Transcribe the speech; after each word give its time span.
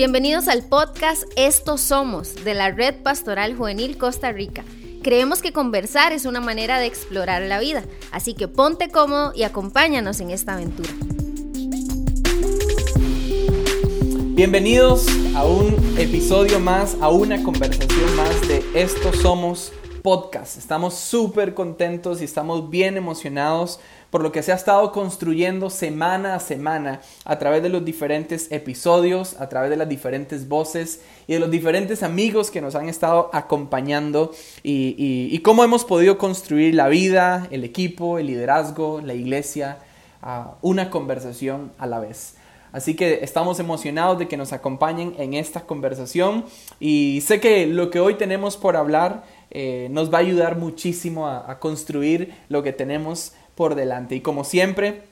Bienvenidos 0.00 0.48
al 0.48 0.62
podcast 0.62 1.24
Estos 1.36 1.82
Somos 1.82 2.34
de 2.42 2.54
la 2.54 2.70
Red 2.70 3.02
Pastoral 3.02 3.54
Juvenil 3.54 3.98
Costa 3.98 4.32
Rica. 4.32 4.64
Creemos 5.02 5.42
que 5.42 5.52
conversar 5.52 6.14
es 6.14 6.24
una 6.24 6.40
manera 6.40 6.78
de 6.78 6.86
explorar 6.86 7.42
la 7.42 7.60
vida, 7.60 7.84
así 8.10 8.32
que 8.32 8.48
ponte 8.48 8.88
cómodo 8.88 9.34
y 9.36 9.42
acompáñanos 9.42 10.20
en 10.20 10.30
esta 10.30 10.54
aventura. 10.54 10.88
Bienvenidos 14.34 15.04
a 15.34 15.44
un 15.44 15.76
episodio 15.98 16.60
más, 16.60 16.96
a 17.02 17.10
una 17.10 17.42
conversación 17.42 18.16
más 18.16 18.48
de 18.48 18.64
Estos 18.72 19.18
Somos 19.18 19.70
Podcast. 20.02 20.56
Estamos 20.56 20.94
súper 20.94 21.54
contentos 21.54 22.20
y 22.20 22.24
estamos 22.24 22.70
bien 22.70 22.96
emocionados 22.96 23.80
por 24.10 24.22
lo 24.22 24.32
que 24.32 24.42
se 24.42 24.52
ha 24.52 24.54
estado 24.56 24.92
construyendo 24.92 25.70
semana 25.70 26.34
a 26.34 26.40
semana 26.40 27.00
a 27.24 27.38
través 27.38 27.62
de 27.62 27.68
los 27.68 27.84
diferentes 27.84 28.50
episodios, 28.50 29.40
a 29.40 29.48
través 29.48 29.70
de 29.70 29.76
las 29.76 29.88
diferentes 29.88 30.48
voces 30.48 31.00
y 31.26 31.34
de 31.34 31.40
los 31.40 31.50
diferentes 31.50 32.02
amigos 32.02 32.50
que 32.50 32.60
nos 32.60 32.74
han 32.74 32.88
estado 32.88 33.30
acompañando 33.32 34.32
y, 34.62 35.38
cómo 35.40 35.64
hemos 35.64 35.84
podido 35.84 36.18
construir 36.18 36.74
la 36.74 36.88
vida, 36.88 37.46
el 37.50 37.64
equipo, 37.64 38.18
el 38.18 38.26
liderazgo, 38.26 39.00
la 39.00 39.14
iglesia, 39.14 39.78
una 40.60 40.90
conversación 40.90 41.72
a 41.78 41.86
la 41.86 42.00
vez. 42.00 42.34
Así 42.72 42.94
que 42.94 43.20
estamos 43.22 43.58
emocionados 43.58 44.18
de 44.18 44.28
que 44.28 44.36
nos 44.36 44.52
acompañen 44.52 45.14
en 45.18 45.34
esta 45.34 45.62
conversación 45.62 46.44
y 46.78 47.20
sé 47.26 47.40
que 47.40 47.66
lo 47.66 47.90
que 47.90 47.98
hoy 47.98 48.14
tenemos 48.14 48.56
por 48.56 48.76
hablar 48.76 49.24
eh, 49.50 49.88
nos 49.90 50.12
va 50.12 50.18
a 50.18 50.20
ayudar 50.20 50.56
muchísimo 50.56 51.28
a, 51.28 51.58
construir 51.58 52.34
lo 52.48 52.62
que 52.62 52.72
tenemos 52.72 53.32
por 53.54 53.74
delante. 53.74 54.14
Y 54.14 54.20
como 54.20 54.44
siempre, 54.44 55.02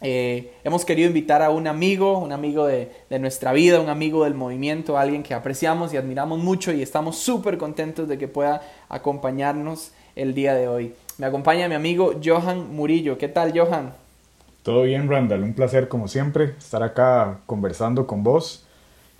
eh, 0.00 0.52
hemos 0.62 0.84
querido 0.84 1.08
invitar 1.08 1.42
a 1.42 1.50
un 1.50 1.66
amigo, 1.66 2.18
un 2.18 2.32
amigo 2.32 2.66
de, 2.66 2.90
nuestra 3.18 3.52
vida, 3.52 3.80
un 3.80 3.88
amigo 3.88 4.24
del 4.24 4.34
movimiento, 4.34 4.98
alguien 4.98 5.22
que 5.22 5.34
apreciamos 5.34 5.92
y 5.94 5.96
admiramos 5.96 6.38
mucho 6.38 6.72
y 6.72 6.82
estamos 6.82 7.16
súper 7.16 7.58
contentos 7.58 8.08
de 8.08 8.18
que 8.18 8.28
pueda 8.28 8.62
acompañarnos 8.88 9.92
el 10.14 10.34
día 10.34 10.54
de 10.54 10.68
hoy. 10.68 10.94
Me 11.16 11.26
acompaña 11.26 11.68
mi 11.68 11.74
amigo 11.74 12.12
Johan 12.22 12.74
Murillo. 12.74 13.18
¿Qué 13.18 13.28
tal, 13.28 13.58
Johan? 13.58 13.92
Todo 14.62 14.82
bien, 14.82 15.08
Randall. 15.08 15.42
Un 15.42 15.54
placer, 15.54 15.88
como 15.88 16.08
siempre, 16.08 16.54
estar 16.58 16.82
acá 16.82 17.40
conversando 17.46 18.06
con 18.06 18.22
vos. 18.22 18.67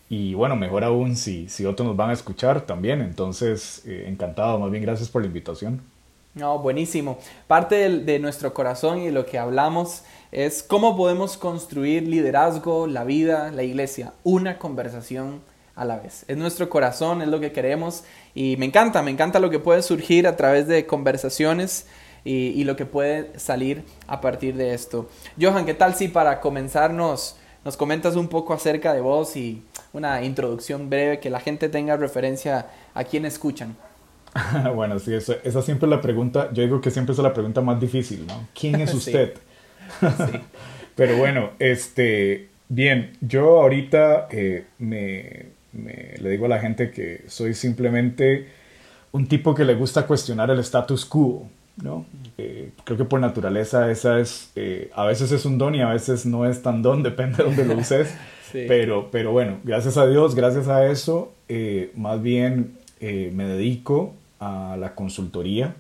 Y 0.08 0.34
bueno, 0.34 0.56
mejor 0.56 0.84
aún 0.84 1.16
si, 1.16 1.48
si 1.48 1.66
otros 1.66 1.86
nos 1.86 1.96
van 1.96 2.10
a 2.10 2.14
escuchar 2.14 2.62
también. 2.62 3.00
Entonces, 3.00 3.82
eh, 3.86 4.04
encantado. 4.08 4.58
Más 4.58 4.70
bien, 4.70 4.82
gracias 4.82 5.08
por 5.08 5.22
la 5.22 5.26
invitación. 5.26 5.82
No, 6.34 6.58
buenísimo. 6.60 7.18
Parte 7.46 7.88
de, 7.90 8.18
nuestro 8.20 8.54
corazón 8.54 9.00
y 9.00 9.10
lo 9.10 9.26
que 9.26 9.38
hablamos 9.38 10.04
es 10.30 10.62
cómo 10.62 10.96
podemos 10.96 11.36
construir 11.36 12.06
liderazgo, 12.06 12.86
la 12.86 13.02
vida, 13.02 13.50
la 13.50 13.64
iglesia, 13.64 14.12
una 14.22 14.58
conversación 14.58 15.40
a 15.74 15.84
la 15.84 15.96
vez. 15.96 16.24
Es 16.28 16.36
nuestro 16.36 16.68
corazón, 16.68 17.22
es 17.22 17.28
lo 17.28 17.40
que 17.40 17.50
queremos 17.50 18.04
y 18.34 18.56
me 18.56 18.66
encanta, 18.66 19.02
me 19.02 19.10
encanta 19.10 19.40
lo 19.40 19.50
que 19.50 19.58
puede 19.58 19.82
surgir 19.82 20.28
a 20.28 20.36
través 20.36 20.68
de 20.68 20.86
conversaciones 20.86 21.86
y, 22.24 22.62
lo 22.64 22.76
que 22.76 22.84
puede 22.84 23.38
salir 23.38 23.84
a 24.06 24.20
partir 24.20 24.54
de 24.54 24.74
esto. 24.74 25.08
Johan, 25.40 25.64
¿qué 25.64 25.74
tal 25.74 25.94
si 25.94 26.08
para 26.08 26.40
comenzarnos 26.40 27.36
nos 27.68 27.76
comentas 27.76 28.16
un 28.16 28.28
poco 28.28 28.54
acerca 28.54 28.94
de 28.94 29.02
vos 29.02 29.36
y 29.36 29.62
una 29.92 30.24
introducción 30.24 30.88
breve 30.88 31.20
que 31.20 31.28
la 31.28 31.38
gente 31.38 31.68
tenga 31.68 31.98
referencia 31.98 32.64
a 32.94 33.04
quien 33.04 33.26
escuchan? 33.26 33.76
bueno, 34.74 34.98
sí, 34.98 35.12
esa, 35.12 35.34
esa, 35.44 35.60
siempre 35.60 35.84
es 35.86 35.90
la 35.90 36.00
pregunta, 36.00 36.48
yo 36.54 36.62
digo 36.62 36.80
que 36.80 36.90
siempre 36.90 37.12
es 37.12 37.18
la 37.18 37.34
pregunta 37.34 37.60
más 37.60 37.78
difícil, 37.78 38.26
¿no? 38.26 38.48
¿Quién 38.58 38.80
es 38.80 38.94
usted? 39.02 39.34
sí. 40.00 40.40
Pero 40.96 41.18
bueno, 41.18 41.50
este, 41.58 42.48
bien, 42.70 43.12
yo 43.20 43.60
ahorita 43.60 44.28
eh, 44.30 44.64
me, 44.78 45.48
le 45.74 46.30
digo 46.30 46.46
a 46.46 46.48
la 46.48 46.60
gente 46.60 46.90
que 46.90 47.24
soy 47.26 47.52
simplemente 47.52 48.48
un 49.12 49.28
tipo 49.28 49.54
que 49.54 49.66
le 49.66 49.74
gusta 49.74 50.06
cuestionar 50.06 50.48
el 50.48 50.60
status 50.60 51.04
quo, 51.04 51.46
¿no? 51.82 52.06
Eh, 52.36 52.72
creo 52.84 52.98
que 52.98 53.04
por 53.04 53.20
naturaleza 53.20 53.90
esa 53.90 54.20
es, 54.20 54.50
eh, 54.56 54.90
a 54.94 55.04
veces 55.04 55.32
es 55.32 55.44
un 55.44 55.58
don 55.58 55.74
y 55.74 55.82
a 55.82 55.88
veces 55.88 56.26
no 56.26 56.46
es 56.46 56.62
tan 56.62 56.82
don, 56.82 57.02
depende 57.04 57.38
de 57.38 57.44
dónde 57.44 57.64
lo 57.64 57.76
uses. 57.80 58.14
sí. 58.52 58.64
pero, 58.68 59.10
pero 59.10 59.32
bueno, 59.32 59.58
gracias 59.64 59.96
a 59.96 60.06
Dios, 60.06 60.34
gracias 60.34 60.68
a 60.68 60.86
eso, 60.86 61.32
más 61.94 62.22
bien 62.22 62.76
me 63.00 63.44
dedico 63.44 64.14
a 64.40 64.76
la 64.78 64.94
consultoría. 64.94 65.74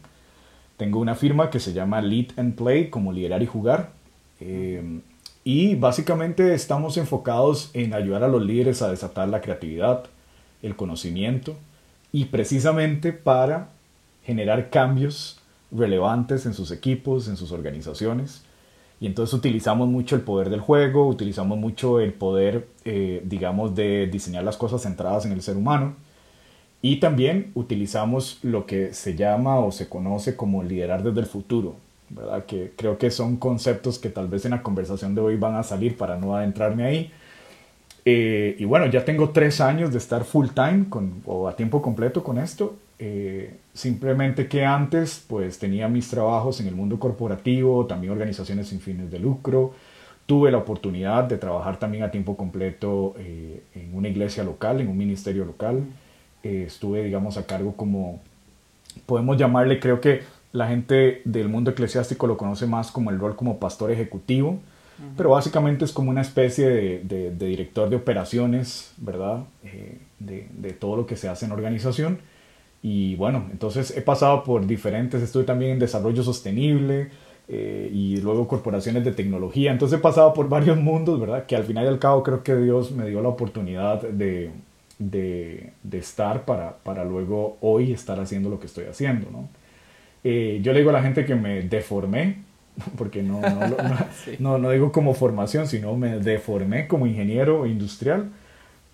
Tengo 0.76 1.00
una 1.00 1.16
firma 1.16 1.50
que 1.50 1.58
se 1.58 1.72
llama 1.72 2.00
Lead 2.00 2.38
and 2.38 2.54
Play, 2.54 2.88
como 2.88 3.12
liderar 3.12 3.42
y 3.42 3.46
jugar. 3.46 3.90
Eh, 4.40 5.00
y 5.42 5.74
básicamente 5.74 6.54
estamos 6.54 6.96
enfocados 6.96 7.70
en 7.74 7.94
ayudar 7.94 8.22
a 8.22 8.28
los 8.28 8.42
líderes 8.42 8.80
a 8.82 8.90
desatar 8.90 9.28
la 9.28 9.40
creatividad, 9.40 10.04
el 10.62 10.76
conocimiento 10.76 11.56
y 12.12 12.26
precisamente 12.26 13.12
para 13.12 13.70
generar 14.24 14.70
cambios 14.70 15.37
relevantes 15.70 16.46
en 16.46 16.54
sus 16.54 16.70
equipos, 16.70 17.28
en 17.28 17.36
sus 17.36 17.52
organizaciones. 17.52 18.44
Y 19.00 19.06
entonces 19.06 19.32
utilizamos 19.34 19.88
mucho 19.88 20.16
el 20.16 20.22
poder 20.22 20.50
del 20.50 20.60
juego, 20.60 21.06
utilizamos 21.06 21.58
mucho 21.58 22.00
el 22.00 22.12
poder, 22.12 22.66
eh, 22.84 23.22
digamos, 23.24 23.74
de 23.74 24.08
diseñar 24.08 24.42
las 24.44 24.56
cosas 24.56 24.82
centradas 24.82 25.24
en 25.24 25.32
el 25.32 25.42
ser 25.42 25.56
humano 25.56 25.94
y 26.80 27.00
también 27.00 27.50
utilizamos 27.54 28.38
lo 28.42 28.66
que 28.66 28.94
se 28.94 29.16
llama 29.16 29.58
o 29.58 29.72
se 29.72 29.88
conoce 29.88 30.36
como 30.36 30.62
liderar 30.62 31.02
desde 31.02 31.20
el 31.20 31.26
futuro, 31.26 31.76
¿verdad? 32.08 32.44
Que 32.46 32.72
creo 32.76 32.98
que 32.98 33.10
son 33.10 33.36
conceptos 33.36 33.98
que 33.98 34.10
tal 34.10 34.28
vez 34.28 34.44
en 34.44 34.52
la 34.52 34.62
conversación 34.62 35.14
de 35.14 35.20
hoy 35.20 35.36
van 35.36 35.56
a 35.56 35.64
salir 35.64 35.96
para 35.96 36.16
no 36.16 36.36
adentrarme 36.36 36.84
ahí. 36.84 37.12
Eh, 38.04 38.56
y 38.58 38.64
bueno, 38.64 38.86
ya 38.86 39.04
tengo 39.04 39.30
tres 39.30 39.60
años 39.60 39.90
de 39.90 39.98
estar 39.98 40.24
full 40.24 40.48
time 40.54 40.86
con, 40.88 41.22
o 41.26 41.48
a 41.48 41.56
tiempo 41.56 41.82
completo 41.82 42.22
con 42.22 42.38
esto. 42.38 42.76
Eh, 43.00 43.56
simplemente 43.78 44.48
que 44.48 44.64
antes 44.64 45.24
pues 45.28 45.60
tenía 45.60 45.86
mis 45.86 46.08
trabajos 46.08 46.60
en 46.60 46.66
el 46.66 46.74
mundo 46.74 46.98
corporativo, 46.98 47.86
también 47.86 48.12
organizaciones 48.12 48.66
sin 48.66 48.80
fines 48.80 49.08
de 49.08 49.20
lucro. 49.20 49.72
Tuve 50.26 50.50
la 50.50 50.58
oportunidad 50.58 51.24
de 51.24 51.38
trabajar 51.38 51.78
también 51.78 52.02
a 52.02 52.10
tiempo 52.10 52.36
completo 52.36 53.14
eh, 53.18 53.62
en 53.76 53.94
una 53.94 54.08
iglesia 54.08 54.42
local, 54.42 54.80
en 54.80 54.88
un 54.88 54.98
ministerio 54.98 55.44
local. 55.44 55.84
Eh, 56.42 56.64
estuve, 56.66 57.04
digamos, 57.04 57.36
a 57.36 57.46
cargo 57.46 57.76
como, 57.76 58.20
podemos 59.06 59.36
llamarle, 59.36 59.78
creo 59.78 60.00
que 60.00 60.22
la 60.50 60.66
gente 60.66 61.22
del 61.24 61.48
mundo 61.48 61.70
eclesiástico 61.70 62.26
lo 62.26 62.36
conoce 62.36 62.66
más 62.66 62.90
como 62.90 63.10
el 63.10 63.20
rol 63.20 63.36
como 63.36 63.60
pastor 63.60 63.92
ejecutivo, 63.92 64.58
pero 65.16 65.30
básicamente 65.30 65.84
es 65.84 65.92
como 65.92 66.10
una 66.10 66.22
especie 66.22 66.68
de, 66.68 67.30
director 67.30 67.88
de 67.88 67.94
operaciones, 67.94 68.92
¿verdad? 68.96 69.44
Eh, 69.62 69.98
de, 70.18 70.72
todo 70.72 70.96
lo 70.96 71.06
que 71.06 71.14
se 71.14 71.28
hace 71.28 71.46
en 71.46 71.52
organización. 71.52 72.18
Y 72.82 73.16
bueno, 73.16 73.46
entonces 73.50 73.96
he 73.96 74.02
pasado 74.02 74.44
por 74.44 74.66
diferentes, 74.66 75.22
estuve 75.22 75.44
también 75.44 75.72
en 75.72 75.78
desarrollo 75.78 76.22
sostenible 76.22 77.08
eh, 77.48 77.90
y 77.92 78.18
luego 78.18 78.46
corporaciones 78.46 79.04
de 79.04 79.12
tecnología, 79.12 79.72
entonces 79.72 79.98
he 79.98 80.02
pasado 80.02 80.32
por 80.32 80.48
varios 80.48 80.78
mundos, 80.78 81.18
¿verdad? 81.18 81.46
Que 81.46 81.56
al 81.56 81.64
final 81.64 81.84
y 81.84 81.88
al 81.88 81.98
cabo 81.98 82.22
creo 82.22 82.42
que 82.42 82.54
Dios 82.54 82.92
me 82.92 83.08
dio 83.08 83.20
la 83.20 83.28
oportunidad 83.28 84.02
de, 84.02 84.50
de, 84.98 85.72
estar 85.92 86.44
para, 86.44 86.76
para, 86.78 87.04
luego 87.04 87.56
hoy 87.60 87.92
estar 87.92 88.20
haciendo 88.20 88.50
lo 88.50 88.60
que 88.60 88.66
estoy 88.66 88.84
haciendo, 88.84 89.30
¿no? 89.30 89.48
Eh, 90.24 90.60
yo 90.62 90.72
le 90.72 90.80
digo 90.80 90.90
a 90.90 90.94
la 90.94 91.02
gente 91.02 91.24
que 91.24 91.34
me 91.34 91.62
deformé, 91.62 92.38
porque 92.96 93.22
no, 93.22 93.40
no, 94.38 94.58
no, 94.58 94.70
digo 94.70 94.92
como 94.92 95.14
formación, 95.14 95.66
sino 95.66 95.96
me 95.96 96.18
deformé 96.18 96.86
como 96.86 97.06
ingeniero 97.06 97.66
industrial, 97.66 98.30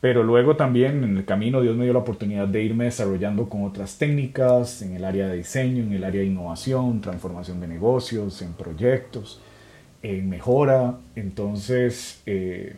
pero 0.04 0.22
luego 0.22 0.54
también 0.54 1.02
en 1.02 1.16
el 1.16 1.24
camino 1.24 1.62
Dios 1.62 1.78
me 1.78 1.84
dio 1.84 1.94
la 1.94 2.00
oportunidad 2.00 2.46
de 2.46 2.62
irme 2.62 2.84
desarrollando 2.84 3.48
con 3.48 3.64
otras 3.64 3.96
técnicas 3.96 4.82
en 4.82 4.94
el 4.94 5.02
área 5.02 5.28
de 5.28 5.36
diseño, 5.38 5.82
en 5.82 5.94
el 5.94 6.04
área 6.04 6.20
de 6.20 6.26
innovación, 6.26 7.00
transformación 7.00 7.58
de 7.58 7.68
negocios, 7.68 8.42
en 8.42 8.52
proyectos, 8.52 9.40
en 10.02 10.28
mejora, 10.28 10.98
entonces 11.16 12.20
eh, 12.26 12.74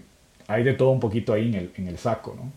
hay 0.46 0.62
de 0.62 0.74
todo 0.74 0.90
un 0.90 1.00
poquito 1.00 1.32
ahí 1.32 1.48
en 1.48 1.54
el, 1.54 1.72
en 1.74 1.88
el 1.88 1.98
saco, 1.98 2.36
¿no? 2.36 2.52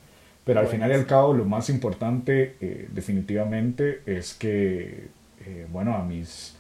Pero 0.46 0.60
al 0.60 0.68
final 0.68 0.92
y 0.92 0.94
al 0.94 1.08
cabo, 1.08 1.34
lo 1.34 1.46
más 1.46 1.72
importante 1.72 2.56
eh, 2.62 2.88
definitivamente 2.92 4.04
es 4.06 4.36
que, 4.36 5.08
eh, 5.48 5.66
bueno, 5.72 5.96
a 5.96 6.04
mis 6.04 6.56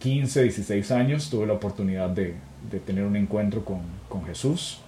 15, 0.00 0.42
16 0.42 0.90
años 0.90 1.30
tuve 1.30 1.46
la 1.46 1.54
oportunidad 1.54 2.10
de, 2.10 2.34
de 2.70 2.80
tener 2.80 3.04
un 3.04 3.16
encuentro 3.16 3.64
con, 3.64 3.80
con, 4.10 4.26
Jesús 4.26 4.82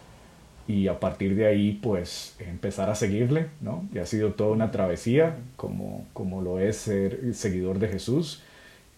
y 0.70 0.86
a 0.86 1.00
partir 1.00 1.34
de 1.34 1.46
ahí, 1.46 1.78
pues, 1.82 2.36
empezar 2.38 2.90
a 2.90 2.94
seguirle, 2.94 3.46
¿no? 3.60 3.88
Y 3.92 3.98
ha 3.98 4.06
sido 4.06 4.34
toda 4.34 4.50
una 4.50 4.70
travesía, 4.70 5.36
como, 5.56 6.06
como 6.12 6.42
lo 6.42 6.60
es 6.60 6.76
ser 6.76 7.34
seguidor 7.34 7.80
de 7.80 7.88
Jesús 7.88 8.42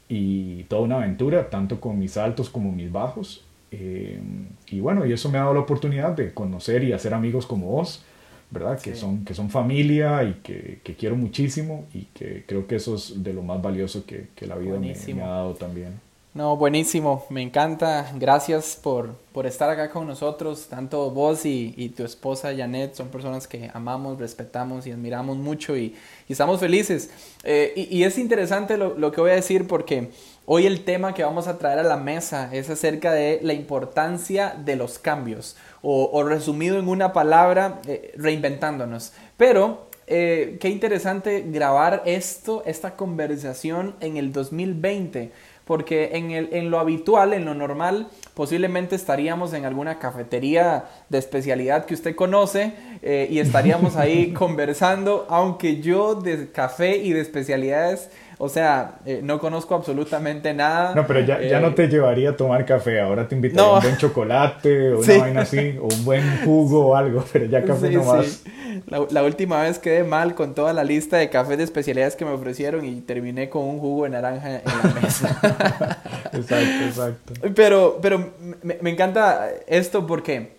y 0.08 0.64
toda 0.64 0.82
una 0.82 0.96
aventura, 0.96 1.48
tanto 1.48 1.80
con 1.80 1.98
mis 1.98 2.18
altos 2.18 2.50
como 2.50 2.72
mis 2.72 2.92
bajos. 2.92 3.44
Eh, 3.70 4.20
y 4.68 4.80
bueno, 4.80 5.06
y 5.06 5.12
eso 5.14 5.30
me 5.30 5.38
ha 5.38 5.42
dado 5.42 5.54
la 5.54 5.60
oportunidad 5.60 6.12
de 6.12 6.34
conocer 6.34 6.84
y 6.84 6.92
hacer 6.92 7.14
amigos 7.14 7.46
como 7.46 7.68
vos 7.68 8.04
¿verdad? 8.50 8.78
Que, 8.78 8.94
son, 8.94 9.24
que 9.24 9.32
son 9.32 9.48
familia 9.48 10.22
y 10.24 10.34
que, 10.42 10.80
que, 10.84 10.94
quiero 10.94 11.16
muchísimo 11.16 11.86
y 11.94 12.02
que 12.12 12.44
creo 12.46 12.66
que 12.66 12.76
eso 12.76 12.96
es 12.96 13.22
de 13.24 13.32
lo 13.32 13.42
más 13.42 13.62
valioso 13.62 14.04
que, 14.04 14.26
que 14.36 14.46
la 14.46 14.56
vida 14.56 14.78
me, 14.78 14.92
ha 15.22 15.26
dado 15.26 15.54
también. 15.54 15.98
No, 16.34 16.56
buenísimo, 16.56 17.26
me 17.28 17.42
encanta. 17.42 18.10
Gracias 18.14 18.78
por, 18.82 19.16
por 19.32 19.46
estar 19.46 19.68
acá 19.68 19.90
con 19.90 20.06
nosotros. 20.06 20.66
Tanto 20.66 21.10
vos 21.10 21.44
y, 21.44 21.74
y, 21.76 21.90
tu 21.90 22.04
esposa 22.04 22.56
Janet 22.56 22.94
son 22.94 23.08
personas 23.08 23.46
que 23.46 23.70
amamos, 23.74 24.18
respetamos 24.18 24.86
y 24.86 24.92
admiramos 24.92 25.36
mucho 25.36 25.76
y, 25.76 25.94
y 26.26 26.32
estamos 26.32 26.58
felices. 26.58 27.10
Eh, 27.44 27.74
y, 27.90 28.02
es 28.04 28.16
interesante 28.16 28.78
lo, 28.78 28.96
lo, 28.96 29.12
que 29.12 29.20
voy 29.20 29.32
a 29.32 29.34
decir 29.34 29.66
porque 29.66 30.10
hoy 30.46 30.64
el 30.64 30.84
tema 30.84 31.12
que 31.12 31.22
vamos 31.22 31.48
a 31.48 31.58
traer 31.58 31.80
a 31.80 31.82
la 31.82 31.98
mesa 31.98 32.48
es 32.50 32.70
acerca 32.70 33.12
de 33.12 33.40
la 33.42 33.52
importancia 33.52 34.56
de 34.56 34.76
los 34.76 34.98
cambios 34.98 35.58
o, 35.82 36.08
o 36.14 36.24
resumido 36.24 36.78
en 36.78 36.88
una 36.88 37.12
palabra, 37.12 37.82
eh, 37.86 38.14
reinventándonos. 38.16 39.12
Pero 39.36 39.92
eh, 40.06 40.58
qué 40.60 40.68
interesante 40.68 41.42
grabar 41.46 42.02
esto, 42.06 42.62
esta 42.66 42.96
conversación 42.96 43.94
en 44.00 44.16
el 44.16 44.32
2020 44.32 45.30
porque 45.72 46.10
en, 46.12 46.32
el, 46.32 46.50
en 46.52 46.70
lo 46.70 46.78
habitual, 46.78 47.32
en 47.32 47.46
lo 47.46 47.54
normal, 47.54 48.08
posiblemente 48.34 48.94
estaríamos 48.94 49.54
en 49.54 49.64
alguna 49.64 49.98
cafetería 49.98 50.84
de 51.08 51.16
especialidad 51.16 51.86
que 51.86 51.94
usted 51.94 52.14
conoce 52.14 52.74
eh, 53.00 53.26
y 53.30 53.38
estaríamos 53.38 53.96
ahí 53.96 54.32
conversando, 54.34 55.26
aunque 55.30 55.80
yo 55.80 56.14
de 56.14 56.52
café 56.52 56.98
y 56.98 57.14
de 57.14 57.22
especialidades 57.22 58.10
o 58.44 58.48
sea, 58.48 58.96
eh, 59.06 59.20
no 59.22 59.38
conozco 59.38 59.76
absolutamente 59.76 60.52
nada. 60.52 60.96
No, 60.96 61.06
pero 61.06 61.20
ya, 61.20 61.40
ya 61.40 61.60
no 61.60 61.68
eh, 61.68 61.74
te 61.76 61.86
llevaría 61.86 62.30
a 62.30 62.36
tomar 62.36 62.66
café. 62.66 63.00
Ahora 63.00 63.28
te 63.28 63.36
invitaría 63.36 63.64
a 63.64 63.74
un 63.74 63.82
buen 63.82 63.96
chocolate 63.96 64.94
o 64.94 64.98
una 64.98 65.18
vaina 65.18 65.42
así, 65.42 65.78
o 65.80 65.86
un 65.86 66.04
buen 66.04 66.44
jugo 66.44 66.88
o 66.88 66.96
algo, 66.96 67.22
pero 67.32 67.44
ya 67.44 67.64
café 67.64 67.90
no 67.90 68.02
más. 68.02 68.42
La, 68.88 69.06
la, 69.10 69.22
última 69.22 69.62
vez 69.62 69.78
quedé 69.78 70.02
mal 70.02 70.34
con 70.34 70.56
toda 70.56 70.72
la 70.72 70.82
lista 70.82 71.18
de 71.18 71.30
cafés 71.30 71.56
de 71.56 71.62
especialidades 71.62 72.16
que 72.16 72.24
me 72.24 72.32
ofrecieron 72.32 72.84
y 72.84 73.00
terminé 73.02 73.48
con 73.48 73.62
un 73.62 73.78
jugo 73.78 74.02
de 74.02 74.10
naranja 74.10 74.56
en 74.56 74.62
la 74.64 75.00
mesa. 75.00 75.38
exacto, 76.32 76.84
exacto. 76.84 77.34
Pero, 77.54 78.00
pero 78.02 78.32
me, 78.64 78.76
me 78.80 78.90
encanta 78.90 79.50
esto 79.68 80.04
porque 80.04 80.56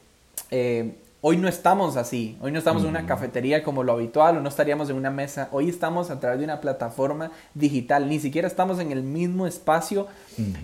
eh, 0.51 0.93
Hoy 1.25 1.37
no 1.37 1.47
estamos 1.47 1.95
así, 1.95 2.35
hoy 2.41 2.51
no 2.51 2.59
estamos 2.59 2.83
en 2.83 2.89
una 2.89 3.05
cafetería 3.05 3.63
como 3.63 3.81
lo 3.83 3.93
habitual 3.93 4.35
o 4.35 4.41
no 4.41 4.49
estaríamos 4.49 4.89
en 4.89 4.97
una 4.97 5.09
mesa, 5.09 5.47
hoy 5.53 5.69
estamos 5.69 6.09
a 6.09 6.19
través 6.19 6.39
de 6.39 6.43
una 6.43 6.59
plataforma 6.59 7.31
digital, 7.53 8.09
ni 8.09 8.19
siquiera 8.19 8.45
estamos 8.45 8.77
en 8.81 8.91
el 8.91 9.03
mismo 9.03 9.47
espacio 9.47 10.07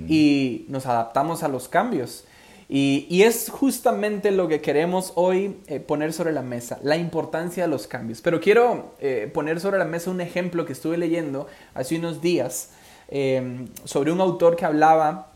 y 0.06 0.66
nos 0.68 0.86
adaptamos 0.86 1.44
a 1.44 1.48
los 1.48 1.70
cambios. 1.70 2.26
Y, 2.68 3.22
es 3.24 3.50
justamente 3.50 4.32
lo 4.32 4.50
que 4.50 4.60
queremos 4.60 5.14
hoy 5.16 5.62
eh, 5.68 5.80
poner 5.80 6.12
sobre 6.12 6.34
la 6.34 6.42
mesa, 6.42 6.78
la 6.84 6.98
importancia 6.98 7.64
de 7.64 7.70
los 7.70 7.88
cambios. 7.88 8.20
Pero 8.20 8.42
quiero 8.42 8.96
eh, 9.00 9.32
poner 9.34 9.62
sobre 9.62 9.78
la 9.78 9.86
mesa 9.86 10.12
un 10.12 10.20
ejemplo 10.20 10.66
que 10.66 10.74
estuve 10.74 10.98
leyendo 10.98 11.48
hace 11.74 11.98
unos 11.98 12.22
días 12.22 12.72
eh, 13.08 13.66
sobre 13.86 14.12
un 14.12 14.20
autor 14.20 14.58
que 14.58 14.66
hablaba 14.66 15.32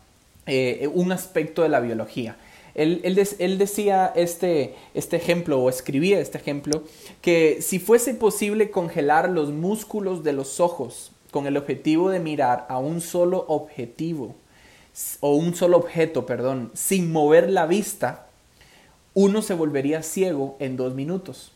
un 0.92 1.12
aspecto 1.12 1.62
de 1.62 1.70
la 1.70 1.80
biología. 1.80 2.36
Él, 2.74 3.58
decía 3.58 4.12
este, 4.16 4.74
este 4.94 5.16
ejemplo, 5.16 5.60
o 5.60 5.68
escribía 5.68 6.18
este 6.18 6.38
ejemplo, 6.38 6.82
que 7.20 7.58
si 7.62 7.78
fuese 7.78 8.14
posible 8.14 8.70
congelar 8.70 9.30
los 9.30 9.50
músculos 9.52 10.24
de 10.24 10.32
los 10.32 10.58
ojos 10.58 11.12
con 11.30 11.46
el 11.46 11.56
objetivo 11.56 12.10
de 12.10 12.20
mirar 12.20 12.66
a 12.68 12.78
un 12.78 13.00
solo 13.00 13.44
objetivo, 13.48 14.34
o 15.20 15.34
un 15.34 15.54
solo 15.54 15.76
objeto, 15.76 16.24
perdón, 16.26 16.70
sin 16.74 17.10
mover 17.10 17.50
la 17.50 17.66
vista, 17.66 18.26
uno 19.14 19.42
se 19.42 19.54
volvería 19.54 20.02
ciego 20.02 20.56
en 20.58 20.76
dos 20.76 20.94
minutos. 20.94 21.52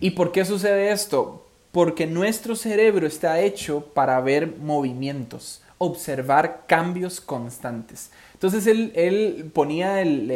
¿Y 0.00 0.10
por 0.10 0.32
qué 0.32 0.44
sucede 0.44 0.92
esto? 0.92 1.46
Porque 1.72 2.06
nuestro 2.06 2.56
cerebro 2.56 3.06
está 3.06 3.40
hecho 3.40 3.86
para 3.94 4.20
ver 4.20 4.56
movimientos, 4.58 5.62
observar 5.78 6.64
cambios 6.66 7.20
constantes. 7.20 8.10
Entonces 8.36 8.66
él, 8.66 9.50
ponía 9.54 10.02
el, 10.02 10.28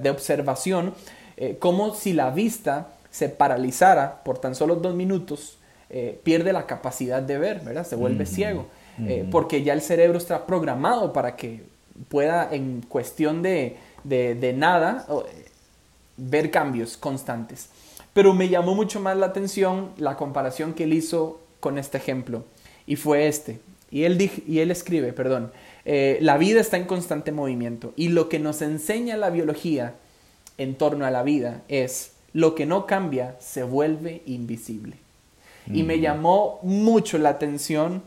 de 0.00 0.10
observación 0.10 0.94
eh, 1.36 1.56
como 1.58 1.92
si 1.92 2.12
la 2.12 2.30
vista 2.30 2.92
se 3.10 3.28
paralizara 3.28 4.22
por 4.22 4.38
tan 4.38 4.54
solo 4.54 4.76
dos 4.76 4.94
minutos, 4.94 5.58
eh, 5.90 6.20
pierde 6.22 6.52
la 6.52 6.66
capacidad 6.66 7.20
de 7.20 7.36
ver, 7.36 7.60
¿verdad? 7.60 7.84
Se 7.84 7.96
vuelve 7.96 8.26
ciego, 8.26 8.66
eh, 9.00 9.26
porque 9.30 9.62
ya 9.62 9.72
el 9.72 9.82
cerebro 9.82 10.18
está 10.18 10.46
programado 10.46 11.12
para 11.12 11.34
que 11.34 11.64
pueda 12.08 12.48
en 12.52 12.82
cuestión 12.88 13.42
de, 13.42 13.76
de 14.04 14.54
nada 14.56 15.06
ver 16.16 16.50
cambios 16.52 16.96
constantes. 16.96 17.70
Pero 18.12 18.32
me 18.32 18.48
llamó 18.48 18.74
mucho 18.74 19.00
más 19.00 19.16
la 19.16 19.26
atención 19.26 19.90
la 19.98 20.16
comparación 20.16 20.74
que 20.74 20.84
él 20.84 20.94
hizo 20.94 21.40
con 21.58 21.76
este 21.76 21.98
ejemplo, 21.98 22.44
y 22.86 22.96
fue 22.96 23.26
este. 23.26 23.58
Y 23.90 24.04
él, 24.04 24.30
y 24.46 24.60
él 24.60 24.70
escribe, 24.70 25.12
perdón, 25.12 25.52
eh, 25.88 26.18
la 26.20 26.36
vida 26.36 26.60
está 26.60 26.76
en 26.76 26.84
constante 26.84 27.30
movimiento 27.30 27.92
y 27.94 28.08
lo 28.08 28.28
que 28.28 28.40
nos 28.40 28.60
enseña 28.60 29.16
la 29.16 29.30
biología 29.30 29.94
en 30.58 30.74
torno 30.74 31.06
a 31.06 31.12
la 31.12 31.22
vida 31.22 31.62
es 31.68 32.10
lo 32.32 32.56
que 32.56 32.66
no 32.66 32.86
cambia 32.86 33.36
se 33.38 33.62
vuelve 33.62 34.22
invisible. 34.26 34.96
Y 35.72 35.84
me 35.84 36.00
llamó 36.00 36.58
mucho 36.62 37.18
la 37.18 37.30
atención 37.30 38.02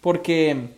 porque 0.00 0.68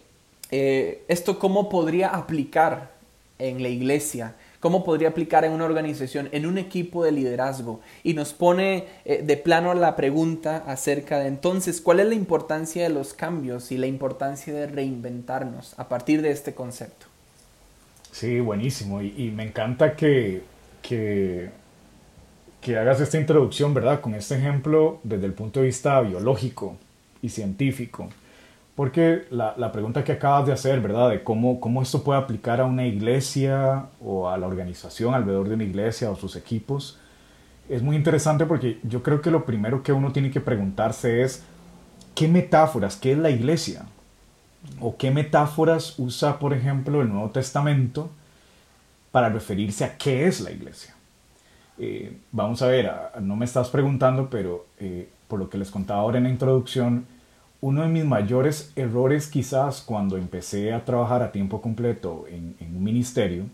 eh, 0.51 1.03
esto 1.09 1.39
cómo 1.39 1.69
podría 1.69 2.09
aplicar 2.09 2.91
en 3.39 3.63
la 3.63 3.69
iglesia 3.69 4.35
cómo 4.67 4.83
podría 4.83 5.11
aplicar 5.11 5.45
en 5.45 5.53
una 5.53 5.65
organización, 5.65 6.29
en 6.33 6.45
un 6.45 6.59
equipo 6.59 7.05
de 7.05 7.13
liderazgo. 7.13 7.79
Y 8.03 8.15
nos 8.15 8.33
pone 8.33 8.87
eh, 9.05 9.23
de 9.23 9.37
plano 9.37 9.73
la 9.75 9.95
pregunta 9.95 10.65
acerca 10.67 11.21
de 11.21 11.29
entonces, 11.29 11.81
¿cuál 11.81 12.01
es 12.01 12.09
la 12.09 12.17
importancia 12.17 12.83
de 12.83 12.89
los 12.89 13.15
cambios 13.15 13.71
y 13.71 13.79
la 13.79 13.87
importancia 13.87 14.53
de 14.53 14.67
reinventarnos 14.67 15.79
a 15.79 15.89
partir 15.89 16.21
de 16.21 16.33
este 16.33 16.53
concepto? 16.53 17.07
Sí, 18.11 18.41
buenísimo. 18.41 19.01
Y, 19.03 19.31
me 19.31 19.45
encanta 19.45 19.95
que, 19.95 20.43
que, 20.83 21.51
que 22.61 22.77
hagas 22.77 23.01
esta 23.01 23.21
introducción, 23.21 23.73
¿verdad? 23.73 24.01
Con 24.01 24.17
este 24.17 24.35
ejemplo 24.35 24.99
desde 25.05 25.27
el 25.27 25.33
punto 25.33 25.61
de 25.61 25.67
vista 25.67 26.01
biológico 26.01 26.77
y 27.23 27.29
científico. 27.29 28.09
Porque 28.77 29.25
la, 29.31 29.73
pregunta 29.73 30.05
que 30.05 30.13
acabas 30.13 30.47
de 30.47 30.53
hacer, 30.53 30.83
¿verdad? 30.83 31.09
De 31.09 31.25
cómo, 31.25 31.61
cómo 31.61 31.81
esto 31.81 32.05
puede 32.05 32.21
aplicar 32.21 32.61
a 32.61 32.67
una 32.67 32.87
iglesia 32.87 33.87
o 34.01 34.29
a 34.29 34.37
la 34.37 34.47
organización 34.47 35.15
alrededor 35.15 35.49
de 35.49 35.55
una 35.55 35.65
iglesia 35.65 36.11
o 36.11 36.17
sus 36.17 36.37
equipos, 36.37 36.99
es 37.71 37.83
muy 37.83 37.97
interesante 37.97 38.45
porque 38.45 38.79
yo 38.83 39.03
creo 39.03 39.23
que 39.23 39.31
lo 39.31 39.47
primero 39.47 39.83
que 39.83 39.93
uno 39.93 40.13
tiene 40.13 40.31
que 40.31 40.43
preguntarse 40.43 41.23
es, 41.23 41.43
¿qué 42.15 42.29
metáforas, 42.29 42.97
qué 42.97 43.13
es 43.13 43.19
la 43.19 43.31
iglesia? 43.31 43.87
¿O 44.79 44.99
qué 44.99 45.11
metáforas 45.11 45.99
usa, 45.99 46.39
por 46.39 46.53
ejemplo, 46.53 47.01
el 47.01 47.09
Nuevo 47.09 47.31
Testamento 47.31 48.11
para 49.11 49.31
referirse 49.31 49.85
a 49.85 49.97
qué 49.97 50.27
es 50.27 50.41
la 50.41 50.51
iglesia? 50.51 50.95
Eh, 51.79 52.19
vamos 52.31 52.61
a 52.61 52.67
ver, 52.67 52.93
no 53.21 53.37
me 53.37 53.47
estás 53.47 53.71
preguntando, 53.71 54.29
pero 54.29 54.67
eh, 54.79 55.09
por 55.29 55.39
lo 55.39 55.49
que 55.49 55.57
les 55.57 55.71
contaba 55.71 56.01
ahora 56.01 56.19
en 56.19 56.25
la 56.25 56.31
introducción, 56.31 57.07
uno 57.61 57.83
de 57.83 57.89
mis 57.89 58.05
mayores 58.05 58.73
errores 58.77 59.29
quizás 59.29 59.81
cuando 59.81 60.17
empecé 60.17 60.73
a 60.73 60.85
trabajar 60.85 61.23
a 61.23 61.33
tiempo 61.33 61.61
completo 61.61 62.27
en, 62.29 62.55
un 62.61 62.85
ministerio 62.85 63.45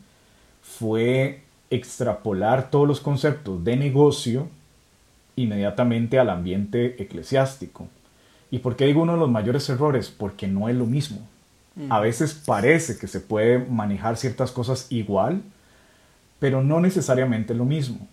fue 0.63 1.43
extrapolar 1.71 2.71
todos 2.71 2.87
los 2.87 3.01
conceptos 3.01 3.63
de 3.65 3.77
negocio 3.77 4.49
inmediatamente 5.37 6.19
al 6.19 6.31
ambiente 6.31 7.03
eclesiástico. 7.03 7.89
¿Y 8.51 8.59
por 8.59 8.77
qué 8.77 8.87
digo 8.87 9.03
uno 9.03 9.15
de 9.15 9.19
los 9.19 9.31
mayores 9.31 9.69
errores? 9.71 10.11
Porque 10.11 10.47
no 10.47 10.69
es 10.69 10.77
lo 10.77 10.85
mismo. 10.85 11.27
A 11.89 11.99
mm. 11.99 12.03
veces 12.03 12.35
parece 12.35 12.99
que 12.99 13.07
se 13.07 13.21
puede 13.21 13.59
manejar 13.59 14.19
ciertas 14.19 14.51
cosas 14.51 14.87
igual, 14.91 15.43
pero 16.39 16.63
no 16.63 16.81
necesariamente 16.81 17.55
lo 17.55 17.65
mismo. 17.65 18.07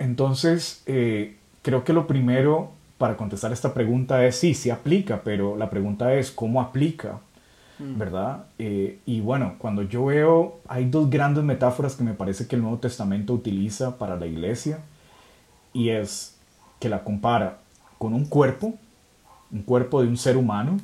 Entonces, 0.00 0.82
eh, 0.86 1.36
creo 1.62 1.84
que 1.84 1.92
lo 1.92 2.06
primero 2.06 2.72
para 2.98 3.16
contestar 3.16 3.52
esta 3.52 3.72
pregunta 3.72 4.24
es 4.26 4.36
sí, 4.36 4.54
sí 4.54 4.70
aplica, 4.70 5.22
pero 5.22 5.56
la 5.56 5.70
pregunta 5.70 6.12
es 6.14 6.32
cómo 6.32 6.60
aplica, 6.60 7.20
mm. 7.78 7.96
¿verdad? 7.96 8.46
Eh, 8.58 8.98
y 9.06 9.20
bueno, 9.20 9.54
cuando 9.58 9.82
yo 9.82 10.06
veo, 10.06 10.58
hay 10.66 10.90
dos 10.90 11.08
grandes 11.08 11.44
metáforas 11.44 11.94
que 11.94 12.02
me 12.02 12.12
parece 12.12 12.48
que 12.48 12.56
el 12.56 12.62
Nuevo 12.62 12.78
Testamento 12.78 13.32
utiliza 13.32 13.96
para 13.96 14.16
la 14.16 14.26
iglesia, 14.26 14.80
y 15.72 15.90
es 15.90 16.36
que 16.80 16.88
la 16.88 17.04
compara 17.04 17.58
con 17.98 18.12
un 18.14 18.24
cuerpo, 18.24 18.74
un 19.52 19.62
cuerpo 19.62 20.02
de 20.02 20.08
un 20.08 20.16
ser 20.16 20.36
humano, 20.36 20.76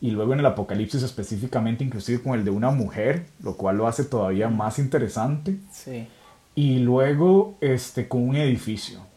y 0.00 0.10
luego 0.10 0.32
en 0.32 0.38
el 0.38 0.46
Apocalipsis 0.46 1.02
específicamente 1.02 1.84
inclusive 1.84 2.22
con 2.22 2.38
el 2.38 2.44
de 2.44 2.50
una 2.50 2.70
mujer, 2.70 3.26
lo 3.42 3.56
cual 3.56 3.76
lo 3.76 3.88
hace 3.88 4.04
todavía 4.04 4.48
más 4.48 4.78
interesante. 4.78 5.56
Sí. 5.72 6.06
Y 6.54 6.78
luego 6.78 7.56
este, 7.60 8.08
con 8.08 8.28
un 8.28 8.36
edificio 8.36 9.07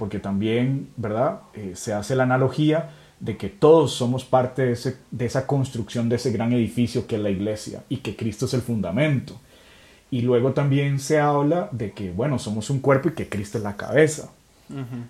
porque 0.00 0.18
también, 0.18 0.88
¿verdad? 0.96 1.40
Eh, 1.52 1.72
se 1.74 1.92
hace 1.92 2.16
la 2.16 2.22
analogía 2.22 2.88
de 3.20 3.36
que 3.36 3.50
todos 3.50 3.92
somos 3.92 4.24
parte 4.24 4.62
de, 4.62 4.72
ese, 4.72 4.96
de 5.10 5.26
esa 5.26 5.46
construcción, 5.46 6.08
de 6.08 6.16
ese 6.16 6.32
gran 6.32 6.54
edificio 6.54 7.06
que 7.06 7.16
es 7.16 7.20
la 7.20 7.28
iglesia 7.28 7.82
y 7.90 7.98
que 7.98 8.16
Cristo 8.16 8.46
es 8.46 8.54
el 8.54 8.62
fundamento. 8.62 9.38
Y 10.10 10.22
luego 10.22 10.54
también 10.54 11.00
se 11.00 11.20
habla 11.20 11.68
de 11.72 11.92
que, 11.92 12.12
bueno, 12.12 12.38
somos 12.38 12.70
un 12.70 12.80
cuerpo 12.80 13.10
y 13.10 13.12
que 13.12 13.28
Cristo 13.28 13.58
es 13.58 13.64
la 13.64 13.76
cabeza, 13.76 14.30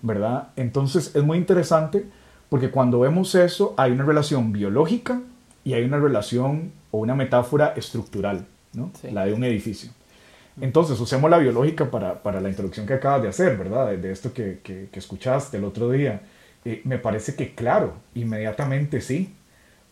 ¿verdad? 0.03 0.49
Entonces 0.57 1.15
es 1.15 1.23
muy 1.23 1.39
interesante 1.39 2.07
porque 2.49 2.73
cuando 2.73 2.99
vemos 2.99 3.37
eso 3.37 3.75
hay 3.77 3.93
una 3.93 4.05
relación 4.05 4.53
biológica 4.53 5.21
y 5.63 5.75
hay 5.75 5.85
una 5.85 6.01
relación 6.01 6.73
o 6.91 6.99
una 6.99 7.15
metáfora 7.15 7.75
estructural. 7.77 8.45
¿no? 8.73 8.91
La 9.13 9.25
de 9.25 9.35
un 9.35 9.45
edificio. 9.45 9.93
Entonces, 10.61 10.99
usemos 11.01 11.31
la 11.31 11.39
biológica 11.39 11.91
para, 11.91 12.23
para, 12.23 12.41
la 12.41 12.49
introducción 12.49 12.87
que 12.87 12.95
acabas 12.95 13.23
de 13.23 13.29
hacer, 13.29 13.57
¿verdad? 13.57 13.97
De, 13.97 14.13
esto 14.13 14.33
que, 14.33 14.59
que, 14.63 14.89
escuchaste 14.93 15.57
el 15.57 15.65
otro 15.65 15.91
día. 15.91 16.23
Eh, 16.65 16.83
me 16.85 16.99
parece 16.99 17.35
que, 17.35 17.55
claro, 17.55 17.95
inmediatamente 18.15 19.01
sí, 19.01 19.33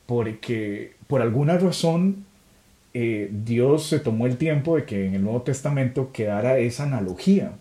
porque 0.07 0.95
por 1.07 1.23
alguna 1.23 1.59
razón 1.59 2.27
eh, 2.95 3.31
Dios 3.31 3.87
se 3.87 4.01
tomó 4.01 4.27
el 4.27 4.37
tiempo 4.37 4.77
de 4.77 4.85
que 4.85 5.07
en 5.07 5.15
el 5.15 5.23
Nuevo 5.23 5.43
Testamento 5.43 6.11
quedara 6.13 6.59
esa 6.59 6.85
analogía 6.85 7.53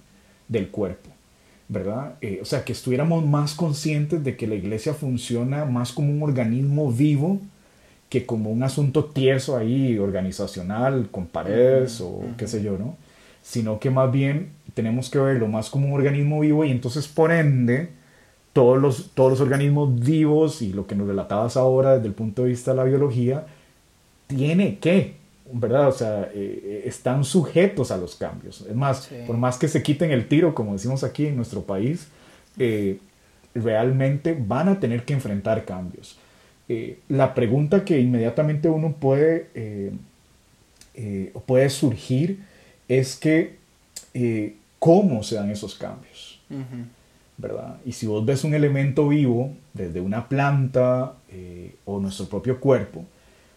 del 0.48 0.70
cuerpo, 0.70 1.10
¿verdad? 1.68 2.16
Eh, 2.22 2.40
o 2.42 2.46
sea, 2.46 2.64
que 2.64 2.72
estuviéramos 2.72 3.26
más 3.26 3.54
conscientes 3.54 4.24
de 4.24 4.36
que 4.36 4.48
la 4.48 4.56
iglesia 4.56 4.94
funciona 4.94 5.66
más 5.66 5.92
como 5.92 6.12
un 6.12 6.24
organismo 6.24 6.92
vivo 6.92 7.40
que 8.10 8.26
como 8.26 8.52
un 8.52 8.64
asunto 8.64 9.06
tieso 9.06 9.58
ahí, 9.58 9.98
organizacional, 9.98 11.10
con 11.12 11.28
paredes 11.28 12.00
o 12.02 12.22
qué 12.38 12.48
sé 12.48 12.64
yo, 12.64 12.78
¿no? 12.78 12.96
Sino 13.42 13.80
que 13.80 13.90
más 13.90 14.12
bien 14.12 14.52
tenemos 14.74 15.10
que 15.10 15.20
verlo 15.20 15.48
más 15.48 15.70
como 15.70 15.88
un 15.88 15.94
organismo 15.94 16.40
vivo 16.40 16.64
y 16.64 16.72
entonces 16.72 17.08
por 17.08 17.32
ende 17.32 17.90
todos 18.54 18.82
los, 18.82 19.12
todos 19.14 19.32
los 19.32 19.42
organismos 19.42 20.00
vivos 20.00 20.62
y 20.62 20.74
lo 20.74 20.88
que 20.88 20.96
nos 20.96 21.08
relatabas 21.08 21.58
ahora 21.58 21.96
desde 21.96 22.08
el 22.08 22.14
punto 22.14 22.44
de 22.44 22.50
vista 22.50 22.72
de 22.72 22.78
la 22.78 22.86
biología, 22.86 23.46
tiene 24.26 24.80
que, 24.80 25.14
¿verdad? 25.52 25.90
O 25.90 25.92
sea, 25.92 26.24
eh, 26.34 26.62
eh, 26.64 26.84
están 26.86 27.24
sujetos 27.24 27.92
a 27.92 27.98
los 27.98 28.16
cambios. 28.16 28.62
Es 28.62 28.76
más, 28.76 29.10
por 29.28 29.38
más 29.38 29.58
que 29.58 29.68
se 29.68 29.84
quiten 29.84 30.12
el 30.12 30.28
tiro, 30.28 30.56
como 30.56 30.74
decimos 30.74 31.04
aquí 31.04 31.28
en 31.28 31.36
nuestro 31.36 31.62
país, 31.62 32.08
eh, 32.58 33.00
realmente 33.54 34.36
van 34.40 34.70
a 34.70 34.80
tener 34.80 35.04
que 35.06 35.14
enfrentar 35.14 35.64
cambios. 35.64 36.18
La 37.08 37.34
pregunta 37.34 37.86
que 37.86 38.00
inmediatamente 38.00 38.68
uno 38.68 38.94
puede, 38.94 39.94
puede 41.46 41.70
surgir 41.70 42.40
es 42.88 43.16
que, 43.16 43.56
¿cómo 44.80 45.24
se 45.24 45.36
dan 45.36 45.50
esos 45.50 45.76
cambios? 45.76 46.42
¿verdad? 47.38 47.78
Y 47.86 47.92
si 47.92 48.08
vos 48.08 48.26
ves 48.26 48.44
un 48.44 48.54
elemento 48.54 49.08
vivo, 49.08 49.54
desde 49.74 50.02
una 50.02 50.28
planta 50.28 51.14
eh, 51.30 51.76
o 51.86 52.00
nuestro 52.00 52.26
propio 52.26 52.60
cuerpo, 52.60 53.06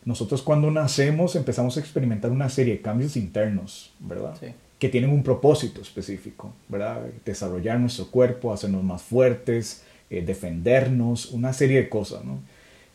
nosotros 0.04 0.42
cuando 0.42 0.70
nacemos 0.70 1.34
empezamos 1.34 1.76
a 1.76 1.80
experimentar 1.80 2.30
una 2.30 2.48
serie 2.48 2.74
de 2.74 2.82
cambios 2.82 3.16
internos, 3.16 3.92
¿verdad? 3.98 4.34
Que 4.78 4.88
tienen 4.88 5.10
un 5.10 5.22
propósito 5.22 5.80
específico, 5.80 6.52
¿verdad? 6.68 7.02
Desarrollar 7.24 7.78
nuestro 7.80 8.06
cuerpo, 8.10 8.52
hacernos 8.52 8.82
más 8.82 9.02
fuertes, 9.02 9.82
eh, 10.08 10.22
defendernos, 10.22 11.30
una 11.32 11.52
serie 11.52 11.78
de 11.78 11.88
cosas, 11.88 12.24
¿no? 12.24 12.38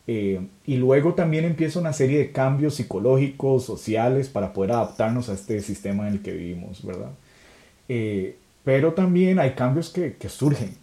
Eh, 0.06 0.40
y 0.64 0.76
luego 0.76 1.14
también 1.14 1.44
empieza 1.44 1.80
una 1.80 1.92
serie 1.92 2.18
de 2.18 2.32
cambios 2.32 2.76
psicológicos, 2.76 3.64
sociales, 3.64 4.28
para 4.28 4.52
poder 4.52 4.72
adaptarnos 4.72 5.28
a 5.28 5.34
este 5.34 5.60
sistema 5.60 6.06
en 6.06 6.14
el 6.14 6.22
que 6.22 6.32
vivimos, 6.32 6.84
¿verdad? 6.84 7.10
Pero 8.64 8.94
también 8.94 9.38
hay 9.38 9.52
cambios 9.52 9.90
que, 9.90 10.16
surgen. 10.28 10.74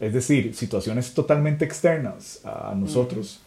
Es 0.00 0.12
decir, 0.12 0.54
situaciones 0.54 1.14
totalmente 1.14 1.64
externas 1.64 2.40
a 2.44 2.74
nosotros 2.76 3.40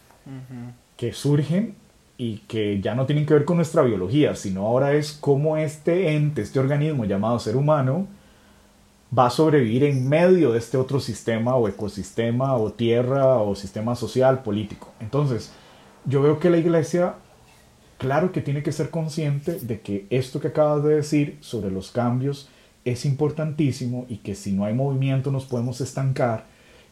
que 0.98 1.12
surgen 1.12 1.74
y 2.18 2.38
que 2.48 2.80
ya 2.80 2.96
no 2.96 3.06
tienen 3.06 3.24
que 3.24 3.32
ver 3.32 3.44
con 3.44 3.56
nuestra 3.56 3.82
biología, 3.82 4.34
sino 4.34 4.66
ahora 4.66 4.92
es 4.92 5.12
cómo 5.12 5.56
este 5.56 6.14
ente, 6.16 6.42
este 6.42 6.58
organismo 6.58 7.04
llamado 7.04 7.38
ser 7.38 7.56
humano, 7.56 8.08
va 9.16 9.26
a 9.26 9.30
sobrevivir 9.30 9.84
en 9.84 10.08
medio 10.08 10.52
de 10.52 10.58
este 10.58 10.76
otro 10.76 11.00
sistema 11.00 11.56
o 11.56 11.68
ecosistema 11.68 12.54
o 12.54 12.72
tierra 12.72 13.38
o 13.38 13.54
sistema 13.54 13.94
social, 13.94 14.42
político. 14.42 14.92
Entonces, 15.00 15.52
yo 16.04 16.22
veo 16.22 16.38
que 16.38 16.50
la 16.50 16.58
iglesia, 16.58 17.14
claro 17.96 18.32
que 18.32 18.40
tiene 18.40 18.62
que 18.62 18.72
ser 18.72 18.90
consciente 18.90 19.58
de 19.60 19.80
que 19.80 20.06
esto 20.10 20.40
que 20.40 20.48
acabas 20.48 20.84
de 20.84 20.96
decir 20.96 21.38
sobre 21.40 21.70
los 21.70 21.90
cambios, 21.90 22.48
es 22.84 23.04
importantísimo 23.04 24.06
y 24.08 24.18
que 24.18 24.34
si 24.34 24.52
no 24.52 24.64
hay 24.64 24.74
movimiento 24.74 25.30
nos 25.30 25.44
podemos 25.44 25.80
estancar 25.80 26.46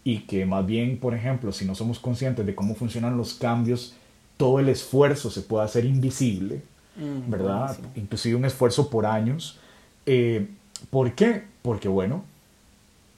y 0.04 0.20
que 0.20 0.46
más 0.46 0.64
bien, 0.64 0.98
por 0.98 1.14
ejemplo, 1.14 1.52
si 1.52 1.64
no 1.64 1.74
somos 1.74 1.98
conscientes 1.98 2.46
de 2.46 2.54
cómo 2.54 2.74
funcionan 2.74 3.16
los 3.16 3.34
cambios, 3.34 3.94
todo 4.36 4.60
el 4.60 4.68
esfuerzo 4.68 5.30
se 5.30 5.42
puede 5.42 5.64
hacer 5.64 5.84
invisible, 5.84 6.62
mm, 6.96 7.30
¿verdad? 7.30 7.76
Inclusive 7.96 8.36
un 8.36 8.44
esfuerzo 8.44 8.88
por 8.88 9.06
años. 9.06 9.58
Eh, 10.04 10.48
¿Por 10.90 11.14
qué? 11.14 11.44
Porque 11.66 11.88
bueno, 11.88 12.22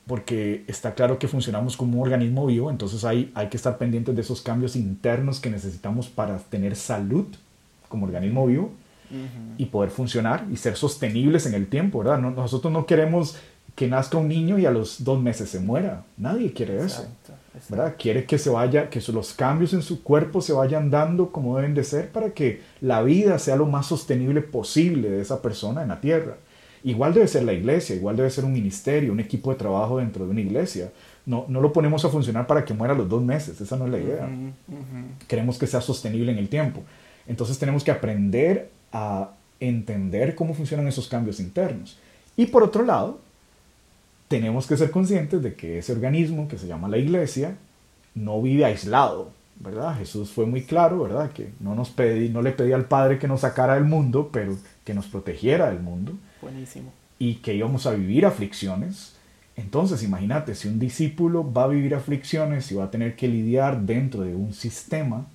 porque 0.06 0.64
está 0.68 0.94
claro 0.94 1.18
que 1.18 1.28
funcionamos 1.28 1.76
como 1.76 1.98
un 1.98 2.02
organismo 2.02 2.46
vivo, 2.46 2.70
entonces 2.70 3.04
hay, 3.04 3.30
hay 3.34 3.48
que 3.48 3.58
estar 3.58 3.76
pendientes 3.76 4.16
de 4.16 4.22
esos 4.22 4.40
cambios 4.40 4.74
internos 4.74 5.38
que 5.38 5.50
necesitamos 5.50 6.08
para 6.08 6.38
tener 6.38 6.74
salud 6.76 7.26
como 7.90 8.06
organismo 8.06 8.46
vivo 8.46 8.70
y 9.58 9.66
poder 9.66 9.90
funcionar 9.90 10.46
y 10.50 10.56
ser 10.56 10.76
sostenibles 10.76 11.44
en 11.44 11.52
el 11.52 11.66
tiempo, 11.66 11.98
¿verdad? 11.98 12.18
nosotros 12.20 12.72
no 12.72 12.86
queremos 12.86 13.36
que 13.74 13.86
nazca 13.86 14.16
un 14.16 14.28
niño 14.28 14.58
y 14.58 14.64
a 14.64 14.70
los 14.70 15.04
dos 15.04 15.20
meses 15.20 15.50
se 15.50 15.60
muera. 15.60 16.04
Nadie 16.16 16.54
quiere 16.54 16.84
eso. 16.84 17.06
¿verdad? 17.68 17.96
Quiere 17.98 18.24
que 18.24 18.38
se 18.38 18.48
vaya, 18.48 18.88
que 18.88 19.02
los 19.12 19.34
cambios 19.34 19.74
en 19.74 19.82
su 19.82 20.02
cuerpo 20.02 20.40
se 20.40 20.54
vayan 20.54 20.90
dando 20.90 21.30
como 21.30 21.54
deben 21.56 21.74
de 21.74 21.84
ser 21.84 22.10
para 22.10 22.30
que 22.30 22.62
la 22.80 23.02
vida 23.02 23.38
sea 23.38 23.56
lo 23.56 23.66
más 23.66 23.86
sostenible 23.86 24.40
posible 24.40 25.10
de 25.10 25.20
esa 25.20 25.42
persona 25.42 25.82
en 25.82 25.88
la 25.88 26.00
tierra. 26.00 26.38
Igual 26.85 27.14
debe 27.14 27.28
ser 27.28 27.44
la 27.44 27.52
iglesia, 27.52 27.97
igual 27.97 28.16
debe 28.16 28.30
ser 28.30 28.44
un 28.44 28.52
ministerio, 28.52 29.12
un 29.12 29.20
equipo 29.20 29.50
de 29.50 29.56
trabajo 29.56 29.99
dentro 29.99 30.25
de 30.25 30.30
una 30.30 30.40
iglesia. 30.40 30.92
No, 31.26 31.44
no 31.49 31.61
lo 31.61 31.73
ponemos 31.73 32.04
a 32.04 32.08
funcionar 32.08 32.47
para 32.47 32.64
que 32.64 32.75
muera 32.75 32.94
los 32.94 33.08
dos 33.08 33.23
meses, 33.23 33.61
esa 33.61 33.76
no 33.76 33.87
es 33.87 33.90
la 33.90 33.99
idea. 33.99 34.28
Queremos 35.26 35.58
que 35.58 35.66
sea 35.66 35.80
sostenible 35.80 36.32
en 36.32 36.38
el 36.38 36.49
tiempo. 36.49 36.82
Entonces 37.26 37.58
tenemos 37.58 37.85
que 37.85 37.90
aprender 37.90 38.70
a 38.92 39.30
entender 39.61 40.35
cómo 40.35 40.54
funcionan 40.54 40.87
esos 40.87 41.08
cambios 41.08 41.40
internos. 41.40 41.99
Y 42.37 42.47
por 42.47 42.62
otro 42.62 42.85
lado, 42.85 43.18
tenemos 44.28 44.66
que 44.66 44.76
ser 44.76 44.90
conscientes 44.90 45.42
de 45.42 45.54
que 45.54 45.78
ese 45.78 45.92
organismo 45.92 46.49
que 46.49 46.58
se 46.58 46.66
llama 46.66 46.88
la 46.88 46.99
iglesia 46.99 47.56
no 48.14 48.40
vive 48.40 48.64
aislado, 48.64 49.30
¿verdad? 49.56 49.97
Jesús 49.99 50.30
fue 50.30 50.47
muy 50.47 50.62
claro, 50.62 51.02
¿verdad? 51.02 51.32
Que 51.32 51.50
no, 51.61 51.75
nos 51.75 51.90
pedí, 51.90 52.28
no 52.28 52.42
le 52.42 52.52
pedía 52.52 52.76
al 52.76 52.85
Padre 52.85 53.18
que 53.18 53.28
nos 53.28 53.40
sacara 53.40 53.75
del 53.75 53.85
mundo, 53.85 54.30
pero 54.32 54.56
que 54.85 54.94
nos 54.94 55.06
protegiera 55.06 55.70
del 55.70 55.80
mundo. 55.80 56.12
Buenísimo. 56.40 56.92
Y 57.18 57.37
que 57.37 57.54
íbamos 57.54 57.87
a 57.87 57.92
vivir 57.92 58.26
aflicciones. 58.26 59.14
Entonces, 59.57 60.02
imagínate, 60.02 60.54
si 60.54 60.68
un 60.68 60.78
discípulo 60.78 61.52
va 61.52 61.64
a 61.64 61.68
vivir 61.68 61.95
aflicciones 61.95 62.71
y 62.71 62.76
va 62.76 62.85
a 62.85 62.90
tener 62.90 63.16
que 63.16 63.26
lidiar 63.26 63.80
dentro 63.80 64.23
de 64.23 64.35
un 64.35 64.52
sistema, 64.52 65.26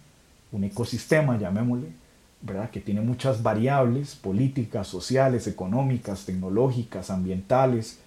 un 0.52 0.64
ecosistema, 0.64 1.38
llamémosle, 1.38 1.90
¿verdad? 2.42 2.70
que 2.70 2.80
tiene 2.80 3.02
muchas 3.02 3.44
variables 3.44 4.16
políticas, 4.16 4.88
sociales, 4.88 5.48
económicas, 5.48 6.26
tecnológicas, 6.26 7.10
ambientales. 7.10 8.00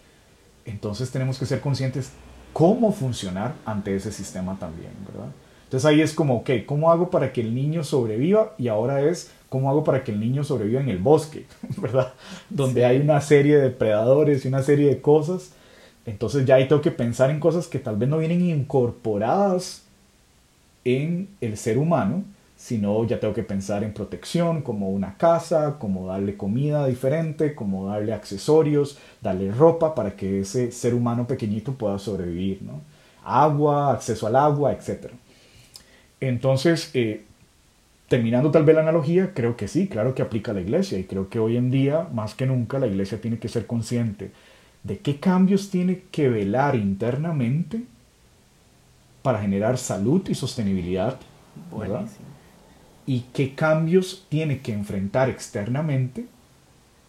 Entonces 0.64 1.10
tenemos 1.10 1.38
que 1.38 1.46
ser 1.46 1.60
conscientes 1.60 2.10
cómo 2.52 2.92
funcionar 2.92 3.54
ante 3.66 3.94
ese 3.94 4.12
sistema 4.12 4.58
también, 4.58 4.92
¿verdad? 5.06 5.30
Entonces 5.76 5.94
ahí 5.94 6.00
es 6.00 6.14
como, 6.14 6.36
ok, 6.36 6.50
¿cómo 6.64 6.90
hago 6.90 7.10
para 7.10 7.34
que 7.34 7.42
el 7.42 7.54
niño 7.54 7.84
sobreviva? 7.84 8.54
Y 8.56 8.68
ahora 8.68 9.02
es, 9.02 9.30
¿cómo 9.50 9.68
hago 9.68 9.84
para 9.84 10.04
que 10.04 10.10
el 10.10 10.18
niño 10.18 10.42
sobreviva 10.42 10.80
en 10.80 10.88
el 10.88 10.96
bosque? 10.96 11.44
¿Verdad? 11.76 12.14
Donde 12.48 12.86
hay 12.86 12.96
una 12.96 13.20
serie 13.20 13.56
de 13.56 13.64
depredadores 13.64 14.42
y 14.42 14.48
una 14.48 14.62
serie 14.62 14.88
de 14.88 15.02
cosas. 15.02 15.50
Entonces 16.06 16.46
ya 16.46 16.54
ahí 16.54 16.66
tengo 16.66 16.80
que 16.80 16.92
pensar 16.92 17.28
en 17.28 17.40
cosas 17.40 17.66
que 17.66 17.78
tal 17.78 17.96
vez 17.96 18.08
no 18.08 18.16
vienen 18.16 18.40
incorporadas 18.40 19.82
en 20.86 21.28
el 21.42 21.58
ser 21.58 21.76
humano, 21.76 22.24
sino 22.56 23.04
ya 23.04 23.20
tengo 23.20 23.34
que 23.34 23.42
pensar 23.42 23.84
en 23.84 23.92
protección, 23.92 24.62
como 24.62 24.88
una 24.88 25.18
casa, 25.18 25.76
como 25.78 26.06
darle 26.06 26.38
comida 26.38 26.86
diferente, 26.86 27.54
como 27.54 27.88
darle 27.88 28.14
accesorios, 28.14 28.96
darle 29.20 29.52
ropa 29.52 29.94
para 29.94 30.16
que 30.16 30.40
ese 30.40 30.72
ser 30.72 30.94
humano 30.94 31.26
pequeñito 31.26 31.74
pueda 31.74 31.98
sobrevivir, 31.98 32.62
¿no? 32.62 32.80
Agua, 33.22 33.92
acceso 33.92 34.26
al 34.26 34.36
agua, 34.36 34.72
etc. 34.72 35.10
Entonces, 36.20 36.90
eh, 36.94 37.24
terminando 38.08 38.50
tal 38.50 38.64
vez 38.64 38.74
la 38.74 38.82
analogía, 38.82 39.32
creo 39.34 39.56
que 39.56 39.68
sí, 39.68 39.88
claro 39.88 40.14
que 40.14 40.22
aplica 40.22 40.52
a 40.52 40.54
la 40.54 40.60
iglesia 40.60 40.98
y 40.98 41.04
creo 41.04 41.28
que 41.28 41.38
hoy 41.38 41.56
en 41.56 41.70
día, 41.70 42.08
más 42.12 42.34
que 42.34 42.46
nunca, 42.46 42.78
la 42.78 42.86
iglesia 42.86 43.20
tiene 43.20 43.38
que 43.38 43.48
ser 43.48 43.66
consciente 43.66 44.30
de 44.82 44.98
qué 44.98 45.18
cambios 45.18 45.70
tiene 45.70 46.02
que 46.10 46.28
velar 46.28 46.76
internamente 46.76 47.82
para 49.22 49.40
generar 49.40 49.78
salud 49.78 50.22
y 50.28 50.34
sostenibilidad. 50.34 51.18
Y 53.06 53.24
qué 53.34 53.54
cambios 53.54 54.26
tiene 54.28 54.60
que 54.60 54.72
enfrentar 54.72 55.28
externamente 55.28 56.26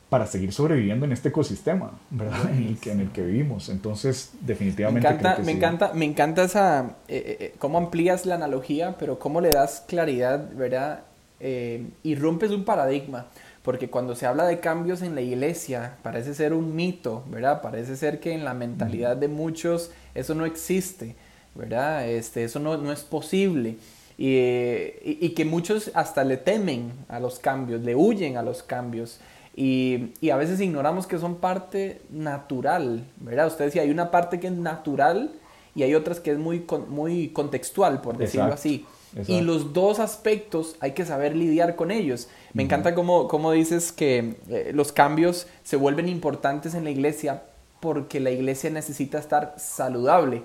para 0.09 0.25
seguir 0.25 0.53
sobreviviendo 0.53 1.05
en 1.05 1.11
este 1.11 1.29
ecosistema, 1.29 1.91
¿verdad? 2.09 2.49
En 2.51 2.67
el, 2.67 2.79
que, 2.79 2.91
en 2.91 3.01
el 3.01 3.11
que 3.11 3.23
vivimos. 3.23 3.67
Entonces, 3.67 4.31
definitivamente. 4.41 5.07
Me 5.07 5.15
encanta, 5.15 5.43
me, 5.43 5.51
encanta 5.51 5.93
me 5.93 6.05
encanta 6.05 6.43
esa. 6.43 6.95
Eh, 7.07 7.17
eh, 7.17 7.37
eh, 7.39 7.55
cómo 7.59 7.77
amplías 7.77 8.25
la 8.25 8.35
analogía, 8.35 8.95
pero 8.97 9.19
cómo 9.19 9.41
le 9.41 9.49
das 9.49 9.83
claridad, 9.87 10.49
¿verdad? 10.53 11.03
y 11.39 12.15
rompes 12.15 12.49
un 12.49 12.65
paradigma. 12.65 13.27
Porque 13.61 13.89
cuando 13.89 14.15
se 14.15 14.25
habla 14.25 14.45
de 14.45 14.59
cambios 14.59 15.03
en 15.03 15.13
la 15.13 15.21
iglesia, 15.21 15.97
parece 16.01 16.33
ser 16.33 16.51
un 16.51 16.75
mito, 16.75 17.25
¿verdad? 17.29 17.61
Parece 17.61 17.95
ser 17.95 18.19
que 18.19 18.33
en 18.33 18.43
la 18.43 18.55
mentalidad 18.55 19.17
de 19.17 19.27
muchos 19.27 19.91
eso 20.15 20.33
no 20.33 20.47
existe, 20.47 21.15
¿verdad? 21.53 22.09
Este, 22.09 22.43
eso 22.43 22.59
no, 22.59 22.77
no 22.77 22.91
es 22.91 23.01
posible. 23.01 23.75
y, 24.17 25.29
que 25.35 25.45
muchos 25.45 25.91
hasta 25.93 26.23
le 26.23 26.37
temen 26.37 26.91
a 27.07 27.19
los 27.19 27.37
cambios, 27.37 27.81
le 27.81 27.93
huyen 27.93 28.37
a 28.37 28.41
los 28.41 28.63
cambios. 28.63 29.19
Y, 29.59 30.13
y, 30.21 30.29
a 30.29 30.37
veces 30.37 30.61
ignoramos 30.61 31.07
que 31.07 31.17
son 31.17 31.37
parte 31.37 32.01
natural, 32.11 33.03
¿verdad? 33.17 33.47
Usted 33.47 33.65
decía, 33.65 33.81
hay 33.81 33.89
una 33.89 34.11
parte 34.11 34.39
que 34.39 34.47
es 34.47 34.53
natural 34.53 35.31
y 35.75 35.81
hay 35.81 35.95
otras 35.95 36.19
que 36.19 36.31
es 36.31 36.37
muy, 36.37 36.63
muy 36.87 37.29
contextual, 37.29 38.01
por 38.01 38.17
decirlo 38.17 38.53
así. 38.53 38.85
Y 39.27 39.41
los 39.41 39.73
dos 39.73 39.99
aspectos 39.99 40.75
hay 40.79 40.91
que 40.91 41.05
saber 41.05 41.35
lidiar 41.35 41.75
con 41.75 41.89
ellos. 41.89 42.29
Me 42.53 42.61
encanta 42.61 42.93
cómo, 42.93 43.27
cómo, 43.27 43.51
dices 43.51 43.91
que 43.91 44.35
eh, 44.47 44.71
los 44.75 44.91
cambios 44.91 45.47
se 45.63 45.75
vuelven 45.75 46.07
importantes 46.07 46.75
en 46.75 46.83
la 46.83 46.91
iglesia 46.91 47.41
porque 47.79 48.19
la 48.19 48.29
iglesia 48.29 48.69
necesita 48.69 49.17
estar 49.17 49.55
saludable. 49.57 50.43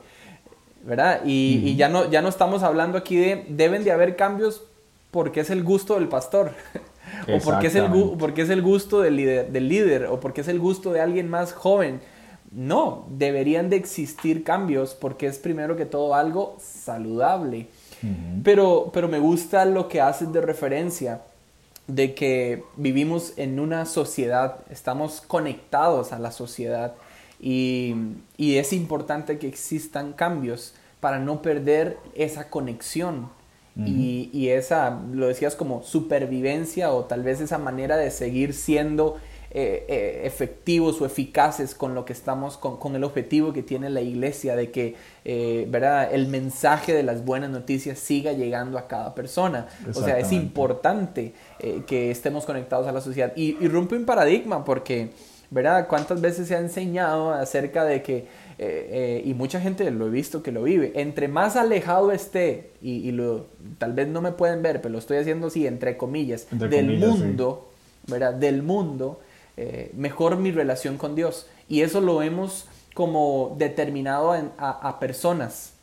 ¿verdad? 0.85 1.23
Y, 1.25 1.76
ya, 1.76 1.88
no, 1.88 2.11
ya 2.11 2.23
no 2.23 2.28
estamos 2.28 2.62
hablando 2.62 2.99
aquí 2.99 3.16
de 3.16 3.45
deben 3.49 3.85
de 3.85 3.92
haber 3.92 4.16
cambios 4.16 4.64
porque 5.11 5.40
es 5.40 5.50
el 5.50 5.62
gusto 5.62 5.95
del 5.95 6.09
pastor, 6.09 6.52
o 7.28 7.38
porque 7.40 7.66
es, 7.69 7.75
el, 7.75 7.90
porque 8.19 8.42
es 8.42 8.50
el 8.50 8.62
gusto 8.62 9.00
del 9.00 9.16
líder, 9.16 9.50
del 9.50 9.69
líder, 9.69 10.07
o 10.07 10.21
porque 10.21 10.40
es 10.40 10.49
el 10.49 10.59
gusto 10.59 10.92
de 10.92 11.00
alguien 11.00 11.28
más 11.28 11.52
joven. 11.52 12.00
No, 12.50 13.07
deberían 13.09 13.71
de 13.71 13.76
existir 13.76 14.45
cambios 14.45 14.95
porque 14.95 15.26
es 15.26 15.38
primero 15.38 15.76
que 15.76 15.87
todo 15.87 16.14
algo 16.14 16.57
saludable. 16.61 17.69
pero, 18.42 18.90
pero 18.92 19.09
me 19.09 19.21
gusta 19.21 19.64
lo 19.64 19.88
que 19.88 20.00
haces 20.00 20.33
de 20.33 20.40
referencia 20.40 21.23
de 21.87 22.14
que 22.14 22.64
vivimos 22.76 23.33
en 23.37 23.59
una 23.59 23.87
sociedad, 23.87 24.59
estamos 24.71 25.21
conectados 25.21 26.12
a 26.12 26.19
la 26.19 26.33
sociedad 26.33 26.95
y, 27.40 27.95
es 28.38 28.73
importante 28.73 29.38
que 29.38 29.49
existan 29.49 30.12
cambios 30.12 30.75
para 31.00 31.19
no 31.19 31.42
perder 31.42 31.99
esa 32.14 32.49
conexión 32.49 33.28
y, 33.75 34.49
esa, 34.49 35.00
lo 35.12 35.29
decías 35.29 35.57
como 35.57 35.83
supervivencia 35.83 36.93
o 36.93 37.05
tal 37.05 37.23
vez 37.23 37.41
esa 37.41 37.59
manera 37.59 37.97
de 37.97 38.11
seguir 38.11 38.52
siendo 38.52 39.17
eh, 39.50 39.85
eh, 39.88 40.23
efectivos 40.25 41.00
o 41.00 41.07
eficaces 41.07 41.75
con 41.75 41.95
lo 41.95 42.05
que 42.05 42.12
estamos, 42.12 42.59
con, 42.59 42.97
el 42.97 43.05
objetivo 43.05 43.52
que 43.52 43.62
tiene 43.62 43.88
la 43.88 44.02
iglesia 44.02 44.57
de 44.57 44.71
que 44.71 44.97
eh, 45.25 45.67
¿verdad? 45.71 46.12
el 46.12 46.29
mensaje 46.29 46.93
de 46.93 47.02
las 47.02 47.25
buenas 47.25 47.50
noticias 47.50 47.99
siga 47.99 48.33
llegando 48.33 48.79
a 48.79 48.88
cada 48.88 49.14
persona. 49.14 49.69
O 49.95 50.02
sea, 50.02 50.19
es 50.19 50.33
importante 50.33 51.35
que 51.87 52.11
estemos 52.11 52.45
conectados 52.45 52.87
a 52.87 52.93
la 52.93 53.00
sociedad. 53.00 53.33
Y, 53.37 53.57
y 53.59 53.69
rompe 53.69 53.97
un 53.97 54.05
paradigma 54.05 54.64
porque 54.64 55.11
¿verdad? 55.52 55.87
¿Cuántas 55.87 56.21
veces 56.21 56.49
se 56.49 56.56
ha 56.56 56.61
enseñado 56.61 57.30
acerca 57.30 57.85
de 57.85 58.02
que, 58.02 58.16
eh, 58.16 58.26
eh, 58.59 59.23
y 59.25 59.35
mucha 59.35 59.61
gente 59.61 59.88
lo 59.90 60.06
he 60.06 60.11
visto 60.11 60.42
que 60.42 60.50
lo 60.50 60.62
vive, 60.62 60.92
entre 60.94 61.28
más 61.28 61.56
alejado 61.56 62.11
esté, 62.11 62.71
y, 62.80 63.12
lo, 63.12 63.47
tal 63.76 63.92
vez 63.92 64.09
no 64.09 64.23
me 64.23 64.32
pueden 64.32 64.62
ver, 64.62 64.80
pero 64.80 64.92
lo 64.92 64.99
estoy 64.99 65.18
haciendo 65.18 65.49
así, 65.49 65.66
entre 65.66 65.99
comillas, 65.99 66.47
del 66.50 66.99
mundo, 66.99 67.71
¿verdad? 68.06 68.32
Del 68.32 68.62
mundo, 68.62 69.21
eh, 69.59 69.92
mejor 69.94 70.38
mi 70.38 70.52
relación 70.52 70.97
con 70.97 71.14
Dios. 71.14 71.47
Y 71.68 71.82
eso 71.82 72.00
lo 72.00 72.23
hemos 72.23 72.66
como 72.94 73.54
determinado 73.59 74.32
a, 74.59 75.00
personas, 75.00 75.75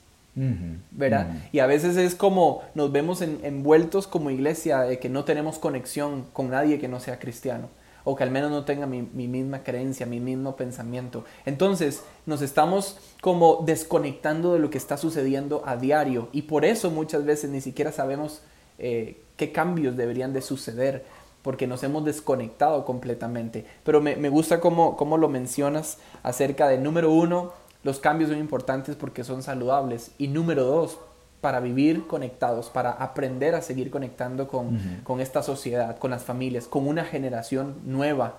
¿verdad? 0.91 1.27
Y 1.51 1.59
a 1.59 1.67
veces 1.67 1.95
es 1.97 2.15
como 2.15 2.63
nos 2.73 2.91
vemos 2.91 3.21
envueltos 3.21 4.07
como 4.07 4.31
iglesia 4.31 4.81
de 4.81 4.99
que 4.99 5.09
no 5.09 5.25
tenemos 5.25 5.59
conexión 5.59 6.25
con 6.33 6.49
nadie 6.49 6.79
que 6.79 6.87
no 6.87 6.99
sea 6.99 7.19
cristiano 7.19 7.69
o 8.03 8.15
que 8.15 8.23
al 8.23 8.31
menos 8.31 8.51
no 8.51 8.65
tenga 8.65 8.85
mi, 8.85 9.01
misma 9.01 9.63
creencia, 9.63 10.05
mi 10.05 10.19
mismo 10.19 10.55
pensamiento. 10.55 11.25
Entonces 11.45 12.03
nos 12.25 12.41
estamos 12.41 12.97
como 13.21 13.63
desconectando 13.65 14.53
de 14.53 14.59
lo 14.59 14.69
que 14.69 14.77
está 14.77 14.97
sucediendo 14.97 15.63
a 15.65 15.75
diario 15.75 16.29
y 16.31 16.43
por 16.43 16.65
eso 16.65 16.91
muchas 16.91 17.25
veces 17.25 17.49
ni 17.49 17.61
siquiera 17.61 17.91
sabemos 17.91 18.41
eh, 18.77 19.21
qué 19.37 19.51
cambios 19.51 19.97
deberían 19.97 20.33
de 20.33 20.41
suceder 20.41 21.05
porque 21.41 21.67
nos 21.67 21.83
hemos 21.83 22.03
desconectado 22.05 22.85
completamente. 22.85 23.65
Pero 23.83 24.01
me, 24.01 24.29
gusta 24.29 24.59
cómo, 24.59 24.97
cómo 24.97 25.17
lo 25.17 25.29
mencionas 25.29 25.97
acerca 26.23 26.67
de, 26.67 26.77
número 26.77 27.11
uno, 27.11 27.53
los 27.83 27.99
cambios 27.99 28.29
son 28.29 28.39
importantes 28.39 28.95
porque 28.95 29.23
son 29.23 29.41
saludables 29.41 30.11
y 30.17 30.27
número 30.27 30.65
dos, 30.65 30.99
para 31.41 31.59
vivir 31.59 32.05
conectados, 32.07 32.69
para 32.69 32.91
aprender 32.91 33.55
a 33.55 33.61
seguir 33.61 33.89
conectando 33.89 34.47
con, 34.47 34.79
esta 35.19 35.41
sociedad, 35.41 35.97
con 35.97 36.11
las 36.11 36.23
familias, 36.23 36.67
con 36.67 36.87
una 36.87 37.05
generación 37.05 37.75
nueva. 37.85 38.37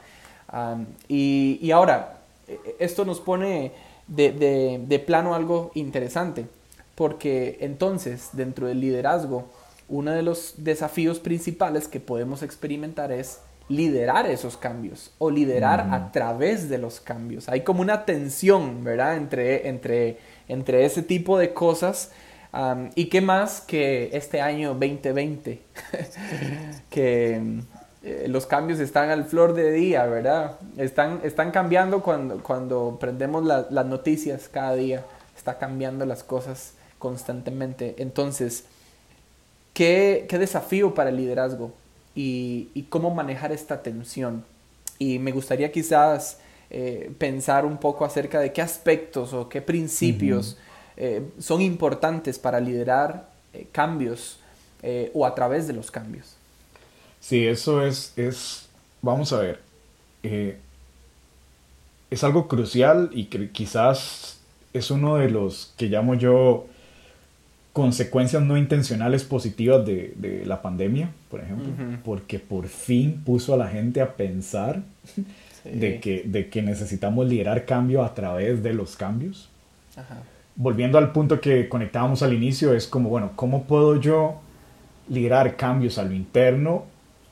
y, 1.09 1.71
ahora, 1.71 2.19
e, 2.47 2.53
e, 2.53 2.77
esto 2.79 3.05
nos 3.05 3.21
pone 3.21 3.73
de, 4.07 5.03
plano 5.07 5.35
algo 5.35 5.71
interesante, 5.75 6.47
porque 6.95 7.59
entonces 7.61 8.31
dentro 8.33 8.67
del 8.67 8.81
liderazgo, 8.81 9.47
uno 9.89 10.13
de 10.13 10.23
los 10.23 10.55
desafíos 10.59 11.19
principales 11.19 11.89
que 11.89 12.01
podemos 12.01 12.43
experimentar 12.43 13.13
es 13.13 13.41
liderar 13.69 14.27
esos 14.27 14.57
cambios 14.57 15.13
o 15.19 15.31
liderar 15.31 15.89
a 15.93 16.11
través 16.13 16.69
de 16.69 16.79
los 16.79 17.01
cambios. 17.01 17.49
Hay 17.49 17.63
como 17.63 17.81
una 17.81 18.05
tensión, 18.05 18.83
¿verdad? 18.85 19.17
Entre, 19.17 19.69
entre, 19.69 20.19
entre 20.49 20.85
ese 20.85 21.03
tipo 21.03 21.39
de 21.39 21.55
cosas 21.55 22.11
¿Y 22.95 23.07
qué 23.07 23.21
más 23.21 23.61
que 23.61 24.11
este 24.13 24.41
año 24.41 24.71
2020? 24.71 25.63
que 26.91 27.61
eh, 28.03 28.27
los 28.29 28.47
cambios 28.47 28.81
están 28.81 29.11
al 29.11 29.25
flor 29.25 29.55
de 29.55 29.71
día, 29.73 30.07
¿verdad? 30.07 30.59
Están, 30.77 31.21
están 31.23 31.51
cambiando 31.53 32.03
cuando, 32.03 32.43
cuando 32.43 32.97
prendemos 33.01 33.45
las 33.45 33.87
noticias 33.87 34.49
cada 34.49 34.75
día. 34.75 35.05
Está 35.37 35.59
cambiando 35.59 36.05
las 36.07 36.25
cosas 36.25 36.75
constantemente. 36.99 37.95
Entonces, 37.99 38.65
¿qué, 39.73 40.27
qué 40.29 40.39
desafío 40.39 40.95
para 40.95 41.11
el 41.11 41.17
liderazgo? 41.17 41.73
Y, 42.15 42.71
y, 42.75 42.83
cómo 42.85 43.15
manejar 43.15 43.53
esta 43.53 43.83
tensión. 43.83 44.45
Y 44.99 45.21
me 45.21 45.31
gustaría 45.31 45.71
quizás 45.71 46.39
eh, 46.71 47.13
pensar 47.19 47.65
un 47.65 47.79
poco 47.79 48.05
acerca 48.05 48.41
de 48.41 48.53
qué 48.53 48.61
aspectos 48.61 49.33
o 49.33 49.49
qué 49.49 49.63
principios 49.63 50.59
eh, 51.03 51.23
son 51.39 51.63
importantes 51.63 52.39
para 52.39 52.61
liderar 52.61 53.31
eh, 53.55 53.67
cambios 53.73 54.39
eh, 54.83 55.11
o 55.15 55.25
a 55.25 55.35
través 55.35 55.67
de 55.67 55.73
los 55.73 55.91
cambios. 55.91 56.37
Sí, 57.21 57.47
eso 57.47 57.83
es, 57.83 58.13
es 58.19 58.69
vamos 59.01 59.33
a 59.33 59.39
ver, 59.39 59.61
es 62.11 62.23
algo 62.23 62.49
crucial 62.49 63.09
y 63.15 63.25
que 63.25 63.49
quizás 63.49 64.41
es 64.75 64.91
uno 64.91 65.17
de 65.17 65.31
los 65.31 65.73
que 65.79 65.87
llamo 65.87 66.17
yo 66.17 66.67
consecuencias 67.73 68.43
no 68.43 68.59
intencionales 68.59 69.25
positivas 69.25 69.87
de, 69.87 70.43
la 70.45 70.61
pandemia, 70.61 71.13
por 71.31 71.41
ejemplo, 71.41 71.73
porque 72.05 72.39
por 72.39 72.69
fin 72.69 73.23
puso 73.25 73.55
a 73.55 73.57
la 73.57 73.69
gente 73.69 74.03
a 74.03 74.17
pensar 74.17 74.83
de, 75.65 75.99
que, 75.99 76.25
de 76.27 76.51
que 76.51 76.61
necesitamos 76.61 77.27
liderar 77.27 77.65
cambio 77.65 78.05
a 78.05 78.15
través 78.15 78.63
de 78.63 78.75
los 78.75 78.97
cambios. 78.97 79.49
Ajá 79.97 80.21
volviendo 80.61 80.99
al 80.99 81.11
punto 81.11 81.41
que 81.41 81.71
conectábamos 81.71 82.23
al 82.23 82.35
inicio, 82.35 82.75
es 82.75 82.87
como, 82.87 83.09
bueno, 83.09 83.33
¿cómo 83.35 83.65
puedo 83.65 83.99
yo 83.99 84.43
liderar 85.09 85.57
cambios 85.57 85.97
a 85.97 86.03
lo 86.03 86.13
interno 86.13 86.85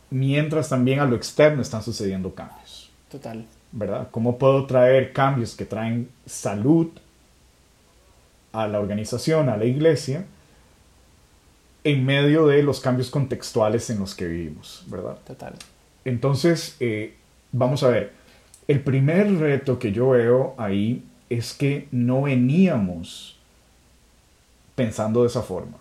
mientras 0.09 0.71
también 0.71 1.01
a 1.01 1.05
lo 1.05 1.15
externo 1.15 1.61
están 1.61 1.83
sucediendo 1.83 2.35
cambios? 2.35 2.91
Total. 3.11 3.45
¿Verdad? 3.71 4.09
¿Cómo 4.11 4.39
puedo 4.39 4.65
traer 4.65 5.13
cambios 5.13 5.55
que 5.55 5.67
traen 5.67 6.09
salud 6.25 6.89
a 8.53 8.67
la 8.67 8.81
organización, 8.81 9.51
a 9.51 9.59
la 9.59 9.67
iglesia, 9.67 10.25
en 11.85 12.07
medio 12.07 12.47
de 12.47 12.63
los 12.63 12.81
cambios 12.81 13.11
contextuales 13.11 13.91
en 13.91 13.99
los 13.99 14.15
que 14.15 14.27
vivimos, 14.27 14.85
¿verdad? 14.87 15.19
Total. 15.27 15.53
Entonces, 16.07 16.77
eh, 16.81 17.15
vamos 17.53 17.83
a 17.83 17.89
ver, 17.89 18.13
el 18.69 18.81
primer 18.81 19.39
reto 19.39 19.79
que 19.79 19.93
yo 19.93 20.09
veo 20.09 20.55
ahí 20.57 21.05
es 21.31 21.53
que 21.55 21.89
no 21.91 22.23
veníamos 22.23 23.37
pensando 24.75 25.23
de 25.23 25.29
esa 25.29 25.43
forma. 25.43 25.79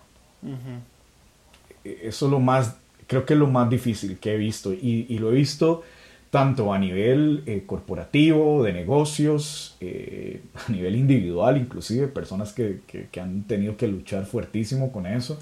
E-, 1.84 2.00
eso 2.04 2.26
es 2.26 2.32
lo 2.32 2.40
más, 2.40 2.76
creo 3.06 3.24
que 3.24 3.34
es 3.34 3.38
lo 3.38 3.46
más 3.46 3.70
difícil 3.70 4.18
que 4.18 4.34
he 4.34 4.36
visto 4.36 4.72
y, 4.72 5.18
lo 5.18 5.30
he 5.30 5.34
visto 5.34 5.82
tanto 6.30 6.74
a 6.74 6.78
nivel 6.78 7.42
eh, 7.46 7.62
corporativo, 7.64 8.62
de 8.62 8.72
negocios, 8.74 9.76
eh, 9.80 10.42
a 10.68 10.72
nivel 10.72 10.96
individual, 10.96 11.56
inclusive 11.56 12.08
personas 12.08 12.52
que, 12.52 12.80
han 13.20 13.44
tenido 13.44 13.76
que 13.76 13.88
luchar 13.88 14.26
fuertísimo 14.26 14.92
con 14.92 15.06
eso. 15.06 15.38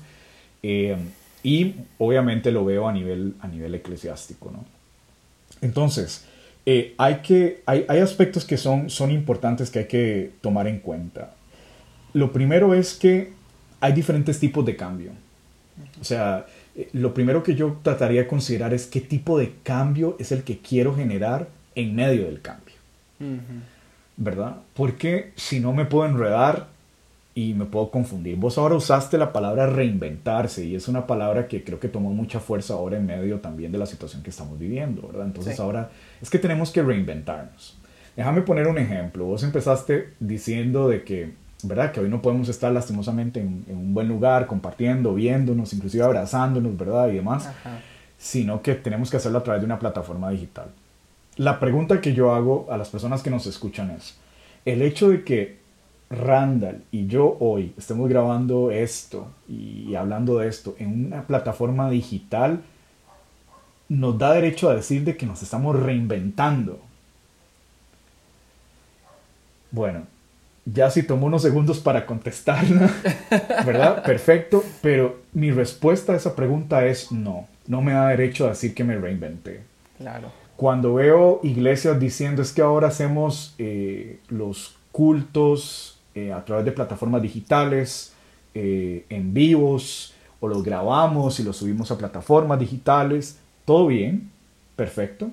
Eh, 0.63 0.97
y 1.43 1.75
obviamente 1.99 2.51
lo 2.51 2.65
veo 2.65 2.89
a 2.89 2.93
nivel, 2.93 3.35
a 3.41 3.49
nivel 3.49 3.75
eclesiástico. 3.75 4.51
¿no? 4.51 4.65
Entonces, 5.61 6.25
eh, 6.69 6.95
hay, 6.99 7.17
que, 7.17 7.63
hay, 7.65 7.85
hay, 7.89 8.01
aspectos 8.01 8.45
que 8.45 8.57
son, 8.57 8.91
son 8.91 9.13
importantes 9.13 9.71
que 9.71 9.79
hay 9.81 9.85
que 9.87 10.33
tomar 10.41 10.67
en 10.67 10.81
cuenta. 10.81 11.35
Lo 12.13 12.33
primero 12.33 12.75
es 12.75 12.95
que 12.95 13.33
hay 13.81 13.93
diferentes 13.93 14.41
tipos 14.41 14.67
de 14.67 14.75
cambio. 14.75 15.13
O 16.01 16.05
sea, 16.05 16.47
eh, 16.75 16.89
lo 16.93 17.15
primero 17.15 17.43
que 17.45 17.55
yo 17.55 17.79
trataría 17.83 18.23
de 18.23 18.27
considerar 18.27 18.75
es 18.75 18.87
qué 18.87 19.01
tipo 19.01 19.39
de 19.39 19.55
cambio 19.63 20.17
es 20.19 20.33
el 20.33 20.43
que 20.43 20.59
quiero 20.59 20.95
generar 20.95 21.49
en 21.77 21.95
medio 21.95 22.25
del 22.27 22.41
cambio. 22.41 22.75
¿Verdad? 24.17 24.57
Porque 24.75 25.33
si 25.37 25.61
no 25.61 25.73
me 25.73 25.85
puedo 25.85 26.07
enredar 26.09 26.69
y 27.37 27.53
me 27.53 27.67
puedo 27.67 27.91
confundir. 27.91 28.37
Vos 28.37 28.57
ahora 28.57 28.77
usaste 28.77 29.19
la 29.19 29.31
palabra 29.31 29.67
reinventarse 29.67 30.65
y 30.65 30.75
es 30.75 30.89
una 30.89 31.07
palabra 31.07 31.47
que 31.47 31.63
creo 31.63 31.79
que 31.79 31.89
tomó 31.89 32.11
mucha 32.11 32.41
fuerza 32.41 32.73
ahora 32.73 32.97
en 32.97 33.05
medio 33.05 33.41
también 33.41 33.71
de 33.71 33.77
la 33.77 33.85
situación 33.85 34.23
que 34.23 34.31
estamos 34.31 34.59
viviendo, 34.59 35.07
¿verdad? 35.07 35.27
Entonces 35.27 35.61
ahora 35.61 35.91
es 36.23 36.31
que 36.31 36.39
tenemos 36.39 36.71
que 36.71 36.83
reinventarnos. 36.83 37.77
Déjame 38.17 38.41
poner 38.41 38.67
un 38.67 38.79
ejemplo. 38.79 39.27
Vos 39.27 39.43
empezaste 39.43 40.15
diciendo 40.19 40.89
de 40.89 41.05
que, 41.05 41.35
¿verdad? 41.63 41.93
Que 41.93 42.01
hoy 42.01 42.09
no 42.09 42.23
podemos 42.23 42.49
estar 42.49 42.73
lastimosamente 42.73 43.39
en, 43.39 43.67
un 43.69 43.93
buen 43.93 44.09
lugar, 44.09 44.47
compartiendo, 44.47 45.13
viéndonos, 45.13 45.75
inclusive 45.75 46.05
abrazándonos, 46.05 46.75
¿verdad? 46.79 47.11
Y 47.11 47.17
demás, 47.17 47.51
sino 48.17 48.63
que 48.63 48.77
tenemos 48.77 49.11
que 49.11 49.19
hacerlo 49.19 49.37
a 49.37 49.45
través 49.45 49.61
de 49.61 49.67
una 49.67 49.79
plataforma 49.79 50.31
digital. 50.31 50.69
La 51.37 51.61
pregunta 51.61 52.01
que 52.01 52.15
yo 52.15 52.35
hago 52.35 52.67
a 52.71 52.79
las 52.79 52.89
personas 52.89 53.23
que 53.23 53.29
nos 53.29 53.47
escuchan 53.47 53.91
es, 53.91 54.17
el 54.65 54.81
hecho 54.81 55.11
de 55.11 55.23
que 55.23 55.66
Randall 56.09 56.85
y 56.93 57.09
yo 57.09 57.37
hoy 57.41 57.75
estemos 57.77 58.09
grabando 58.09 58.71
esto 58.71 59.29
y 59.49 59.95
hablando 59.97 60.39
de 60.39 60.49
esto 60.49 60.77
en 60.79 61.07
una 61.07 61.27
plataforma 61.27 61.91
digital, 61.91 62.63
nos 63.89 64.19
da 64.19 64.33
derecho 64.33 64.71
a 64.71 64.75
decir 64.75 65.05
de 65.05 65.17
que 65.17 65.27
nos 65.27 65.43
estamos 65.43 65.79
reinventando. 65.79 66.81
Bueno, 69.73 70.03
ya 70.65 70.91
si 70.91 71.03
tomó 71.03 71.27
unos 71.27 71.43
segundos 71.43 71.81
para 71.81 72.07
contestarla, 72.07 72.91
¿verdad? 73.67 74.05
Perfecto, 74.05 74.65
pero 74.83 75.21
mi 75.33 75.51
respuesta 75.51 76.13
a 76.13 76.17
esa 76.17 76.37
pregunta 76.37 76.87
es 76.87 77.13
no, 77.13 77.49
no 77.67 77.83
me 77.83 77.93
da 77.93 78.09
derecho 78.09 78.47
a 78.47 78.51
decir 78.51 78.75
que 78.75 78.85
me 78.85 78.97
reinventé. 78.97 79.63
Claro. 79.99 80.31
Cuando 80.57 80.95
veo 80.95 81.41
iglesias 81.43 81.99
diciendo 82.01 82.43
es 82.43 82.53
que 82.53 82.63
ahora 82.63 82.89
hacemos 82.89 83.55
eh, 83.59 84.21
los 84.29 84.77
cultos 84.93 85.96
eh, 86.17 86.33
a 86.33 86.45
través 86.45 86.65
de 86.65 86.73
plataformas 86.73 87.21
digitales, 87.21 88.13
eh, 88.55 89.05
en 89.11 89.35
vivos, 89.35 90.15
o 90.41 90.49
los 90.49 90.63
grabamos 90.63 91.39
y 91.41 91.43
los 91.43 91.59
subimos 91.59 91.91
a 91.91 91.99
plataformas 91.99 92.59
digitales, 92.59 93.39
todo 93.67 93.87
bien, 93.87 94.31
perfecto. 94.77 95.31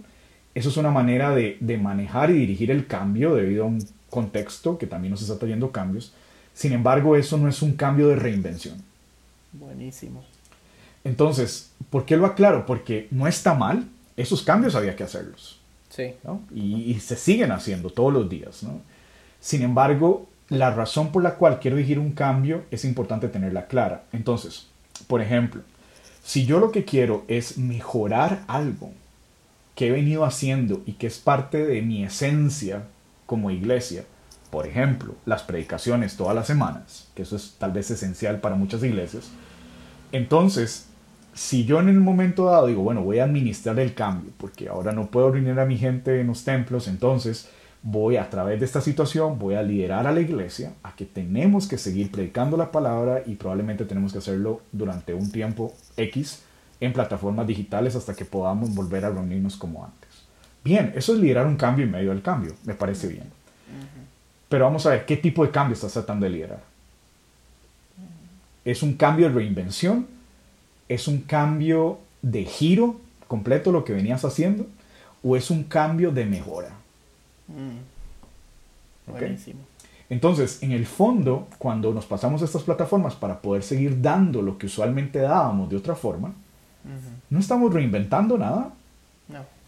Eso 0.54 0.68
es 0.68 0.76
una 0.78 0.92
manera 0.92 1.34
de, 1.34 1.58
de 1.62 1.78
manejar 1.78 2.30
y 2.32 2.34
dirigir 2.34 2.70
el 2.70 2.86
cambio 2.86 3.34
debido 3.34 3.64
a 3.64 3.68
un 3.68 3.84
contexto 4.10 4.78
que 4.78 4.86
también 4.86 5.12
nos 5.12 5.22
está 5.22 5.40
trayendo 5.40 5.72
cambios. 5.72 6.14
Sin 6.54 6.74
embargo, 6.74 7.16
eso 7.16 7.38
no 7.38 7.48
es 7.48 7.62
un 7.62 7.74
cambio 7.74 8.10
de 8.10 8.18
reinvención. 8.18 8.76
Buenísimo. 9.54 10.22
Entonces, 11.06 11.72
¿por 11.90 12.06
qué 12.06 12.18
lo 12.18 12.26
aclaro? 12.26 12.66
Porque 12.66 13.08
no 13.10 13.26
está 13.26 13.54
mal, 13.54 13.88
esos 14.18 14.42
cambios 14.42 14.76
había 14.76 14.98
que 14.98 15.04
hacerlos. 15.04 15.60
Sí. 15.90 16.14
Y, 16.54 17.00
se 17.00 17.16
siguen 17.16 17.54
haciendo 17.54 17.90
todos 17.90 18.12
los 18.12 18.30
días. 18.30 18.64
¿no? 18.64 18.82
Sin 19.40 19.62
embargo, 19.62 20.28
la 20.54 20.70
razón 20.70 21.12
por 21.12 21.24
la 21.24 21.36
cual 21.36 21.60
quiero 21.60 21.78
dirigir 21.78 21.98
un 21.98 22.12
cambio 22.12 22.64
es 22.70 22.86
importante 22.86 23.28
tenerla 23.28 23.66
clara. 23.66 24.04
Entonces, 24.12 24.68
por 25.08 25.20
ejemplo, 25.20 25.64
si 26.24 26.46
yo 26.46 26.60
lo 26.60 26.72
que 26.72 26.86
quiero 26.86 27.26
es 27.28 27.58
mejorar 27.58 28.44
algo 28.48 28.92
que 29.74 29.88
he 29.88 29.92
venido 29.92 30.26
haciendo 30.26 30.84
y 30.86 30.94
que 30.94 31.08
es 31.08 31.18
parte 31.18 31.66
de 31.66 31.82
mi 31.82 32.04
esencia 32.04 32.84
como 33.26 33.50
iglesia, 33.50 34.04
por 34.52 34.68
ejemplo, 34.68 35.16
las 35.26 35.42
predicaciones 35.42 36.18
todas 36.18 36.36
las 36.36 36.46
semanas, 36.46 37.10
que 37.16 37.24
eso 37.24 37.36
es 37.36 37.56
tal 37.58 37.72
vez 37.72 37.90
esencial 37.90 38.40
para 38.40 38.54
muchas 38.54 38.84
iglesias, 38.84 39.32
entonces, 40.12 40.86
si 41.34 41.66
yo 41.66 41.80
en 41.80 41.90
el 41.90 42.00
momento 42.00 42.46
dado 42.46 42.68
digo, 42.68 42.84
bueno, 42.84 43.02
voy 43.02 43.18
a 43.18 43.24
administrar 43.24 43.80
el 43.80 43.96
cambio, 43.96 44.32
porque 44.38 44.70
ahora 44.70 44.92
no 44.92 45.08
puedo 45.08 45.32
reunir 45.32 45.60
a 45.60 45.66
mi 45.66 45.80
gente 45.80 46.22
en 46.22 46.28
los 46.28 46.44
templos, 46.44 46.88
entonces 46.88 47.50
voy 47.84 48.16
a 48.16 48.30
través 48.30 48.60
de 48.60 48.66
esta 48.66 48.80
situación, 48.80 49.38
voy 49.38 49.56
a 49.56 49.62
liderar 49.62 50.08
a 50.08 50.14
la 50.14 50.22
iglesia 50.22 50.72
a 50.84 50.96
que 50.96 51.06
tenemos 51.06 51.68
que 51.68 51.78
seguir 51.78 52.10
predicando 52.10 52.56
la 52.56 52.72
palabra 52.72 53.22
y 53.26 53.36
probablemente 53.36 53.84
tenemos 53.84 54.14
que 54.14 54.20
hacerlo 54.20 54.62
durante 54.72 55.14
un 55.14 55.30
tiempo 55.32 55.74
X 55.98 56.44
en 56.80 56.94
plataformas 56.94 57.46
digitales 57.46 57.96
hasta 57.96 58.16
que 58.16 58.24
podamos 58.24 58.74
volver 58.74 59.04
a 59.04 59.10
reunirnos 59.10 59.58
como 59.58 59.84
antes. 59.84 60.10
Bien, 60.64 60.94
eso 60.96 61.14
es 61.14 61.20
liderar 61.20 61.46
un 61.46 61.58
cambio 61.58 61.86
en 61.86 61.92
medio 61.92 62.12
del 62.12 62.22
cambio, 62.22 62.54
me 62.64 62.74
parece 62.74 63.08
bien. 63.08 63.30
Pero 64.48 64.64
vamos 64.64 64.86
a 64.86 64.92
ver, 64.92 65.06
¿qué 65.06 65.18
tipo 65.18 65.46
de 65.46 65.52
cambio 65.52 65.74
estás 65.74 65.92
tratando 65.92 66.26
de 66.26 66.32
liderar? 66.32 66.64
¿Es 68.64 68.82
un 68.82 68.94
cambio 68.94 69.28
de 69.28 69.36
reinvención? 69.36 70.08
¿Es 70.88 71.10
un 71.10 71.20
cambio 71.22 72.00
de 72.22 72.46
giro 72.46 73.02
completo 73.28 73.74
lo 73.74 73.84
que 73.84 73.92
venías 73.92 74.24
haciendo? 74.24 74.68
¿O 75.22 75.36
es 75.36 75.50
un 75.50 75.64
cambio 75.64 76.12
de 76.12 76.26
mejora? 76.26 76.83
Mm. 77.48 79.12
Buenísimo. 79.12 79.60
Entonces, 80.10 80.62
en 80.62 80.72
el 80.72 80.86
fondo, 80.86 81.48
cuando 81.58 81.94
nos 81.94 82.06
pasamos 82.06 82.42
a 82.42 82.46
estas 82.46 82.64
plataformas 82.64 83.16
para 83.16 83.42
poder 83.42 83.64
seguir 83.64 84.02
dando 84.02 84.42
lo 84.42 84.58
que 84.58 84.68
usualmente 84.68 85.20
dábamos 85.20 85.70
de 85.70 85.78
otra 85.78 85.96
forma, 85.96 86.34
no 87.30 87.40
estamos 87.40 87.74
reinventando 87.74 88.38
nada, 88.38 88.72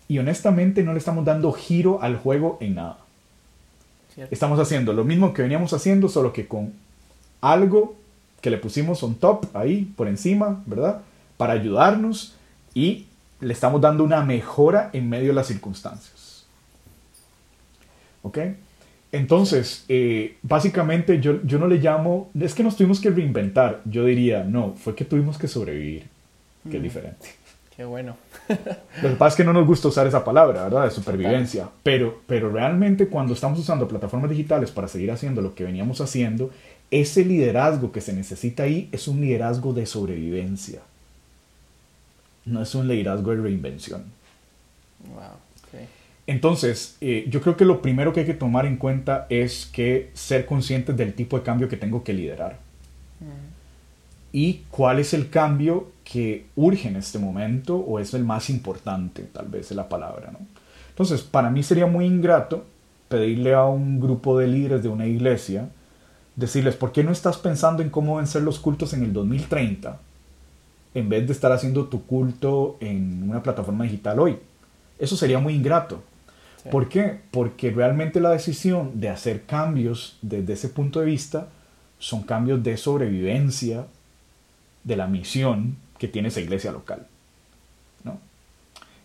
y 0.08 0.20
honestamente 0.20 0.84
no 0.84 0.94
le 0.94 1.00
estamos 1.00 1.26
dando 1.26 1.52
giro 1.52 2.02
al 2.02 2.18
juego 2.18 2.58
en 2.62 2.76
nada. 2.76 2.98
Estamos 4.30 4.60
haciendo 4.60 4.94
lo 4.94 5.04
mismo 5.04 5.34
que 5.34 5.42
veníamos 5.42 5.74
haciendo, 5.74 6.10
solo 6.10 6.32
que 6.32 6.48
con 6.48 6.74
algo 7.42 7.96
que 8.42 8.50
le 8.50 8.58
pusimos 8.58 9.02
on 9.04 9.16
top 9.16 9.46
ahí, 9.56 9.92
por 9.96 10.08
encima, 10.08 10.62
¿verdad? 10.66 11.02
Para 11.38 11.54
ayudarnos 11.54 12.36
y 12.74 13.08
le 13.40 13.54
estamos 13.54 13.82
dando 13.82 14.04
una 14.04 14.24
mejora 14.24 14.90
en 14.94 15.10
medio 15.10 15.30
de 15.30 15.34
las 15.34 15.48
circunstancias. 15.48 16.35
¿Ok? 18.26 18.40
Entonces, 19.12 19.86
eh, 19.88 20.38
básicamente 20.42 21.22
yo, 21.22 21.42
yo 21.44 21.60
no 21.60 21.68
le 21.68 21.78
llamo, 21.78 22.32
es 22.40 22.56
que 22.56 22.64
nos 22.64 22.76
tuvimos 22.76 23.00
que 23.00 23.12
reinventar, 23.12 23.82
yo 23.86 24.04
diría, 24.04 24.44
no, 24.44 24.74
fue 24.74 24.96
que 24.96 25.06
tuvimos 25.06 25.38
que 25.38 25.48
sobrevivir, 25.48 26.08
que 26.70 26.78
es 26.78 26.84
diferente. 26.84 27.28
Qué 27.76 27.86
bueno. 27.86 28.18
Lo 29.02 29.10
que 29.10 29.16
pasa 29.16 29.28
es 29.30 29.36
que 29.36 29.44
no 29.44 29.54
nos 29.54 29.68
gusta 29.68 29.90
usar 29.90 30.08
esa 30.08 30.24
palabra, 30.24 30.64
¿verdad? 30.64 30.86
De 30.86 30.92
supervivencia. 30.92 31.70
Pero, 31.84 32.22
pero 32.26 32.50
realmente 32.50 33.08
cuando 33.08 33.34
estamos 33.34 33.60
usando 33.60 33.88
plataformas 33.88 34.32
digitales 34.32 34.72
para 34.72 34.88
seguir 34.88 35.12
haciendo 35.12 35.42
lo 35.42 35.54
que 35.54 35.66
veníamos 35.66 36.02
haciendo, 36.02 36.50
ese 36.90 37.24
liderazgo 37.24 37.92
que 37.92 38.02
se 38.02 38.12
necesita 38.12 38.64
ahí 38.64 38.90
es 38.92 39.08
un 39.08 39.22
liderazgo 39.22 39.72
de 39.74 39.86
sobrevivencia. 39.86 40.82
No 42.46 42.62
es 42.62 42.74
un 42.74 42.88
liderazgo 42.88 43.32
de 43.32 43.42
reinvención. 43.42 44.04
Wow. 45.14 45.45
Entonces, 46.28 46.98
eh, 47.02 47.26
yo 47.30 47.42
creo 47.42 47.56
que 47.56 47.66
lo 47.66 47.82
primero 47.82 48.12
que 48.12 48.22
hay 48.22 48.26
que 48.26 48.34
tomar 48.34 48.66
en 48.66 48.78
cuenta 48.78 49.28
es 49.30 49.68
que 49.68 50.10
ser 50.14 50.46
conscientes 50.46 50.98
del 50.98 51.14
tipo 51.14 51.38
de 51.38 51.44
cambio 51.44 51.70
que 51.70 51.78
tengo 51.78 52.04
que 52.04 52.14
liderar. 52.14 52.60
Y 54.32 54.64
cuál 54.70 55.00
es 55.00 55.14
el 55.14 55.30
cambio 55.30 55.92
que 56.04 56.48
urge 56.58 56.90
en 56.90 56.98
este 56.98 57.20
momento 57.20 57.78
o 57.78 58.00
es 58.00 58.14
el 58.14 58.26
más 58.26 58.50
importante, 58.50 59.24
tal 59.24 59.48
vez 59.48 59.72
es 59.72 59.78
la 59.78 59.88
palabra, 59.88 60.32
¿no? 60.32 60.40
Entonces, 60.90 61.22
para 61.22 61.50
mí 61.50 61.64
sería 61.64 61.88
muy 61.88 62.06
ingrato 62.06 62.66
pedirle 63.08 63.54
a 63.54 63.64
un 63.66 64.00
grupo 64.00 64.38
de 64.38 64.48
líderes 64.48 64.84
de 64.84 64.90
una 64.90 65.06
iglesia, 65.06 65.70
decirles, 66.36 66.76
¿por 66.76 66.92
qué 66.92 67.04
no 67.04 67.12
estás 67.12 67.38
pensando 67.38 67.82
en 67.82 67.90
cómo 67.90 68.18
vencer 68.18 68.42
los 68.42 68.60
cultos 68.60 68.94
en 68.94 69.04
el 69.04 69.14
2030 69.14 70.00
en 70.96 71.10
vez 71.10 71.28
de 71.28 71.34
estar 71.34 71.52
haciendo 71.52 71.86
tu 71.86 72.06
culto 72.06 72.78
en 72.80 73.30
una 73.30 73.42
plataforma 73.44 73.86
digital 73.86 74.20
hoy? 74.20 74.38
Eso 75.00 75.16
sería 75.16 75.40
muy 75.40 75.54
ingrato. 75.54 76.02
¿Por 76.72 76.90
qué? 76.90 77.20
Porque 77.32 77.70
realmente 77.70 78.20
la 78.20 78.32
decisión 78.32 79.00
de 79.00 79.10
hacer 79.10 79.44
cambios 79.44 80.18
desde 80.22 80.54
ese 80.54 80.70
punto 80.70 81.00
de 81.00 81.06
vista 81.06 81.48
son 82.00 82.24
cambios 82.24 82.64
de 82.64 82.78
sobrevivencia 82.78 83.86
de 84.84 84.96
la 84.96 85.08
misión 85.08 85.78
que 85.98 86.08
tiene 86.08 86.30
esa 86.30 86.42
iglesia 86.42 86.72
local. 86.72 87.06
¿no? 88.04 88.20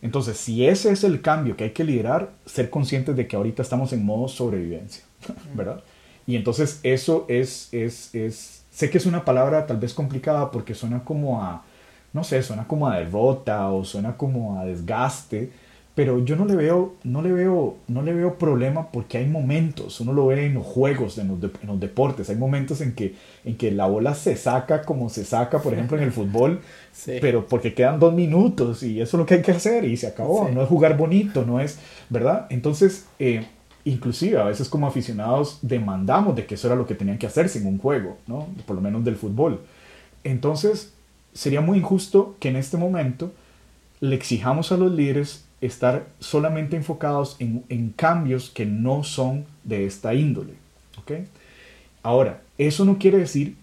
Entonces, 0.03 0.37
si 0.37 0.67
ese 0.67 0.91
es 0.93 1.05
el 1.05 1.21
cambio 1.21 1.57
que 1.57 1.65
hay 1.65 1.71
que 1.71 1.85
liderar, 1.85 2.31
ser 2.47 2.71
conscientes 2.71 3.17
de 3.17 3.27
que 3.27 3.37
ahorita 3.37 3.63
estamos 3.63 3.93
en 3.93 4.05
modo 4.05 4.29
sobrevivencia, 4.29 5.05
¿verdad? 5.55 5.83
Y 6.27 6.37
entonces 6.37 6.81
eso 6.83 7.25
es, 7.29 7.69
es, 7.73 8.15
es, 8.15 8.63
sé 8.71 8.91
que 8.91 8.99
es 8.99 9.07
una 9.07 9.25
palabra 9.25 9.67
tal 9.67 9.79
vez 9.79 9.95
complicada 9.95 10.51
porque 10.51 10.75
suena 10.75 11.03
como 11.05 11.43
a, 11.43 11.65
no 12.13 12.25
sé, 12.25 12.43
suena 12.43 12.67
como 12.67 12.89
a 12.89 12.99
derrota 12.99 13.69
o 13.71 13.85
suena 13.85 14.17
como 14.17 14.59
a 14.59 14.65
desgaste, 14.65 15.51
pero 15.95 16.25
yo 16.25 16.37
no 16.37 16.45
le 16.45 16.55
veo, 16.55 16.95
no 17.03 17.21
le 17.21 17.33
veo, 17.33 17.77
no 17.89 18.03
le 18.03 18.15
veo 18.15 18.39
problema 18.39 18.91
porque 18.93 19.19
hay 19.19 19.27
momentos, 19.27 20.01
uno 20.01 20.13
lo 20.13 20.27
ve 20.27 20.47
en 20.47 20.55
los 20.55 20.65
juegos, 20.65 21.19
en 21.19 21.29
los, 21.29 21.81
deportes, 21.81 22.31
hay 22.31 22.37
momentos 22.37 22.81
en 22.81 22.95
que, 22.95 23.17
en 23.45 23.57
que 23.57 23.73
la 23.73 23.87
bola 23.87 24.15
se 24.15 24.37
saca 24.37 24.83
como 24.83 25.09
se 25.09 25.25
saca, 25.25 25.61
por 25.61 25.75
ejemplo, 25.75 25.99
en 25.99 26.05
el 26.05 26.13
fútbol, 26.13 26.61
pero 27.21 27.47
porque 27.47 27.75
quedan 27.75 27.99
dos 27.99 28.15
minutos 28.15 28.83
y 28.85 29.01
eso 29.01 29.17
es 29.17 29.19
lo 29.19 29.27
que 29.27 29.35
hay 29.35 29.43
que 29.43 29.51
hacer 29.51 29.85
y 29.85 29.97
se 29.97 30.07
acabó, 30.07 30.49
no 30.49 30.63
es 30.63 30.69
jugar 30.69 30.97
bonito, 30.97 31.45
no 31.45 31.61
es, 31.61 31.79
¿verdad? 32.09 32.47
Entonces, 32.51 33.07
eh, 33.19 33.45
inclusive 33.85 34.39
a 34.39 34.45
veces 34.45 34.69
como 34.69 34.87
aficionados 34.87 35.59
demandamos 35.63 36.37
de 36.37 36.47
que 36.47 36.55
eso 36.55 36.69
era 36.69 36.77
lo 36.77 36.87
que 36.87 36.95
tenían 36.95 37.19
que 37.19 37.27
hacerse 37.27 37.59
en 37.59 37.67
un 37.67 37.79
juego, 37.79 38.17
¿no? 38.29 38.47
Por 38.65 38.77
lo 38.77 38.83
menos 38.83 39.05
del 39.05 39.17
fútbol. 39.17 39.61
Entonces, 40.23 40.93
sería 41.33 41.61
muy 41.61 41.79
injusto 41.79 42.37
que 42.39 42.49
en 42.49 42.57
este 42.57 42.77
momento 42.77 43.33
le 44.01 44.15
exijamos 44.15 44.73
a 44.73 44.77
los 44.77 44.93
líderes 44.93 45.45
estar 45.61 46.07
solamente 46.19 46.77
enfocados 46.77 47.37
en, 47.39 47.93
cambios 47.97 48.51
que 48.51 48.67
no 48.67 49.05
son 49.05 49.45
de 49.65 49.87
esta 49.87 50.15
índole. 50.15 50.55
Ahora, 52.03 52.41
eso 52.57 52.85
no 52.85 52.99
quiere 52.99 53.19
decir, 53.19 53.57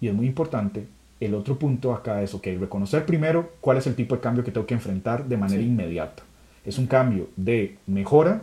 y 0.00 0.08
es 0.08 0.14
muy 0.14 0.26
importante, 0.26 0.86
el 1.20 1.34
otro 1.34 1.58
punto 1.58 1.94
acá 1.94 2.22
es, 2.22 2.34
ok, 2.34 2.46
reconocer 2.60 3.06
primero 3.06 3.52
cuál 3.60 3.78
es 3.78 3.86
el 3.86 3.94
tipo 3.94 4.14
de 4.14 4.20
cambio 4.20 4.44
que 4.44 4.52
tengo 4.52 4.66
que 4.66 4.74
enfrentar 4.74 5.24
de 5.24 5.36
manera 5.36 5.62
inmediata. 5.62 6.22
Es 6.64 6.78
un 6.78 6.86
cambio 6.86 7.28
de 7.36 7.78
mejora, 7.86 8.42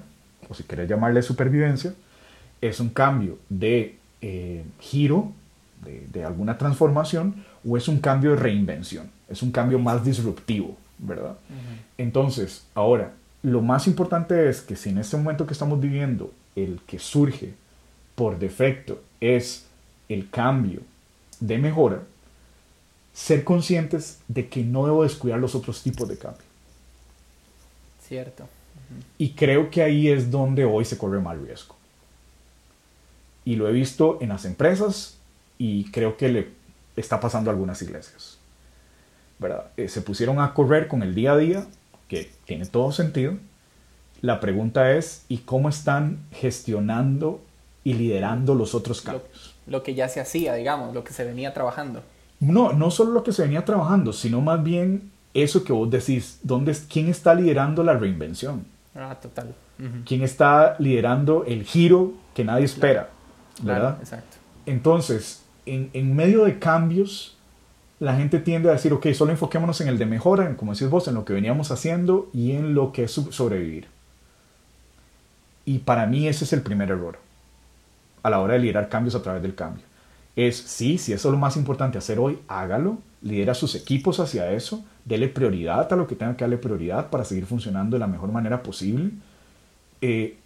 o 0.50 0.54
si 0.54 0.64
querés 0.64 0.90
llamarle 0.90 1.22
supervivencia, 1.22 1.94
es 2.62 2.80
un 2.80 2.90
cambio 2.90 3.38
de 3.50 3.96
eh, 4.22 4.64
giro, 4.80 5.32
de, 6.12 6.24
alguna 6.24 6.58
transformación, 6.58 7.44
o 7.68 7.78
es 7.78 7.88
un 7.88 8.00
cambio 8.00 8.32
de 8.32 8.38
reinvención, 8.38 9.10
es 9.28 9.42
un 9.42 9.52
cambio 9.52 9.80
más 9.80 10.04
disruptivo, 10.06 10.78
¿verdad? 11.02 11.38
Entonces, 11.98 12.66
ahora, 12.74 13.14
lo 13.44 13.62
más 13.62 13.88
importante 13.88 14.50
es 14.50 14.62
que 14.62 14.76
si 14.76 14.90
en 14.90 15.00
este 15.00 15.18
momento 15.18 15.46
que 15.46 15.54
estamos 15.54 15.80
viviendo 15.80 16.32
el 16.56 16.80
que 16.86 17.00
surge 17.00 17.54
por 18.16 18.40
defecto 18.40 19.02
es 19.20 19.66
el 20.10 20.30
cambio 20.30 20.82
de 21.40 21.58
mejora, 21.58 22.04
ser 23.14 23.44
conscientes 23.44 24.20
de 24.28 24.48
que 24.48 24.64
no 24.64 24.86
debo 24.86 25.04
descuidar 25.04 25.40
los 25.40 25.56
otros 25.56 25.82
tipos 25.82 26.08
de 26.08 26.18
cambio. 26.18 26.44
Cierto. 28.08 28.48
Y 29.18 29.32
creo 29.32 29.70
que 29.70 29.82
ahí 29.82 30.10
es 30.10 30.30
donde 30.30 30.66
hoy 30.66 30.86
se 30.86 30.98
corre 30.98 31.20
mal 31.20 31.46
riesgo. 31.46 31.76
Y 33.44 33.56
lo 33.56 33.68
he 33.68 33.72
visto 33.72 34.20
en 34.22 34.30
las 34.30 34.46
empresas 34.46 35.18
y 35.58 35.90
creo 35.92 36.18
que 36.18 36.30
le 36.30 36.50
está 36.96 37.20
pasando 37.20 37.50
a 37.50 37.54
algunas 37.54 37.82
iglesias. 37.82 38.31
¿Verdad? 39.42 39.66
Eh, 39.76 39.90
se 39.90 40.02
pusieron 40.02 40.40
a 40.40 40.54
correr 40.54 40.88
con 40.88 41.02
el 41.04 41.16
día 41.16 41.34
a 41.34 41.38
día, 41.38 41.66
que 42.08 42.32
tiene 42.46 42.66
todo 42.68 42.92
sentido. 42.92 43.34
La 44.22 44.40
pregunta 44.40 44.92
es, 44.92 45.26
¿y 45.28 45.40
cómo 45.40 45.68
están 45.68 46.20
gestionando 46.32 47.42
y 47.84 47.96
liderando 47.96 48.54
los 48.54 48.76
otros 48.76 49.02
cambios? 49.02 49.56
Lo, 49.66 49.82
que 49.82 49.96
ya 49.96 50.08
se 50.08 50.22
hacía, 50.22 50.54
digamos, 50.54 50.94
lo 50.94 51.04
que 51.04 51.12
se 51.12 51.26
venía 51.26 51.54
trabajando. 51.54 52.04
No, 52.40 52.72
no 52.74 52.92
solo 52.92 53.12
lo 53.12 53.24
que 53.24 53.34
se 53.34 53.42
venía 53.42 53.66
trabajando, 53.66 54.14
sino 54.14 54.42
más 54.42 54.64
bien 54.64 55.12
eso 55.34 55.64
que 55.64 55.74
vos 55.74 55.90
decís, 55.90 56.40
¿dónde, 56.44 56.76
¿quién 56.88 57.08
está 57.08 57.34
liderando 57.34 57.84
la 57.84 57.94
reinvención? 57.94 58.66
Ah, 58.96 59.18
total. 59.20 59.56
¿Quién 60.06 60.22
está 60.22 60.76
liderando 60.78 61.44
el 61.46 61.64
giro 61.64 62.14
que 62.36 62.44
nadie 62.44 62.66
espera? 62.66 63.10
¿Verdad? 63.64 63.98
exacto. 64.00 64.38
Entonces, 64.68 65.44
en, 65.66 65.90
en 65.94 66.16
medio 66.16 66.46
de 66.46 66.60
cambios, 66.60 67.38
la 68.02 68.16
gente 68.16 68.40
tiende 68.40 68.68
a 68.68 68.72
decir, 68.72 68.92
ok, 68.94 69.10
solo 69.14 69.32
enfoquémonos 69.32 69.80
en 69.80 69.88
el 69.88 70.00
de 70.00 70.08
mejora, 70.08 70.48
en, 70.48 70.56
como 70.56 70.74
decís 70.74 70.90
vos, 70.90 71.08
en 71.08 71.14
lo 71.14 71.24
que 71.24 71.34
veníamos 71.34 71.70
haciendo 71.70 72.32
y 72.34 72.54
en 72.54 72.74
lo 72.74 72.92
que 72.92 73.04
es 73.04 73.12
sobrevivir. 73.12 73.90
Y 75.66 75.78
para 75.78 76.08
mí 76.08 76.28
ese 76.28 76.46
es 76.46 76.54
el 76.54 76.64
primer 76.64 76.90
error 76.90 77.20
a 78.24 78.32
la 78.32 78.40
hora 78.40 78.56
de 78.56 78.60
liderar 78.60 78.90
cambios 78.90 79.14
a 79.14 79.22
través 79.22 79.44
del 79.44 79.54
cambio. 79.54 79.86
Es, 80.36 80.58
sí, 80.58 80.98
si 80.98 81.14
eso 81.14 81.28
es 81.28 81.32
lo 81.32 81.38
más 81.38 81.56
importante 81.58 82.00
hacer 82.00 82.18
hoy, 82.18 82.40
hágalo, 82.48 82.98
lidera 83.22 83.54
sus 83.54 83.76
equipos 83.76 84.20
hacia 84.20 84.52
eso, 84.52 84.84
dele 85.06 85.28
prioridad 85.28 85.94
a 85.94 85.96
lo 85.96 86.08
que 86.08 86.16
tenga 86.16 86.36
que 86.36 86.44
darle 86.44 86.58
prioridad 86.58 87.12
para 87.12 87.24
seguir 87.24 87.46
funcionando 87.46 87.98
de 87.98 88.00
la 88.00 88.08
mejor 88.08 88.32
manera 88.32 88.64
posible. 88.64 89.12
Eh, 90.02 90.38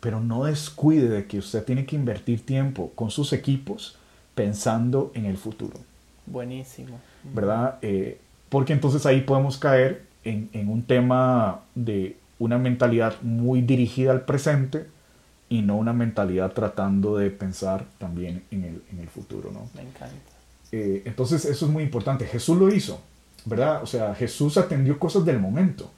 pero 0.00 0.20
no 0.20 0.44
descuide 0.44 1.08
de 1.08 1.24
que 1.24 1.38
usted 1.38 1.64
tiene 1.64 1.86
que 1.86 1.96
invertir 1.96 2.44
tiempo 2.44 2.92
con 2.94 3.10
sus 3.10 3.32
equipos 3.32 3.96
pensando 4.34 5.12
en 5.14 5.24
el 5.24 5.38
futuro. 5.38 5.78
Buenísimo. 6.26 7.00
¿Verdad? 7.24 7.78
Eh, 7.82 8.20
porque 8.48 8.72
entonces 8.72 9.04
ahí 9.06 9.22
podemos 9.22 9.58
caer 9.58 10.06
en, 10.24 10.48
en, 10.52 10.68
un 10.68 10.82
tema 10.82 11.60
de 11.74 12.16
una 12.38 12.58
mentalidad 12.58 13.20
muy 13.22 13.62
dirigida 13.62 14.12
al 14.12 14.24
presente 14.24 14.86
y 15.48 15.62
no 15.62 15.76
una 15.76 15.92
mentalidad 15.92 16.52
tratando 16.52 17.16
de 17.16 17.30
pensar 17.30 17.84
también 17.98 18.44
en 18.50 18.64
el, 18.64 18.82
en 18.92 19.00
el 19.00 19.08
futuro, 19.08 19.50
¿no? 19.52 19.68
Me 19.74 19.82
encanta. 19.82 20.14
Eh, 20.72 21.02
entonces 21.04 21.44
eso 21.44 21.66
es 21.66 21.72
muy 21.72 21.82
importante. 21.82 22.24
Jesús 22.26 22.56
lo 22.56 22.72
hizo, 22.72 23.00
¿verdad? 23.44 23.82
O 23.82 23.86
sea, 23.86 24.14
Jesús 24.14 24.56
atendió 24.56 24.98
cosas 24.98 25.24
del 25.24 25.40
momento, 25.40 25.90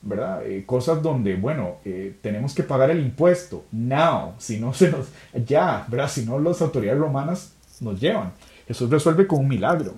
¿verdad? 0.00 0.46
Eh, 0.46 0.64
cosas 0.64 1.02
donde, 1.02 1.36
bueno, 1.36 1.76
tenemos 2.22 2.54
que 2.54 2.62
pagar 2.62 2.90
el 2.90 3.00
impuesto, 3.00 3.64
now, 3.72 4.34
si 4.38 4.58
no 4.58 4.72
se 4.72 4.90
nos, 4.90 5.08
ya, 5.46 5.84
¿verdad? 5.88 6.08
Si 6.08 6.24
no 6.24 6.38
las 6.38 6.62
autoridades 6.62 7.00
romanas 7.00 7.52
nos 7.80 8.00
llevan. 8.00 8.32
Jesús 8.68 8.90
resuelve 8.90 9.26
con 9.26 9.40
un 9.40 9.48
milagro. 9.48 9.94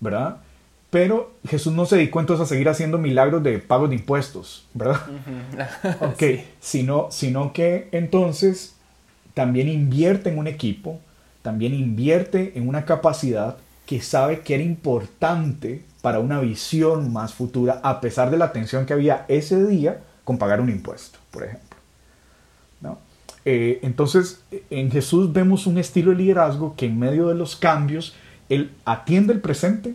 ¿Verdad? 0.00 0.38
Pero 0.90 1.32
Jesús 1.48 1.72
no 1.72 1.86
se 1.86 1.96
dedicó 1.96 2.20
entonces 2.20 2.44
a 2.44 2.48
seguir 2.48 2.68
haciendo 2.68 2.98
milagros 2.98 3.42
de 3.42 3.58
pago 3.58 3.88
de 3.88 3.96
impuestos, 3.96 4.66
¿verdad? 4.74 5.00
ok, 6.00 6.22
sino, 6.60 7.08
sino 7.10 7.52
que 7.52 7.88
entonces 7.90 8.74
también 9.34 9.68
invierte 9.68 10.30
en 10.30 10.38
un 10.38 10.46
equipo, 10.46 11.00
también 11.42 11.74
invierte 11.74 12.52
en 12.56 12.68
una 12.68 12.84
capacidad 12.84 13.56
que 13.86 14.00
sabe 14.00 14.40
que 14.40 14.54
era 14.54 14.62
importante 14.62 15.82
para 16.00 16.20
una 16.20 16.38
visión 16.40 17.12
más 17.12 17.34
futura, 17.34 17.80
a 17.82 18.00
pesar 18.00 18.30
de 18.30 18.36
la 18.36 18.52
tensión 18.52 18.86
que 18.86 18.92
había 18.92 19.24
ese 19.28 19.64
día 19.66 20.00
con 20.22 20.38
pagar 20.38 20.60
un 20.60 20.70
impuesto, 20.70 21.18
por 21.30 21.44
ejemplo. 21.44 21.73
Eh, 23.44 23.80
entonces, 23.82 24.42
en 24.70 24.90
Jesús 24.90 25.32
vemos 25.32 25.66
un 25.66 25.78
estilo 25.78 26.12
de 26.12 26.18
liderazgo 26.18 26.74
que 26.76 26.86
en 26.86 26.98
medio 26.98 27.28
de 27.28 27.34
los 27.34 27.56
cambios, 27.56 28.14
Él 28.48 28.72
atiende 28.84 29.32
el 29.32 29.40
presente, 29.40 29.94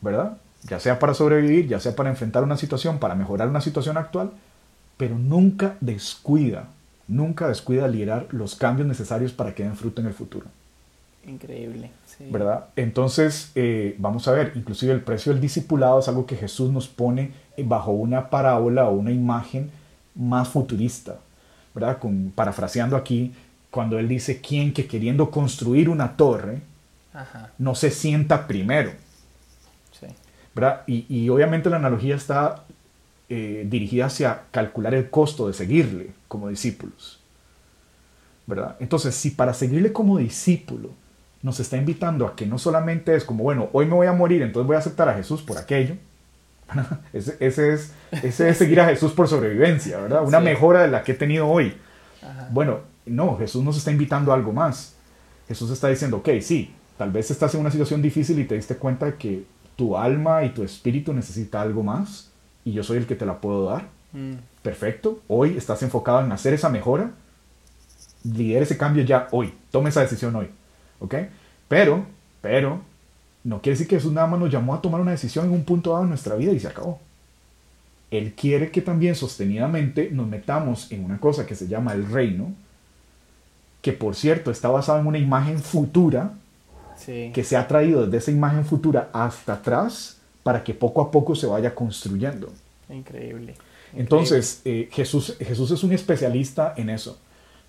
¿verdad? 0.00 0.38
Ya 0.64 0.80
sea 0.80 0.98
para 0.98 1.14
sobrevivir, 1.14 1.68
ya 1.68 1.80
sea 1.80 1.94
para 1.94 2.10
enfrentar 2.10 2.42
una 2.42 2.56
situación, 2.56 2.98
para 2.98 3.14
mejorar 3.14 3.48
una 3.48 3.60
situación 3.60 3.96
actual, 3.96 4.32
pero 4.96 5.18
nunca 5.18 5.76
descuida, 5.80 6.68
nunca 7.08 7.48
descuida 7.48 7.88
liderar 7.88 8.26
los 8.30 8.54
cambios 8.54 8.88
necesarios 8.88 9.32
para 9.32 9.54
que 9.54 9.62
den 9.62 9.76
fruto 9.76 10.00
en 10.00 10.08
el 10.08 10.14
futuro. 10.14 10.46
Increíble. 11.26 11.90
¿Verdad? 12.30 12.66
Entonces, 12.74 13.52
eh, 13.54 13.94
vamos 13.98 14.26
a 14.26 14.32
ver, 14.32 14.52
inclusive 14.56 14.92
el 14.92 15.02
precio 15.02 15.32
del 15.32 15.40
discipulado 15.40 16.00
es 16.00 16.08
algo 16.08 16.26
que 16.26 16.36
Jesús 16.36 16.70
nos 16.72 16.88
pone 16.88 17.32
bajo 17.58 17.92
una 17.92 18.28
parábola 18.28 18.88
o 18.88 18.92
una 18.92 19.12
imagen 19.12 19.70
más 20.14 20.48
futurista. 20.48 21.18
¿Verdad? 21.74 21.98
Con, 21.98 22.32
parafraseando 22.34 22.96
aquí, 22.96 23.32
cuando 23.70 23.98
él 23.98 24.08
dice, 24.08 24.40
¿quién 24.40 24.72
que 24.72 24.86
queriendo 24.86 25.30
construir 25.30 25.88
una 25.88 26.16
torre 26.16 26.60
no 27.58 27.74
se 27.74 27.90
sienta 27.90 28.46
primero? 28.46 28.92
¿verdad? 30.54 30.82
Y, 30.86 31.28
obviamente 31.30 31.70
la 31.70 31.76
analogía 31.76 32.14
está 32.14 32.64
eh, 33.28 33.66
dirigida 33.68 34.06
hacia 34.06 34.42
calcular 34.50 34.94
el 34.94 35.08
costo 35.08 35.46
de 35.46 35.54
seguirle 35.54 36.10
como 36.28 36.48
discípulos. 36.48 37.20
¿verdad? 38.46 38.76
Entonces, 38.80 39.14
si 39.14 39.30
para 39.30 39.54
seguirle 39.54 39.92
como 39.92 40.18
discípulo 40.18 40.90
nos 41.42 41.58
está 41.58 41.76
invitando 41.76 42.26
a 42.26 42.36
que 42.36 42.46
no 42.46 42.58
solamente 42.58 43.16
es 43.16 43.24
como, 43.24 43.42
bueno, 43.42 43.68
hoy 43.72 43.86
me 43.86 43.94
voy 43.94 44.06
a 44.06 44.12
morir, 44.12 44.42
entonces 44.42 44.66
voy 44.66 44.76
a 44.76 44.80
aceptar 44.80 45.08
a 45.08 45.14
Jesús 45.14 45.42
por 45.42 45.58
aquello, 45.58 45.96
ese, 47.12 47.36
es, 47.40 47.92
ese 48.10 48.48
es 48.48 48.56
seguir 48.56 48.80
a 48.80 48.86
Jesús 48.86 49.12
por 49.12 49.28
sobrevivencia, 49.28 49.98
¿verdad? 49.98 50.24
Una 50.24 50.40
mejora 50.40 50.82
de 50.82 50.88
la 50.88 51.02
que 51.02 51.12
he 51.12 51.14
tenido 51.14 51.48
hoy. 51.48 51.74
Bueno, 52.50 52.80
no, 53.06 53.36
Jesús 53.36 53.62
nos 53.64 53.76
está 53.76 53.90
invitando 53.90 54.32
a 54.32 54.34
algo 54.34 54.52
más. 54.52 54.94
Jesús 55.48 55.70
está 55.70 55.88
diciendo, 55.88 56.18
ok, 56.18 56.28
sí, 56.40 56.74
tal 56.96 57.10
vez 57.10 57.30
estás 57.30 57.54
en 57.54 57.60
una 57.60 57.70
situación 57.70 58.00
difícil 58.00 58.38
y 58.38 58.44
te 58.44 58.54
diste 58.54 58.76
cuenta 58.76 59.06
de 59.06 59.14
que 59.14 59.44
tu 59.76 59.96
alma 59.96 60.44
y 60.44 60.50
tu 60.50 60.62
espíritu 60.62 61.12
necesita 61.12 61.60
algo 61.60 61.82
más 61.82 62.30
y 62.64 62.72
yo 62.72 62.84
soy 62.84 62.98
el 62.98 63.06
que 63.06 63.16
te 63.16 63.26
la 63.26 63.40
puedo 63.40 63.64
dar. 63.64 63.88
Mm. 64.12 64.34
Perfecto, 64.62 65.20
hoy 65.26 65.56
estás 65.56 65.82
enfocado 65.82 66.24
en 66.24 66.30
hacer 66.32 66.54
esa 66.54 66.68
mejora. 66.68 67.10
Lidera 68.24 68.62
ese 68.62 68.76
cambio 68.76 69.02
ya 69.02 69.26
hoy, 69.32 69.52
tome 69.70 69.88
esa 69.88 70.02
decisión 70.02 70.36
hoy. 70.36 70.48
¿Ok? 71.00 71.16
Pero, 71.66 72.06
pero, 72.40 72.80
no 73.44 73.60
quiere 73.60 73.74
decir 73.74 73.88
que 73.88 73.96
Jesús 73.96 74.12
nada 74.12 74.26
más 74.26 74.38
nos 74.38 74.50
llamó 74.50 74.74
a 74.74 74.80
tomar 74.80 75.00
una 75.00 75.10
decisión 75.10 75.46
en 75.46 75.52
un 75.52 75.64
punto 75.64 75.90
dado 75.90 76.04
en 76.04 76.10
nuestra 76.10 76.36
vida 76.36 76.52
y 76.52 76.60
se 76.60 76.68
acabó. 76.68 77.00
Él 78.10 78.34
quiere 78.34 78.70
que 78.70 78.82
también 78.82 79.14
sostenidamente 79.14 80.10
nos 80.12 80.28
metamos 80.28 80.92
en 80.92 81.04
una 81.04 81.18
cosa 81.18 81.46
que 81.46 81.54
se 81.54 81.66
llama 81.66 81.94
el 81.94 82.08
reino, 82.08 82.52
que 83.80 83.92
por 83.92 84.14
cierto 84.14 84.50
está 84.50 84.68
basado 84.68 85.00
en 85.00 85.06
una 85.06 85.18
imagen 85.18 85.58
futura, 85.58 86.34
que 87.04 87.42
se 87.42 87.56
ha 87.56 87.66
traído 87.66 88.04
desde 88.04 88.18
esa 88.18 88.30
imagen 88.30 88.64
futura 88.64 89.10
hasta 89.12 89.54
atrás 89.54 90.18
para 90.44 90.62
que 90.62 90.72
poco 90.72 91.00
a 91.00 91.10
poco 91.10 91.34
se 91.34 91.46
vaya 91.46 91.74
construyendo. 91.74 92.52
Increíble. 92.88 93.54
Entonces, 93.94 94.60
eh, 94.64 94.88
Jesús, 94.92 95.36
Jesús 95.40 95.70
es 95.72 95.82
un 95.82 95.92
especialista 95.92 96.74
en 96.76 96.90
eso, 96.90 97.18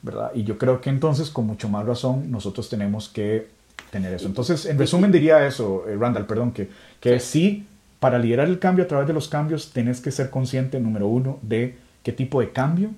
¿verdad? 0.01 0.31
Y 0.35 0.43
yo 0.43 0.57
creo 0.57 0.81
que 0.81 0.89
entonces, 0.89 1.29
con 1.29 1.47
mucho 1.47 1.67
más 1.67 1.85
razón, 1.85 2.29
nosotros 2.29 2.69
tenemos 2.69 3.09
que 3.09 3.47
tener 3.91 4.13
eso. 4.13 4.27
Entonces, 4.27 4.65
en 4.65 4.77
resumen 4.77 5.11
diría 5.11 5.45
eso, 5.45 5.85
eh, 5.87 5.95
Randall, 5.95 6.25
perdón, 6.25 6.51
que, 6.51 6.69
que 6.99 7.19
sí. 7.19 7.65
para 7.99 8.19
liderar 8.19 8.47
el 8.47 8.59
cambio 8.59 8.83
a 8.85 8.87
través 8.87 9.07
de 9.07 9.13
los 9.13 9.27
cambios, 9.27 9.71
tenés 9.71 10.01
que 10.01 10.11
ser 10.11 10.29
consciente, 10.29 10.79
número 10.79 11.07
uno, 11.07 11.39
de 11.41 11.77
qué 12.03 12.11
tipo 12.11 12.41
de 12.41 12.51
cambio 12.51 12.91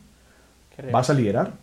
vas 0.92 1.10
a 1.10 1.14
liderar. 1.14 1.54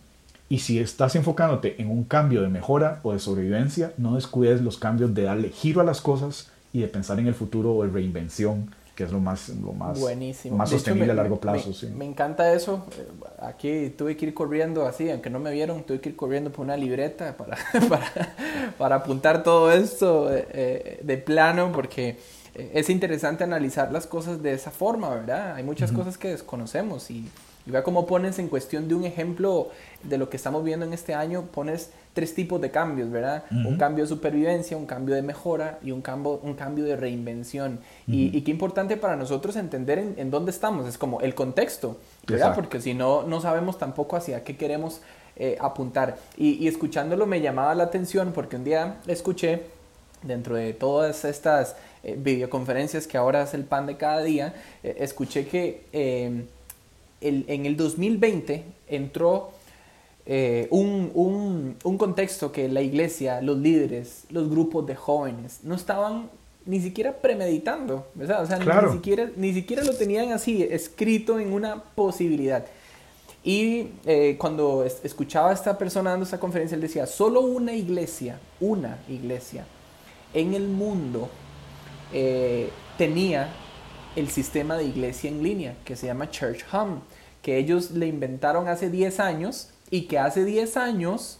Y 0.49 0.59
si 0.59 0.79
estás 0.79 1.15
enfocándote 1.15 1.81
en 1.81 1.89
un 1.89 2.03
cambio 2.03 2.41
de 2.41 2.47
mejora 2.47 2.99
o 3.03 3.13
de 3.13 3.19
sobrevivencia, 3.19 3.91
no 3.97 4.15
descuides 4.15 4.61
los 4.61 4.77
cambios 4.77 5.13
de 5.13 5.23
darle 5.23 5.49
giro 5.49 5.81
a 5.81 5.83
las 5.83 5.99
cosas 5.99 6.51
y 6.71 6.81
de 6.81 6.87
pensar 6.87 7.19
en 7.19 7.27
el 7.27 7.33
futuro 7.33 7.73
o 7.73 7.83
de 7.83 7.89
reinvención 7.89 8.69
que 8.95 9.03
es 9.05 9.11
lo 9.11 9.19
más, 9.19 9.49
lo 9.49 9.73
más, 9.73 9.99
Buenísimo. 9.99 10.55
más 10.55 10.69
De 10.69 10.75
hecho, 10.75 10.79
sostenible 10.85 11.07
me- 11.07 11.19
a 11.19 11.23
largo 11.23 11.39
plazo. 11.39 11.69
Me, 11.69 11.73
sí. 11.73 11.87
me 11.87 12.05
encanta 12.05 12.53
eso. 12.53 12.85
Eh, 12.97 13.07
Aquí 13.41 13.89
tuve 13.97 14.15
que 14.15 14.27
ir 14.27 14.33
corriendo 14.33 14.85
así, 14.85 15.09
aunque 15.09 15.29
no 15.29 15.39
me 15.39 15.51
vieron, 15.51 15.83
tuve 15.83 15.99
que 15.99 16.09
ir 16.09 16.15
corriendo 16.15 16.51
por 16.51 16.63
una 16.65 16.77
libreta 16.77 17.35
para, 17.35 17.57
para, 17.89 18.35
para 18.77 18.95
apuntar 18.97 19.43
todo 19.43 19.71
esto 19.71 20.33
eh, 20.33 20.47
eh, 20.51 20.99
de 21.03 21.17
plano, 21.17 21.71
porque 21.73 22.17
es 22.55 22.89
interesante 22.91 23.43
analizar 23.43 23.91
las 23.91 24.05
cosas 24.05 24.43
de 24.43 24.53
esa 24.53 24.69
forma, 24.69 25.09
¿verdad? 25.09 25.55
Hay 25.55 25.63
muchas 25.63 25.91
cosas 25.91 26.19
que 26.19 26.29
desconocemos 26.29 27.09
y, 27.09 27.27
y 27.65 27.71
vea 27.71 27.83
cómo 27.83 28.05
pones 28.05 28.39
en 28.39 28.47
cuestión 28.49 28.87
de 28.87 28.95
un 28.95 29.05
ejemplo 29.05 29.69
de 30.03 30.17
lo 30.17 30.29
que 30.29 30.37
estamos 30.37 30.63
viendo 30.63 30.85
en 30.85 30.93
este 30.93 31.13
año, 31.13 31.43
pones 31.51 31.91
tres 32.13 32.35
tipos 32.35 32.59
de 32.61 32.71
cambios, 32.71 33.09
¿verdad? 33.09 33.45
Un 33.51 33.65
Ujú. 33.67 33.77
cambio 33.77 34.03
de 34.03 34.09
supervivencia, 34.09 34.75
un 34.77 34.85
cambio 34.85 35.15
de 35.15 35.21
mejora 35.21 35.79
y 35.83 35.91
un 35.91 36.01
cambio, 36.01 36.39
un 36.43 36.53
cambio 36.55 36.83
de 36.85 36.95
reinvención. 36.95 37.79
y, 38.07 38.35
y 38.37 38.41
qué 38.41 38.51
importante 38.51 38.97
para 38.97 39.15
nosotros 39.15 39.55
entender 39.55 39.97
en, 39.99 40.13
en 40.17 40.29
dónde 40.29 40.51
estamos, 40.51 40.87
es 40.87 40.97
como 40.97 41.21
el 41.21 41.33
contexto, 41.35 41.97
¿verdad? 42.27 42.49
Exacto. 42.49 42.55
Porque 42.61 42.81
si 42.81 42.93
no, 42.93 43.23
no 43.23 43.39
sabemos 43.41 43.77
tampoco 43.77 44.15
hacia 44.17 44.43
qué 44.43 44.57
queremos 44.57 45.01
eh, 45.35 45.57
apuntar. 45.59 46.17
Y, 46.37 46.63
y 46.63 46.67
escuchándolo 46.67 47.25
me 47.25 47.41
llamaba 47.41 47.73
la 47.75 47.85
atención 47.85 48.31
porque 48.33 48.57
un 48.57 48.63
día 48.65 48.97
escuché 49.07 49.63
dentro 50.21 50.55
de 50.55 50.73
todas 50.73 51.25
estas 51.25 51.75
eh, 52.03 52.15
videoconferencias 52.17 53.07
que 53.07 53.17
ahora 53.17 53.43
es 53.43 53.53
el 53.53 53.63
pan 53.63 53.85
de 53.87 53.97
cada 53.97 54.21
día, 54.21 54.53
eh, 54.83 54.97
escuché 54.99 55.47
que 55.47 55.85
eh, 55.93 56.45
el- 57.23 57.45
en 57.47 57.65
el 57.65 57.75
2020 57.77 58.63
entró 58.87 59.51
eh, 60.25 60.67
un, 60.69 61.11
un- 61.15 61.75
un 61.83 61.97
contexto 61.97 62.51
que 62.51 62.69
la 62.69 62.81
iglesia, 62.81 63.41
los 63.41 63.57
líderes, 63.57 64.23
los 64.29 64.49
grupos 64.49 64.85
de 64.87 64.95
jóvenes 64.95 65.59
no 65.63 65.75
estaban 65.75 66.29
ni 66.65 66.79
siquiera 66.79 67.11
premeditando, 67.17 68.07
¿verdad? 68.15 68.43
O 68.43 68.45
sea, 68.45 68.57
ni- 68.57 68.63
Claro. 68.63 68.87
ni, 68.89 68.93
siquiera, 68.95 69.29
ni 69.35 69.53
siquiera 69.53 69.83
lo 69.83 69.93
tenían 69.95 70.31
así, 70.31 70.63
escrito 70.63 71.39
en 71.39 71.51
una 71.51 71.83
posibilidad. 71.83 72.65
Y 73.43 73.87
eh, 74.05 74.37
cuando 74.39 74.85
es- 74.85 75.01
escuchaba 75.03 75.49
a 75.49 75.53
esta 75.53 75.77
persona 75.77 76.11
dando 76.11 76.23
esta 76.23 76.39
conferencia, 76.39 76.75
él 76.75 76.81
decía, 76.81 77.05
solo 77.05 77.41
una 77.41 77.73
iglesia, 77.73 78.39
una 78.61 78.99
iglesia 79.09 79.65
en 80.33 80.53
el 80.53 80.69
mundo 80.69 81.27
eh, 82.13 82.69
tenía 82.97 83.49
el 84.15 84.29
sistema 84.29 84.77
de 84.77 84.85
iglesia 84.85 85.29
en 85.29 85.43
línea 85.43 85.75
que 85.85 85.95
se 85.95 86.07
llama 86.07 86.29
Church 86.29 86.63
Hum, 86.71 87.01
que 87.41 87.57
ellos 87.57 87.91
le 87.91 88.07
inventaron 88.07 88.67
hace 88.67 88.89
10 88.89 89.19
años 89.19 89.69
y 89.89 90.03
que 90.03 90.19
hace 90.19 90.45
10 90.45 90.77
años 90.77 91.39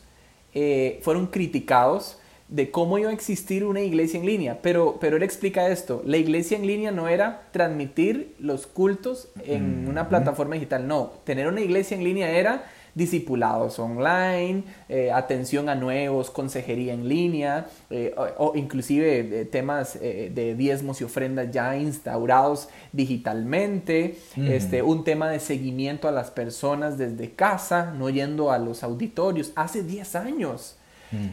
eh, 0.54 1.00
fueron 1.04 1.28
criticados 1.28 2.20
de 2.50 2.70
cómo 2.70 3.00
iba 3.00 3.10
a 3.10 3.14
existir 3.14 3.64
una 3.64 3.82
iglesia 3.82 4.20
en 4.20 4.26
línea. 4.26 4.60
Pero, 4.62 4.98
pero 5.00 5.18
él 5.18 5.24
explica 5.24 5.70
esto, 5.70 6.04
la 6.06 6.18
iglesia 6.18 6.58
en 6.58 6.68
línea 6.68 6.92
no 6.92 7.08
era 7.08 7.48
transmitir 7.52 8.36
los 8.40 8.68
cultos 8.68 9.30
en 9.46 9.88
una 9.88 10.10
plataforma 10.10 10.56
digital, 10.56 10.88
no, 10.88 11.14
tener 11.24 11.48
una 11.48 11.62
iglesia 11.62 11.98
en 11.98 12.04
línea 12.04 12.30
era 12.30 12.66
discipulados 12.96 13.80
online, 13.80 14.64
eh, 14.90 15.12
atención 15.12 15.70
a 15.70 15.76
nuevos, 15.76 16.30
consejería 16.30 16.94
en 16.94 17.08
línea, 17.08 17.68
eh, 17.90 18.14
o, 18.18 18.52
o 18.52 18.56
inclusive 18.56 19.42
eh, 19.42 19.46
temas 19.46 20.00
de 20.00 20.56
diezmos 20.56 21.02
y 21.02 21.04
ofrendas 21.04 21.52
ya 21.52 21.76
instaurados 21.76 22.70
digitalmente, 22.92 24.18
este, 24.36 24.82
un 24.82 25.04
tema 25.04 25.30
de 25.30 25.40
seguimiento 25.40 26.08
a 26.08 26.12
las 26.12 26.32
personas 26.32 26.98
desde 26.98 27.32
casa, 27.32 27.94
no 27.98 28.10
yendo 28.10 28.52
a 28.52 28.60
los 28.60 28.84
auditorios, 28.84 29.52
hace 29.56 29.84
10 29.84 30.16
años. 30.16 30.76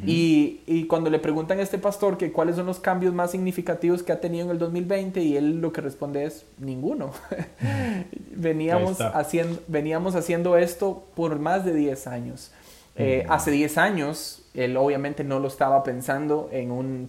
Y, 0.07 0.61
y 0.67 0.85
cuando 0.85 1.09
le 1.11 1.19
preguntan 1.19 1.59
a 1.59 1.63
este 1.63 1.79
pastor 1.79 2.19
que 2.19 2.33
cuáles 2.33 2.57
son 2.57 2.67
los 2.67 2.79
cambios 2.81 3.15
más 3.15 3.31
significativos 3.31 4.03
que 4.03 4.13
ha 4.13 4.21
tenido 4.21 4.45
en 4.45 4.51
el 4.51 4.59
2020 4.59 5.21
y 5.23 5.37
él 5.37 5.61
lo 5.61 5.73
que 5.73 5.81
responde 5.81 6.25
es 6.25 6.45
ninguno. 6.59 7.13
veníamos, 8.35 9.01
haciendo, 9.01 9.61
veníamos 9.69 10.15
haciendo 10.15 10.57
esto 10.57 11.05
por 11.15 11.39
más 11.39 11.65
de 11.65 11.75
10 11.75 12.07
años. 12.07 12.51
Eh, 12.97 13.25
Hace 13.29 13.51
10 13.51 13.79
años 13.79 14.43
él 14.55 14.77
obviamente 14.77 15.25
no 15.25 15.39
lo 15.39 15.49
estaba 15.49 15.83
pensando 15.83 16.49
en 16.53 16.71
una 16.71 17.07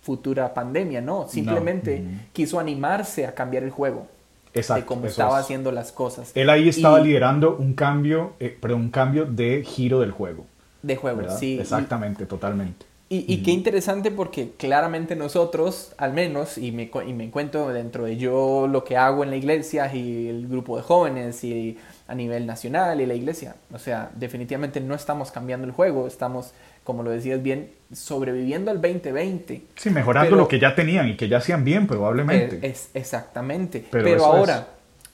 futura 0.00 0.54
pandemia, 0.54 1.00
no, 1.02 1.28
simplemente 1.28 2.02
quiso 2.32 2.58
animarse 2.58 3.26
a 3.26 3.34
cambiar 3.34 3.62
el 3.62 3.70
juego 3.70 4.06
Exacto. 4.54 4.80
de 4.80 4.86
cómo 4.86 5.06
estaba 5.06 5.38
es. 5.38 5.44
haciendo 5.44 5.70
las 5.70 5.92
cosas. 5.92 6.32
Él 6.34 6.48
ahí 6.48 6.68
estaba 6.68 7.00
Y- 7.00 7.04
liderando 7.04 7.56
un 7.56 7.74
cambio, 7.74 8.32
eh, 8.40 8.56
perdón, 8.58 8.80
un 8.82 8.90
cambio 8.90 9.26
de 9.26 9.62
giro 9.64 10.00
del 10.00 10.12
juego. 10.12 10.46
De 10.82 10.96
juego, 10.96 11.18
¿verdad? 11.18 11.38
sí. 11.38 11.56
y- 11.56 11.60
Exactamente, 11.60 12.26
totalmente. 12.26 12.86
Y, 13.10 13.24
y 13.26 13.42
qué 13.42 13.52
interesante 13.52 14.10
porque 14.10 14.50
claramente 14.58 15.16
nosotros, 15.16 15.94
al 15.96 16.12
menos, 16.12 16.58
y 16.58 16.72
me, 16.72 16.90
y 17.06 17.12
me 17.14 17.24
encuentro 17.24 17.68
dentro 17.68 18.04
de 18.04 18.18
yo 18.18 18.68
lo 18.70 18.84
que 18.84 18.98
hago 18.98 19.24
en 19.24 19.30
la 19.30 19.36
iglesia 19.36 19.90
y 19.94 20.28
el 20.28 20.46
grupo 20.46 20.76
de 20.76 20.82
jóvenes 20.82 21.42
y 21.42 21.78
a 22.06 22.14
nivel 22.14 22.44
nacional 22.44 23.00
y 23.00 23.06
la 23.06 23.14
iglesia, 23.14 23.56
o 23.72 23.78
sea, 23.78 24.10
definitivamente 24.14 24.82
no 24.82 24.94
estamos 24.94 25.30
cambiando 25.30 25.66
el 25.66 25.72
juego, 25.72 26.06
estamos, 26.06 26.52
como 26.84 27.02
lo 27.02 27.10
decías 27.10 27.42
bien, 27.42 27.70
sobreviviendo 27.94 28.70
al 28.70 28.82
2020. 28.82 29.62
Sí, 29.74 29.88
mejorando 29.88 30.28
Pero- 30.28 30.42
lo 30.42 30.48
que 30.48 30.58
ya 30.60 30.74
tenían 30.74 31.08
y 31.08 31.16
que 31.16 31.28
ya 31.28 31.38
hacían 31.38 31.64
bien, 31.64 31.86
probablemente. 31.86 32.56
Eh, 32.56 32.70
es, 32.72 32.90
exactamente. 32.92 33.86
Pero 33.90 34.22
ahora, 34.22 34.68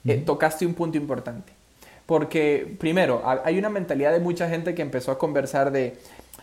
es. 0.05 0.17
eh, 0.17 0.23
tocaste 0.27 0.67
un 0.67 0.75
punto 0.75 0.99
importante. 0.99 1.53
Porque, 2.07 2.77
primero, 2.79 3.23
ha- 3.25 3.43
hay 3.45 3.59
una 3.59 3.71
mentalidad 3.71 4.13
de 4.13 4.21
mucha 4.21 4.49
gente 4.49 4.75
que 4.75 4.83
empezó 4.83 5.11
a 5.13 5.19
conversar 5.19 5.71
de, 5.73 5.97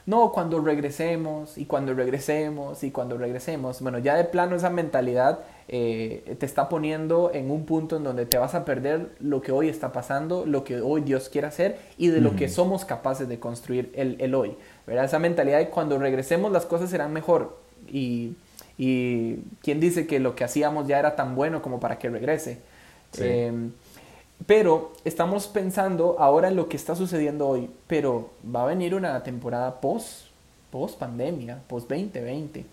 no, 0.08 0.32
cuando 0.32 0.60
regresemos, 0.60 1.58
y 1.58 1.66
cuando 1.66 1.94
regresemos, 1.94 2.84
y 2.84 2.90
cuando 2.92 3.18
regresemos. 3.18 3.82
Bueno, 3.82 4.00
ya 4.00 4.16
de 4.16 4.24
plano 4.24 4.56
esa 4.56 4.72
mentalidad 4.72 5.40
eh, 5.68 6.36
te 6.40 6.46
está 6.48 6.68
poniendo 6.68 7.32
en 7.34 7.52
un 7.52 7.66
punto 7.66 7.96
en 7.98 8.04
donde 8.04 8.26
te 8.26 8.38
vas 8.40 8.56
a 8.56 8.66
perder 8.66 9.10
lo 9.20 9.42
que 9.42 9.52
hoy 9.52 9.70
está 9.70 9.92
pasando, 9.94 10.46
lo 10.46 10.64
que 10.64 10.82
hoy 10.82 11.02
Dios 11.02 11.30
quiere 11.30 11.48
hacer 11.48 11.78
y 11.98 12.08
de 12.08 12.20
lo 12.22 12.36
que 12.36 12.50
somos 12.50 12.84
capaces 12.84 13.30
de 13.30 13.40
construir 13.40 13.92
el, 13.96 14.16
el 14.20 14.34
hoy. 14.34 14.56
¿verdad? 14.88 15.06
Esa 15.06 15.20
mentalidad 15.20 15.60
de 15.60 15.70
cuando 15.70 15.98
regresemos 16.00 16.52
las 16.52 16.66
cosas 16.66 16.90
serán 16.90 17.14
mejor. 17.14 17.58
Y, 17.88 18.34
y 18.78 19.36
quién 19.62 19.80
dice 19.80 20.08
que 20.08 20.20
lo 20.20 20.36
que 20.36 20.44
hacíamos 20.44 20.88
ya 20.88 20.98
era 20.98 21.16
tan 21.16 21.36
bueno 21.36 21.62
como 21.62 21.80
para 21.80 22.00
que 22.00 22.10
regrese. 22.10 22.58
Sí. 23.14 23.22
Eh, 23.24 23.70
pero 24.48 24.94
estamos 25.06 25.48
pensando 25.48 26.16
ahora 26.20 26.48
en 26.48 26.56
lo 26.56 26.68
que 26.68 26.78
está 26.78 26.96
sucediendo 26.96 27.48
hoy, 27.48 27.70
pero 27.88 28.32
va 28.44 28.64
a 28.64 28.68
venir 28.68 28.96
una 28.96 29.22
temporada 29.24 29.80
post, 29.82 30.28
post 30.72 30.98
pandemia, 30.98 31.62
post 31.68 31.90
2020. 31.90 32.66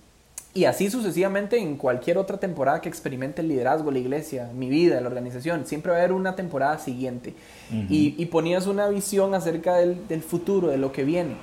Y 0.55 0.65
así 0.65 0.91
sucesivamente 0.91 1.59
en 1.59 1.77
cualquier 1.77 2.17
otra 2.19 2.39
temporada 2.39 2.81
que 2.81 2.89
experimente 2.89 3.43
el 3.43 3.49
liderazgo, 3.49 3.91
la 3.91 3.99
iglesia, 3.99 4.51
mi 4.55 4.69
vida, 4.69 5.01
la 5.01 5.09
organización. 5.09 5.67
Siempre 5.67 5.93
va 5.93 5.99
a 5.99 6.01
haber 6.01 6.13
una 6.13 6.35
temporada 6.37 6.79
siguiente. 6.79 7.35
Y, 7.71 8.15
y 8.17 8.27
ponías 8.27 8.67
una 8.67 8.89
visión 8.89 9.35
acerca 9.35 9.77
del, 9.77 10.09
del 10.09 10.23
futuro, 10.23 10.69
de 10.69 10.79
lo 10.79 10.91
que 10.91 11.05
viene. 11.05 11.37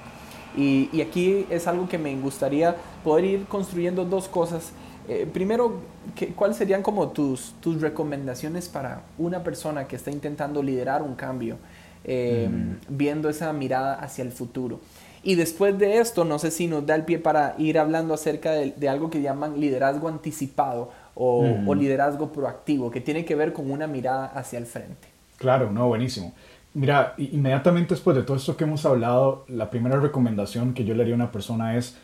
Y, 0.58 0.90
y 0.92 1.02
aquí 1.02 1.46
es 1.50 1.68
algo 1.68 1.88
que 1.88 1.98
me 1.98 2.16
gustaría 2.20 2.76
poder 3.04 3.26
ir 3.26 3.46
construyendo 3.46 4.06
dos 4.06 4.28
cosas. 4.28 4.72
Eh, 5.08 5.28
primero, 5.32 5.82
¿qué- 6.16 6.30
¿cuáles 6.30 6.58
serían 6.58 6.82
como 6.82 7.10
tus, 7.10 7.54
tus 7.62 7.82
recomendaciones 7.82 8.70
para 8.70 9.04
una 9.18 9.44
persona 9.44 9.88
que 9.88 9.96
está 9.96 10.12
intentando 10.12 10.64
liderar 10.64 11.02
un 11.04 11.16
cambio, 11.16 11.58
eh, 12.04 12.50
viendo 12.90 13.30
esa 13.30 13.54
mirada 13.54 13.96
hacia 13.96 14.24
el 14.24 14.32
futuro? 14.32 14.80
Y 15.24 15.36
después 15.36 15.78
de 15.80 15.98
esto, 16.00 16.24
no 16.24 16.38
sé 16.38 16.52
si 16.52 16.68
nos 16.68 16.86
da 16.86 16.96
el 16.96 17.04
pie 17.04 17.18
para 17.18 17.56
ir 17.58 17.80
hablando 17.80 18.14
acerca 18.14 18.52
de, 18.52 18.72
de 18.78 18.90
algo 18.90 19.10
que 19.10 19.22
llaman 19.22 19.60
liderazgo 19.60 20.08
anticipado 20.08 20.92
o, 21.16 21.58
o 21.66 21.74
liderazgo 21.76 22.32
proactivo, 22.32 22.92
que 22.92 23.02
tiene 23.02 23.26
que 23.26 23.34
ver 23.36 23.52
con 23.54 23.72
una 23.72 23.88
mirada 23.88 24.26
hacia 24.28 24.60
el 24.60 24.66
frente. 24.68 25.08
Claro, 25.38 25.72
no, 25.72 25.88
buenísimo. 25.88 26.34
Mira, 26.76 27.14
inmediatamente 27.18 27.94
después 27.96 28.16
de 28.18 28.24
todo 28.24 28.38
esto 28.38 28.56
que 28.58 28.66
hemos 28.66 28.86
hablado, 28.86 29.46
la 29.48 29.70
primera 29.70 30.00
recomendación 30.00 30.74
que 30.74 30.84
yo 30.86 30.94
le 30.94 31.02
haría 31.04 31.16
a 31.16 31.18
una 31.18 31.32
persona 31.32 31.76
es, 31.78 31.96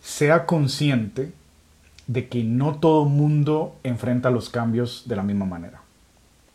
sea 0.00 0.46
consciente 0.46 1.32
de 2.12 2.28
que 2.28 2.42
no 2.42 2.74
todo 2.80 3.04
mundo 3.04 3.76
enfrenta 3.84 4.30
los 4.30 4.48
cambios 4.50 5.04
de 5.06 5.14
la 5.14 5.22
misma 5.22 5.44
manera. 5.44 5.80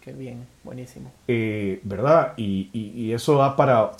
Qué 0.01 0.11
bien, 0.11 0.45
buenísimo. 0.65 1.09
Eh, 1.29 1.79
¿Verdad? 1.83 2.33
Y, 2.35 2.69
y- 2.73 2.91
y 3.05 3.13
eso 3.13 3.37
da 3.37 3.55
para 3.55 3.91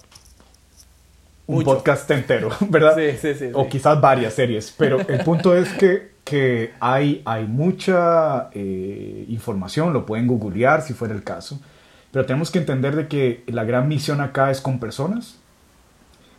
un 1.47 1.55
Mucho. 1.55 1.65
podcast 1.65 2.11
entero, 2.11 2.49
¿verdad? 2.69 2.95
Sí, 2.97 3.17
sí, 3.21 3.33
sí, 3.35 3.51
O 3.53 3.63
sí. 3.63 3.69
quizás 3.69 4.01
varias 4.01 4.33
series, 4.33 4.73
pero 4.77 4.99
el 5.07 5.23
punto 5.23 5.55
es 5.55 5.69
que, 5.73 6.11
que 6.25 6.73
hay, 6.81 7.21
hay 7.23 7.45
mucha 7.45 8.49
eh, 8.51 9.25
información, 9.29 9.93
lo 9.93 10.06
pueden 10.06 10.27
googlear 10.27 10.81
si 10.81 10.93
fuera 10.93 11.13
el 11.13 11.23
caso, 11.23 11.60
pero 12.12 12.25
tenemos 12.25 12.51
que 12.51 12.60
entender 12.60 12.95
de 12.97 13.08
que 13.08 13.43
la 13.47 13.63
gran 13.63 13.87
misión 13.87 14.19
acá 14.19 14.51
es 14.51 14.60
con 14.60 14.79
personas 14.79 15.37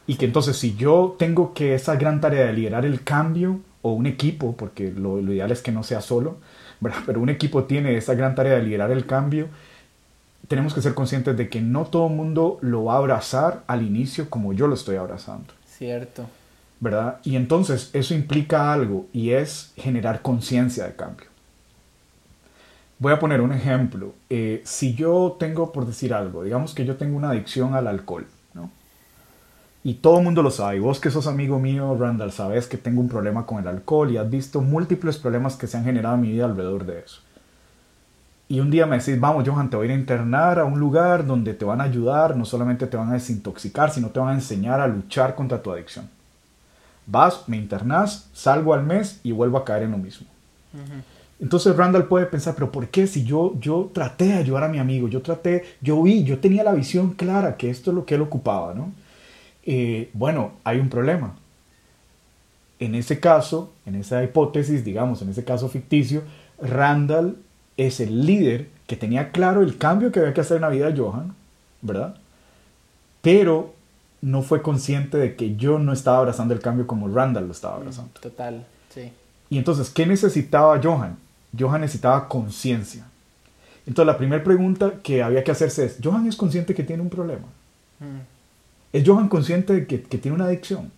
y 0.06 0.16
que 0.16 0.26
entonces 0.26 0.56
si 0.58 0.76
yo 0.76 1.16
tengo 1.18 1.54
que 1.54 1.74
esa 1.74 1.96
gran 1.96 2.20
tarea 2.20 2.46
de 2.46 2.52
liderar 2.52 2.84
el 2.84 3.02
cambio 3.02 3.60
o 3.86 3.92
un 3.92 4.06
equipo, 4.06 4.56
porque 4.56 4.90
lo, 4.90 5.20
lo 5.20 5.32
ideal 5.32 5.50
es 5.50 5.62
que 5.62 5.72
no 5.72 5.82
sea 5.82 6.00
solo, 6.00 6.38
¿verdad? 6.80 7.00
pero 7.06 7.20
un 7.20 7.28
equipo 7.28 7.64
tiene 7.64 7.96
esa 7.96 8.14
gran 8.14 8.34
tarea 8.34 8.54
de 8.54 8.62
liderar 8.62 8.90
el 8.90 9.06
cambio, 9.06 9.48
tenemos 10.48 10.74
que 10.74 10.82
ser 10.82 10.94
conscientes 10.94 11.36
de 11.36 11.48
que 11.48 11.60
no 11.60 11.86
todo 11.86 12.06
el 12.06 12.14
mundo 12.14 12.58
lo 12.60 12.84
va 12.84 12.94
a 12.94 12.98
abrazar 12.98 13.64
al 13.66 13.82
inicio 13.82 14.30
como 14.30 14.52
yo 14.52 14.66
lo 14.66 14.74
estoy 14.74 14.96
abrazando. 14.96 15.52
Cierto. 15.66 16.26
¿verdad? 16.80 17.20
Y 17.24 17.36
entonces 17.36 17.90
eso 17.92 18.14
implica 18.14 18.72
algo 18.72 19.06
y 19.12 19.30
es 19.30 19.72
generar 19.76 20.22
conciencia 20.22 20.86
de 20.86 20.94
cambio. 20.94 21.26
Voy 22.98 23.12
a 23.12 23.18
poner 23.18 23.40
un 23.40 23.52
ejemplo. 23.52 24.14
Eh, 24.30 24.62
si 24.64 24.94
yo 24.94 25.36
tengo, 25.38 25.72
por 25.72 25.86
decir 25.86 26.14
algo, 26.14 26.44
digamos 26.44 26.74
que 26.74 26.84
yo 26.84 26.96
tengo 26.96 27.16
una 27.16 27.30
adicción 27.30 27.74
al 27.74 27.86
alcohol. 27.86 28.26
Y 29.86 29.94
todo 29.94 30.18
el 30.18 30.24
mundo 30.24 30.42
lo 30.42 30.50
sabe. 30.50 30.78
Y 30.78 30.80
vos 30.80 30.98
que 30.98 31.12
sos 31.12 31.28
amigo 31.28 31.60
mío, 31.60 31.96
Randall, 31.96 32.32
sabes 32.32 32.66
que 32.66 32.76
tengo 32.76 33.00
un 33.00 33.08
problema 33.08 33.46
con 33.46 33.60
el 33.60 33.68
alcohol 33.68 34.10
y 34.10 34.16
has 34.16 34.28
visto 34.28 34.60
múltiples 34.60 35.16
problemas 35.16 35.54
que 35.54 35.68
se 35.68 35.76
han 35.76 35.84
generado 35.84 36.16
en 36.16 36.22
mi 36.22 36.32
vida 36.32 36.46
alrededor 36.46 36.84
de 36.84 36.98
eso. 36.98 37.20
Y 38.48 38.58
un 38.58 38.68
día 38.68 38.86
me 38.86 38.98
decís, 38.98 39.20
vamos, 39.20 39.48
Johan, 39.48 39.70
te 39.70 39.76
voy 39.76 39.86
a 39.86 39.90
ir 39.90 39.96
a 39.96 40.00
internar 40.00 40.58
a 40.58 40.64
un 40.64 40.80
lugar 40.80 41.24
donde 41.24 41.54
te 41.54 41.64
van 41.64 41.80
a 41.80 41.84
ayudar, 41.84 42.36
no 42.36 42.44
solamente 42.44 42.88
te 42.88 42.96
van 42.96 43.10
a 43.10 43.12
desintoxicar, 43.12 43.92
sino 43.92 44.08
te 44.08 44.18
van 44.18 44.30
a 44.30 44.34
enseñar 44.34 44.80
a 44.80 44.88
luchar 44.88 45.36
contra 45.36 45.62
tu 45.62 45.70
adicción. 45.70 46.10
Vas, 47.06 47.44
me 47.46 47.56
internas, 47.56 48.28
salgo 48.32 48.74
al 48.74 48.82
mes 48.82 49.20
y 49.22 49.30
vuelvo 49.30 49.56
a 49.56 49.64
caer 49.64 49.84
en 49.84 49.92
lo 49.92 49.98
mismo. 49.98 50.26
Entonces 51.38 51.76
Randall 51.76 52.08
puede 52.08 52.26
pensar, 52.26 52.54
pero 52.54 52.72
¿por 52.72 52.88
qué 52.88 53.06
si 53.06 53.22
yo, 53.22 53.54
yo 53.60 53.92
traté 53.94 54.24
de 54.24 54.34
ayudar 54.34 54.64
a 54.64 54.68
mi 54.68 54.80
amigo, 54.80 55.06
yo 55.06 55.22
traté, 55.22 55.62
yo 55.80 56.02
vi, 56.02 56.24
yo 56.24 56.40
tenía 56.40 56.64
la 56.64 56.72
visión 56.72 57.10
clara 57.10 57.56
que 57.56 57.70
esto 57.70 57.92
es 57.92 57.94
lo 57.94 58.04
que 58.04 58.16
él 58.16 58.22
ocupaba, 58.22 58.74
¿no? 58.74 58.90
Eh, 59.66 60.10
bueno, 60.12 60.52
hay 60.64 60.78
un 60.78 60.88
problema. 60.88 61.34
En 62.78 62.94
ese 62.94 63.18
caso, 63.20 63.72
en 63.84 63.96
esa 63.96 64.22
hipótesis, 64.22 64.84
digamos, 64.84 65.20
en 65.22 65.30
ese 65.30 65.44
caso 65.44 65.68
ficticio, 65.68 66.22
Randall 66.60 67.36
es 67.76 68.00
el 68.00 68.24
líder 68.24 68.68
que 68.86 68.96
tenía 68.96 69.32
claro 69.32 69.62
el 69.62 69.76
cambio 69.76 70.12
que 70.12 70.20
había 70.20 70.32
que 70.32 70.40
hacer 70.40 70.56
en 70.56 70.62
la 70.62 70.68
vida 70.68 70.90
de 70.90 70.98
Johan, 70.98 71.34
¿verdad? 71.82 72.16
Pero 73.22 73.74
no 74.22 74.42
fue 74.42 74.62
consciente 74.62 75.18
de 75.18 75.36
que 75.36 75.56
yo 75.56 75.78
no 75.78 75.92
estaba 75.92 76.18
abrazando 76.18 76.54
el 76.54 76.60
cambio 76.60 76.86
como 76.86 77.08
Randall 77.08 77.46
lo 77.46 77.52
estaba 77.52 77.76
abrazando. 77.76 78.12
Total, 78.20 78.64
sí. 78.94 79.12
Y 79.50 79.58
entonces, 79.58 79.90
¿qué 79.90 80.06
necesitaba 80.06 80.80
Johan? 80.82 81.16
Johan 81.58 81.80
necesitaba 81.80 82.28
conciencia. 82.28 83.04
Entonces, 83.86 84.06
la 84.06 84.18
primera 84.18 84.42
pregunta 84.42 84.94
que 85.02 85.22
había 85.22 85.44
que 85.44 85.50
hacerse 85.50 85.86
es, 85.86 85.98
¿Johan 86.02 86.26
es 86.26 86.36
consciente 86.36 86.74
que 86.74 86.82
tiene 86.82 87.02
un 87.02 87.10
problema? 87.10 87.46
Mm. 88.00 88.35
¿Es 88.96 89.06
Johan 89.06 89.28
consciente 89.28 89.74
de 89.74 89.86
que, 89.86 90.00
que, 90.00 90.16
tiene 90.16 90.36
una 90.36 90.46
adicción? 90.46 90.90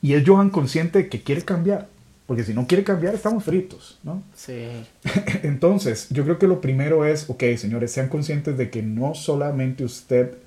¿Y 0.00 0.14
es 0.14 0.22
Johan 0.24 0.50
consciente 0.50 1.00
de 1.00 1.08
que 1.08 1.20
quiere 1.20 1.42
cambiar? 1.42 1.88
Porque 2.28 2.44
si 2.44 2.54
no 2.54 2.68
quiere 2.68 2.84
cambiar, 2.84 3.12
estamos 3.12 3.42
fritos, 3.42 3.98
¿no? 4.04 4.22
Sí. 4.36 4.68
Entonces, 5.42 6.06
yo 6.10 6.22
creo 6.22 6.38
que 6.38 6.46
lo 6.46 6.60
primero 6.60 7.04
es, 7.04 7.28
ok, 7.28 7.42
señores, 7.56 7.90
sean 7.90 8.08
conscientes 8.08 8.56
de 8.56 8.70
que 8.70 8.84
no 8.84 9.16
solamente 9.16 9.82
usted 9.82 10.38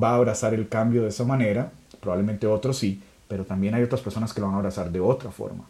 va 0.00 0.10
a 0.10 0.14
abrazar 0.14 0.54
el 0.54 0.68
cambio 0.68 1.02
de 1.02 1.08
esa 1.08 1.24
manera, 1.24 1.72
probablemente 1.98 2.46
otros 2.46 2.78
sí, 2.78 3.02
pero 3.26 3.44
también 3.44 3.74
hay 3.74 3.82
otras 3.82 4.02
personas 4.02 4.32
que 4.32 4.40
lo 4.40 4.46
van 4.46 4.54
a 4.54 4.58
abrazar 4.58 4.92
de 4.92 5.00
otra 5.00 5.32
forma. 5.32 5.64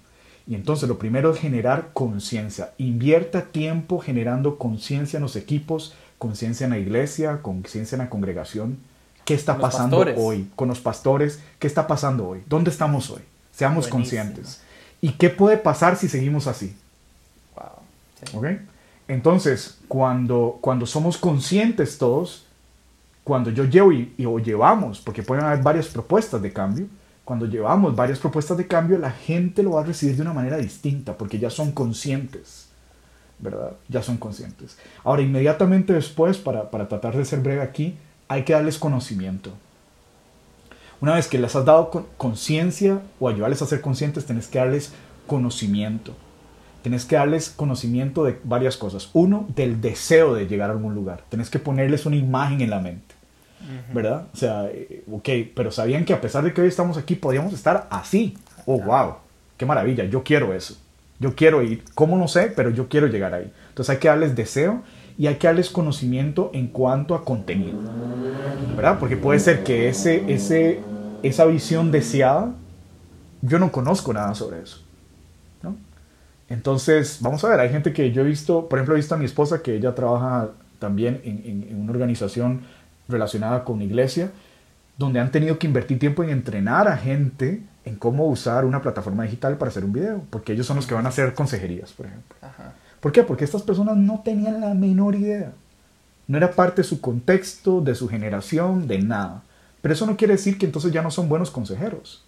Y 0.47 0.57
entonces 0.57 0.90
lo 0.90 0.99
primero 0.99 1.32
es 1.32 1.40
generar 1.40 1.88
conciencia. 1.94 2.72
Invierta 2.76 3.47
tiempo 3.47 3.99
generando 3.99 4.59
conciencia 4.59 5.16
en 5.16 5.22
los 5.22 5.36
equipos, 5.36 5.94
conciencia 6.18 6.64
en 6.64 6.70
la 6.72 6.78
iglesia, 6.78 7.40
conciencia 7.40 7.97
en 7.97 8.03
la 8.03 8.11
congregación. 8.11 8.76
¿Qué 9.26 9.34
está 9.34 9.58
pasando 9.58 9.98
hoy 10.16 10.48
con 10.54 10.68
los 10.68 10.78
pastores? 10.78 11.40
¿Qué 11.58 11.66
está 11.66 11.88
pasando 11.88 12.28
hoy? 12.28 12.44
¿Dónde 12.46 12.70
estamos 12.70 13.10
hoy? 13.10 13.22
Seamos 13.52 13.88
conscientes. 13.88 14.60
¿Y 15.00 15.14
qué 15.14 15.30
puede 15.30 15.56
pasar 15.56 15.96
si 15.96 16.08
seguimos 16.08 16.46
así? 16.46 16.76
Wow. 17.56 18.56
Entonces, 19.08 19.78
cuando, 19.88 20.58
cuando 20.60 20.86
somos 20.86 21.18
conscientes 21.18 21.98
todos, 21.98 22.46
cuando 23.24 23.50
yo 23.50 23.64
llevo 23.64 23.90
y, 23.90 24.14
o 24.24 24.38
llevamos, 24.38 25.00
porque 25.00 25.24
pueden 25.24 25.44
haber 25.44 25.60
varias 25.60 25.88
propuestas 25.88 26.40
de 26.40 26.52
cambio, 26.52 26.86
cuando 27.24 27.46
llevamos 27.46 27.96
varias 27.96 28.20
propuestas 28.20 28.56
de 28.56 28.68
cambio, 28.68 28.96
la 28.96 29.10
gente 29.10 29.64
lo 29.64 29.72
va 29.72 29.80
a 29.80 29.84
recibir 29.84 30.14
de 30.14 30.22
una 30.22 30.34
manera 30.34 30.56
distinta, 30.56 31.18
porque 31.18 31.40
ya 31.40 31.50
son 31.50 31.72
conscientes, 31.72 32.68
¿verdad? 33.40 33.72
Ya 33.88 34.04
son 34.04 34.18
conscientes. 34.18 34.78
Ahora, 35.02 35.22
inmediatamente 35.22 35.94
después, 35.94 36.38
para, 36.38 36.70
para 36.70 36.86
tratar 36.86 37.16
de 37.16 37.24
ser 37.24 37.40
breve 37.40 37.62
aquí, 37.62 37.98
hay 38.28 38.44
que 38.44 38.52
darles 38.52 38.78
conocimiento. 38.78 39.52
Una 41.00 41.14
vez 41.14 41.28
que 41.28 41.38
les 41.38 41.54
has 41.54 41.64
dado 41.64 41.90
conciencia 42.16 43.00
o 43.20 43.28
ayudarles 43.28 43.60
a 43.62 43.66
ser 43.66 43.80
conscientes, 43.80 44.24
tenés 44.24 44.48
que 44.48 44.58
darles 44.58 44.92
conocimiento. 45.26 46.14
Tenés 46.82 47.04
que 47.04 47.16
darles 47.16 47.50
conocimiento 47.50 48.24
de 48.24 48.38
varias 48.44 48.76
cosas. 48.76 49.10
Uno, 49.12 49.46
del 49.54 49.80
deseo 49.80 50.34
de 50.34 50.46
llegar 50.46 50.70
a 50.70 50.72
algún 50.72 50.94
lugar. 50.94 51.24
Tenés 51.28 51.50
que 51.50 51.58
ponerles 51.58 52.06
una 52.06 52.16
imagen 52.16 52.60
en 52.60 52.70
la 52.70 52.80
mente. 52.80 53.14
¿Verdad? 53.92 54.26
O 54.32 54.36
sea, 54.36 54.66
eh, 54.66 55.02
ok, 55.10 55.28
pero 55.54 55.72
sabían 55.72 56.04
que 56.04 56.12
a 56.12 56.20
pesar 56.20 56.44
de 56.44 56.54
que 56.54 56.60
hoy 56.60 56.68
estamos 56.68 56.96
aquí, 56.96 57.16
podíamos 57.16 57.52
estar 57.52 57.88
así. 57.90 58.36
Oh, 58.64 58.80
wow, 58.80 59.16
qué 59.56 59.66
maravilla, 59.66 60.04
yo 60.04 60.22
quiero 60.22 60.54
eso. 60.54 60.76
Yo 61.18 61.34
quiero 61.34 61.62
ir, 61.62 61.82
¿cómo 61.94 62.16
no 62.16 62.28
sé? 62.28 62.52
Pero 62.54 62.70
yo 62.70 62.88
quiero 62.88 63.08
llegar 63.08 63.34
ahí. 63.34 63.50
Entonces 63.70 63.94
hay 63.94 63.98
que 63.98 64.08
darles 64.08 64.36
deseo 64.36 64.82
y 65.18 65.26
hay 65.26 65.36
que 65.36 65.46
darles 65.46 65.70
conocimiento 65.70 66.50
en 66.52 66.68
cuanto 66.68 67.14
a 67.14 67.24
contenido. 67.24 67.78
¿Verdad? 68.76 68.98
Porque 68.98 69.16
puede 69.16 69.38
ser 69.40 69.64
que 69.64 69.88
ese, 69.88 70.32
ese, 70.32 70.80
esa 71.22 71.46
visión 71.46 71.90
deseada, 71.90 72.54
yo 73.40 73.58
no 73.58 73.72
conozco 73.72 74.12
nada 74.12 74.34
sobre 74.34 74.62
eso. 74.62 74.82
¿no? 75.62 75.76
Entonces, 76.48 77.18
vamos 77.20 77.42
a 77.44 77.48
ver, 77.48 77.60
hay 77.60 77.70
gente 77.70 77.92
que 77.92 78.12
yo 78.12 78.22
he 78.22 78.24
visto, 78.24 78.68
por 78.68 78.78
ejemplo, 78.78 78.94
he 78.94 78.98
visto 78.98 79.14
a 79.14 79.18
mi 79.18 79.24
esposa 79.24 79.62
que 79.62 79.76
ella 79.76 79.94
trabaja 79.94 80.50
también 80.78 81.20
en, 81.24 81.66
en 81.70 81.80
una 81.80 81.92
organización 81.92 82.62
relacionada 83.08 83.64
con 83.64 83.80
iglesia, 83.80 84.30
donde 84.98 85.20
han 85.20 85.30
tenido 85.30 85.58
que 85.58 85.66
invertir 85.66 85.98
tiempo 85.98 86.22
en 86.22 86.30
entrenar 86.30 86.88
a 86.88 86.96
gente 86.96 87.62
en 87.84 87.96
cómo 87.96 88.26
usar 88.26 88.64
una 88.64 88.82
plataforma 88.82 89.22
digital 89.22 89.56
para 89.56 89.70
hacer 89.70 89.84
un 89.84 89.92
video, 89.92 90.22
porque 90.28 90.52
ellos 90.52 90.66
son 90.66 90.76
los 90.76 90.86
que 90.86 90.94
van 90.94 91.06
a 91.06 91.10
hacer 91.10 91.34
consejerías, 91.34 91.92
por 91.92 92.06
ejemplo. 92.06 92.36
¿Por 93.01 93.12
qué? 93.12 93.22
Porque 93.22 93.44
estas 93.44 93.62
personas 93.62 93.97
no 93.97 94.22
tenían 94.24 94.61
la 94.61 94.74
menor 94.74 95.14
idea. 95.14 95.53
No 96.26 96.36
era 96.36 96.53
parte 96.53 96.82
de 96.82 96.88
su 96.88 97.01
contexto, 97.01 97.80
de 97.80 97.94
su 97.94 98.09
generación, 98.09 98.88
de 98.88 98.99
nada. 98.99 99.42
Pero 99.80 99.94
eso 99.94 100.07
no 100.07 100.16
quiere 100.16 100.34
decir 100.34 100.59
que 100.59 100.66
entonces 100.66 100.92
ya 100.92 101.03
no 101.03 101.11
son 101.11 101.28
buenos 101.28 101.51
consejeros. 101.51 102.24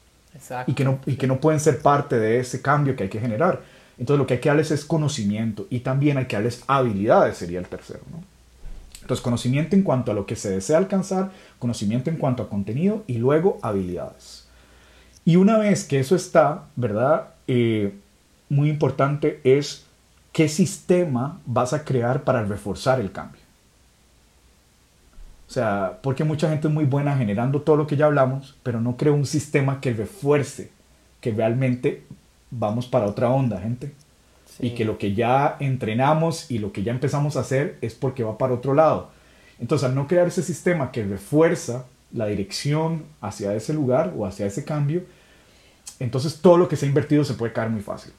Y 0.66 0.75
que, 0.75 0.85
no, 0.85 1.01
y 1.07 1.16
que 1.16 1.27
no 1.27 1.41
pueden 1.41 1.59
ser 1.59 1.81
parte 1.81 2.19
de 2.19 2.39
ese 2.39 2.62
cambio 2.62 2.95
que 2.95 3.05
hay 3.05 3.09
que 3.09 3.19
generar. 3.19 3.62
Entonces 3.99 4.19
lo 4.19 4.27
que 4.27 4.35
hay 4.35 4.41
que 4.41 4.49
darles 4.49 4.71
es 4.71 4.85
conocimiento 4.85 5.66
y 5.71 5.81
también 5.81 6.19
hay 6.19 6.27
que 6.27 6.37
darles 6.37 6.62
habilidades, 6.69 7.39
sería 7.39 7.59
el 7.59 7.66
tercero. 7.66 8.01
Entonces 9.01 9.23
conocimiento 9.23 9.75
en 9.75 9.83
cuanto 9.83 10.12
a 10.12 10.14
lo 10.14 10.27
que 10.27 10.37
se 10.37 10.51
desea 10.51 10.79
alcanzar, 10.79 11.33
conocimiento 11.59 12.11
en 12.11 12.16
cuanto 12.16 12.45
a 12.45 12.49
contenido 12.49 13.03
y 13.07 13.19
luego 13.19 13.59
habilidades. 13.62 14.47
Y 15.25 15.37
una 15.37 15.59
vez 15.59 15.85
que 15.85 15.99
eso 15.99 16.14
está, 16.14 16.66
¿verdad? 16.77 17.31
Eh, 17.49 17.95
muy 18.49 18.71
importante 18.71 19.41
es 19.43 19.85
qué 20.33 20.49
sistema 20.49 21.41
vas 21.47 21.72
a 21.72 21.85
crear 21.85 22.24
para 22.24 22.45
reforzar 22.45 23.01
el 23.01 23.12
cambio. 23.12 23.41
O 25.49 25.51
sea, 25.51 25.99
porque 26.03 26.24
mucha 26.24 26.51
gente 26.51 26.68
es 26.68 26.74
muy 26.74 26.85
buena 26.85 27.16
generando 27.16 27.62
todo 27.62 27.76
lo 27.76 27.87
que 27.87 27.97
ya 27.97 28.07
hablamos, 28.07 28.57
pero 28.62 28.81
no 28.81 28.97
creo 28.97 29.14
un 29.14 29.26
sistema 29.26 29.81
que 29.81 29.95
refuerce 29.95 30.70
que 31.20 31.33
realmente 31.33 32.05
vamos 32.51 32.87
para 32.87 33.07
otra 33.07 33.31
onda, 33.31 33.61
gente. 33.61 33.93
Y 34.61 34.70
que 34.70 34.85
lo 34.85 34.99
que 34.99 35.14
ya 35.14 35.57
entrenamos 35.61 36.51
y 36.51 36.59
lo 36.59 36.72
que 36.72 36.83
ya 36.83 36.91
empezamos 36.91 37.37
a 37.37 37.41
hacer 37.41 37.79
es 37.81 37.95
porque 37.95 38.24
va 38.24 38.39
para 38.39 38.55
otro 38.55 38.74
lado. 38.74 39.11
Entonces, 39.61 39.89
al 39.89 39.95
no 39.95 40.09
crear 40.09 40.26
ese 40.26 40.43
sistema 40.43 40.91
que 40.91 41.05
refuerza 41.05 41.85
la 42.12 42.26
dirección 42.26 43.05
hacia 43.20 43.55
ese 43.55 43.72
lugar 43.72 44.12
o 44.16 44.26
hacia 44.26 44.47
ese 44.47 44.64
cambio, 44.64 45.05
entonces 46.01 46.41
todo 46.41 46.57
lo 46.57 46.68
que 46.68 46.76
se 46.76 46.87
ha 46.87 46.89
invertido 46.89 47.24
se 47.24 47.35
puede 47.35 47.53
caer 47.53 47.70
muy 47.70 47.83
fácil. 47.83 48.12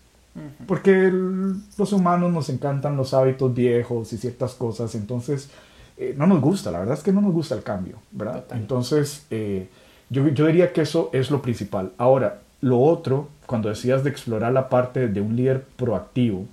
Porque 0.67 1.11
los 1.11 1.91
humanos 1.91 2.31
nos 2.31 2.49
encantan 2.49 2.95
los 2.95 3.13
hábitos 3.13 3.53
viejos 3.53 4.13
y 4.13 4.17
ciertas 4.17 4.53
cosas, 4.53 4.95
entonces 4.95 5.49
eh, 5.97 6.13
no 6.15 6.27
nos 6.27 6.39
gusta, 6.39 6.71
la 6.71 6.79
verdad 6.79 6.97
es 6.97 7.03
que 7.03 7.11
no 7.11 7.19
nos 7.19 7.33
gusta 7.33 7.55
el 7.55 7.63
cambio, 7.63 7.97
¿verdad? 8.11 8.45
Entonces, 8.51 9.25
eh, 9.31 9.67
yo, 10.09 10.27
yo, 10.29 10.45
diría 10.45 10.71
que 10.71 10.81
eso 10.81 11.09
es 11.11 11.29
lo 11.29 11.41
principal. 11.41 11.91
Ahora, 11.97 12.39
lo 12.61 12.79
otro, 12.79 13.27
cuando 13.45 13.69
decías 13.69 14.03
de 14.03 14.09
explorar 14.09 14.53
la 14.53 14.69
parte 14.69 15.07
de 15.07 15.19
un 15.19 15.35
líder 15.35 15.63
proactivo, 15.75 16.45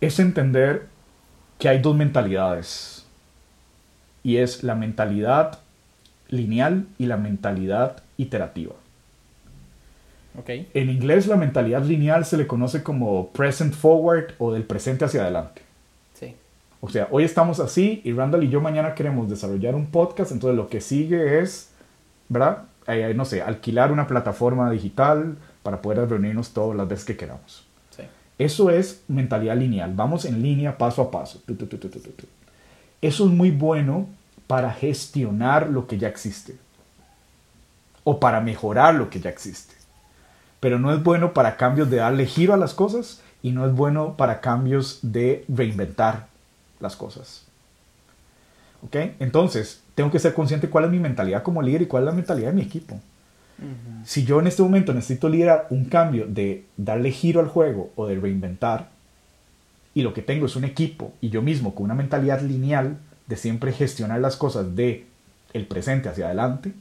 es 0.00 0.18
entender 0.18 0.86
que 1.58 1.68
hay 1.68 1.80
dos 1.80 1.96
mentalidades. 1.96 3.06
Y 4.22 4.38
es 4.38 4.64
la 4.64 4.74
mentalidad 4.74 5.58
lineal 6.28 6.86
y 6.98 7.06
la 7.06 7.16
mentalidad 7.16 8.02
iterativa. 8.16 8.74
Okay. 10.38 10.68
En 10.74 10.90
inglés 10.90 11.26
la 11.26 11.36
mentalidad 11.36 11.84
lineal 11.84 12.24
se 12.24 12.36
le 12.36 12.46
conoce 12.46 12.82
como 12.82 13.28
present 13.28 13.72
forward 13.72 14.34
o 14.38 14.52
del 14.52 14.64
presente 14.64 15.04
hacia 15.04 15.22
adelante. 15.22 15.62
O 16.86 16.90
sea, 16.90 17.08
hoy 17.10 17.24
estamos 17.24 17.60
así 17.60 18.02
y 18.04 18.12
Randall 18.12 18.44
y 18.44 18.50
yo 18.50 18.60
mañana 18.60 18.94
queremos 18.94 19.26
desarrollar 19.26 19.74
un 19.74 19.86
podcast, 19.86 20.32
entonces 20.32 20.54
lo 20.54 20.68
que 20.68 20.82
sigue 20.82 21.40
es, 21.40 21.70
¿verdad? 22.28 22.64
Eh, 22.86 23.14
no 23.16 23.24
sé, 23.24 23.40
alquilar 23.40 23.90
una 23.90 24.06
plataforma 24.06 24.70
digital 24.70 25.38
para 25.62 25.80
poder 25.80 26.06
reunirnos 26.06 26.52
todas 26.52 26.76
las 26.76 26.86
veces 26.86 27.06
que 27.06 27.16
queramos. 27.16 27.66
Eso 28.36 28.68
es 28.68 29.02
mentalidad 29.08 29.56
lineal, 29.56 29.94
vamos 29.94 30.26
en 30.26 30.42
línea 30.42 30.76
paso 30.76 31.00
a 31.00 31.10
paso. 31.10 31.40
Eso 33.00 33.24
es 33.24 33.30
muy 33.30 33.50
bueno 33.50 34.06
para 34.46 34.70
gestionar 34.70 35.70
lo 35.70 35.86
que 35.86 35.96
ya 35.96 36.08
existe 36.08 36.56
o 38.02 38.20
para 38.20 38.40
mejorar 38.40 38.94
lo 38.96 39.08
que 39.08 39.20
ya 39.20 39.30
existe. 39.30 39.74
Pero 40.64 40.78
no 40.78 40.94
es 40.94 41.02
bueno 41.02 41.34
para 41.34 41.58
cambios 41.58 41.90
de 41.90 41.98
darle 41.98 42.24
giro 42.24 42.54
a 42.54 42.56
las 42.56 42.72
cosas 42.72 43.20
y 43.42 43.50
no 43.50 43.66
es 43.66 43.74
bueno 43.74 44.16
para 44.16 44.40
cambios 44.40 45.00
de 45.02 45.44
reinventar 45.46 46.28
las 46.80 46.96
cosas. 46.96 47.44
¿Ok? 48.82 48.96
Entonces, 49.20 49.82
tengo 49.94 50.10
que 50.10 50.18
ser 50.18 50.32
consciente 50.32 50.70
cuál 50.70 50.86
es 50.86 50.90
mi 50.90 51.00
mentalidad 51.00 51.42
como 51.42 51.60
líder 51.60 51.82
y 51.82 51.86
cuál 51.86 52.04
es 52.04 52.06
la 52.06 52.14
mentalidad 52.14 52.48
de 52.48 52.54
mi 52.54 52.62
equipo. 52.62 52.98
Si 54.06 54.24
yo 54.24 54.40
en 54.40 54.46
este 54.46 54.62
momento 54.62 54.94
necesito 54.94 55.28
liderar 55.28 55.66
un 55.68 55.84
cambio 55.84 56.24
de 56.26 56.64
darle 56.78 57.10
giro 57.10 57.40
al 57.40 57.48
juego 57.48 57.90
o 57.94 58.06
de 58.06 58.18
reinventar, 58.18 58.88
y 59.92 60.00
lo 60.00 60.14
que 60.14 60.22
tengo 60.22 60.46
es 60.46 60.56
un 60.56 60.64
equipo 60.64 61.12
y 61.20 61.28
yo 61.28 61.42
mismo 61.42 61.74
con 61.74 61.84
una 61.84 61.94
mentalidad 61.94 62.40
lineal 62.40 62.96
de 63.26 63.36
siempre 63.36 63.74
gestionar 63.74 64.18
las 64.18 64.36
cosas 64.36 64.74
de 64.74 65.04
el 65.52 65.66
presente 65.66 66.08
hacia 66.08 66.24
adelante, 66.24 66.72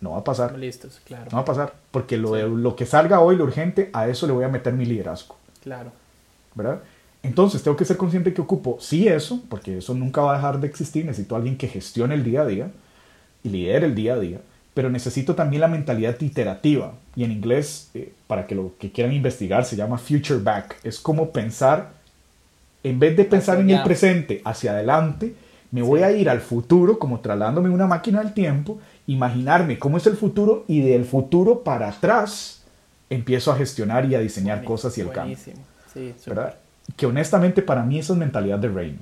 no 0.00 0.12
va 0.12 0.18
a 0.18 0.24
pasar. 0.24 0.58
Listos, 0.58 1.00
claro. 1.04 1.26
No 1.30 1.36
va 1.36 1.42
a 1.42 1.44
pasar, 1.44 1.74
porque 1.90 2.16
lo, 2.16 2.36
lo 2.48 2.76
que 2.76 2.86
salga 2.86 3.20
hoy, 3.20 3.36
lo 3.36 3.44
urgente, 3.44 3.90
a 3.92 4.08
eso 4.08 4.26
le 4.26 4.32
voy 4.32 4.44
a 4.44 4.48
meter 4.48 4.72
mi 4.72 4.86
liderazgo. 4.86 5.36
Claro. 5.62 5.92
¿Verdad? 6.54 6.80
Entonces 7.22 7.62
tengo 7.62 7.76
que 7.76 7.84
ser 7.84 7.96
consciente 7.96 8.32
que 8.32 8.40
ocupo 8.40 8.78
sí 8.80 9.06
eso, 9.06 9.42
porque 9.48 9.78
eso 9.78 9.94
nunca 9.94 10.22
va 10.22 10.32
a 10.32 10.36
dejar 10.36 10.60
de 10.60 10.66
existir, 10.66 11.04
necesito 11.04 11.34
a 11.34 11.38
alguien 11.38 11.58
que 11.58 11.68
gestione 11.68 12.14
el 12.14 12.24
día 12.24 12.42
a 12.42 12.46
día 12.46 12.70
y 13.44 13.50
lidere 13.50 13.86
el 13.86 13.94
día 13.94 14.14
a 14.14 14.18
día, 14.18 14.38
pero 14.72 14.88
necesito 14.88 15.34
también 15.34 15.60
la 15.60 15.68
mentalidad 15.68 16.18
iterativa, 16.20 16.94
y 17.14 17.24
en 17.24 17.32
inglés, 17.32 17.90
eh, 17.94 18.12
para 18.26 18.46
que 18.46 18.54
lo 18.54 18.72
que 18.78 18.90
quieran 18.90 19.12
investigar, 19.12 19.64
se 19.66 19.76
llama 19.76 19.98
future 19.98 20.40
back, 20.40 20.76
es 20.82 20.98
como 20.98 21.30
pensar, 21.30 21.90
en 22.82 22.98
vez 22.98 23.16
de 23.16 23.24
pensar 23.24 23.60
en 23.60 23.68
el 23.68 23.82
presente 23.82 24.40
hacia 24.44 24.72
adelante, 24.72 25.34
me 25.70 25.82
voy 25.82 26.02
a 26.02 26.10
ir 26.10 26.28
al 26.28 26.40
futuro, 26.40 26.98
como 26.98 27.20
trasladándome 27.20 27.70
una 27.70 27.86
máquina 27.86 28.22
del 28.22 28.34
tiempo, 28.34 28.80
imaginarme 29.06 29.78
cómo 29.78 29.96
es 29.96 30.06
el 30.06 30.16
futuro 30.16 30.64
y 30.66 30.80
del 30.80 31.04
futuro 31.04 31.62
para 31.62 31.88
atrás 31.88 32.62
empiezo 33.08 33.52
a 33.52 33.56
gestionar 33.56 34.06
y 34.06 34.14
a 34.14 34.20
diseñar 34.20 34.64
cosas 34.64 34.96
y 34.98 35.00
el 35.00 35.10
cambio. 35.10 35.36
Sí, 35.92 36.14
¿verdad? 36.26 36.56
Que 36.96 37.06
honestamente 37.06 37.62
para 37.62 37.82
mí 37.82 37.98
eso 37.98 38.14
es 38.14 38.18
mentalidad 38.18 38.58
de 38.58 38.68
reino, 38.68 38.98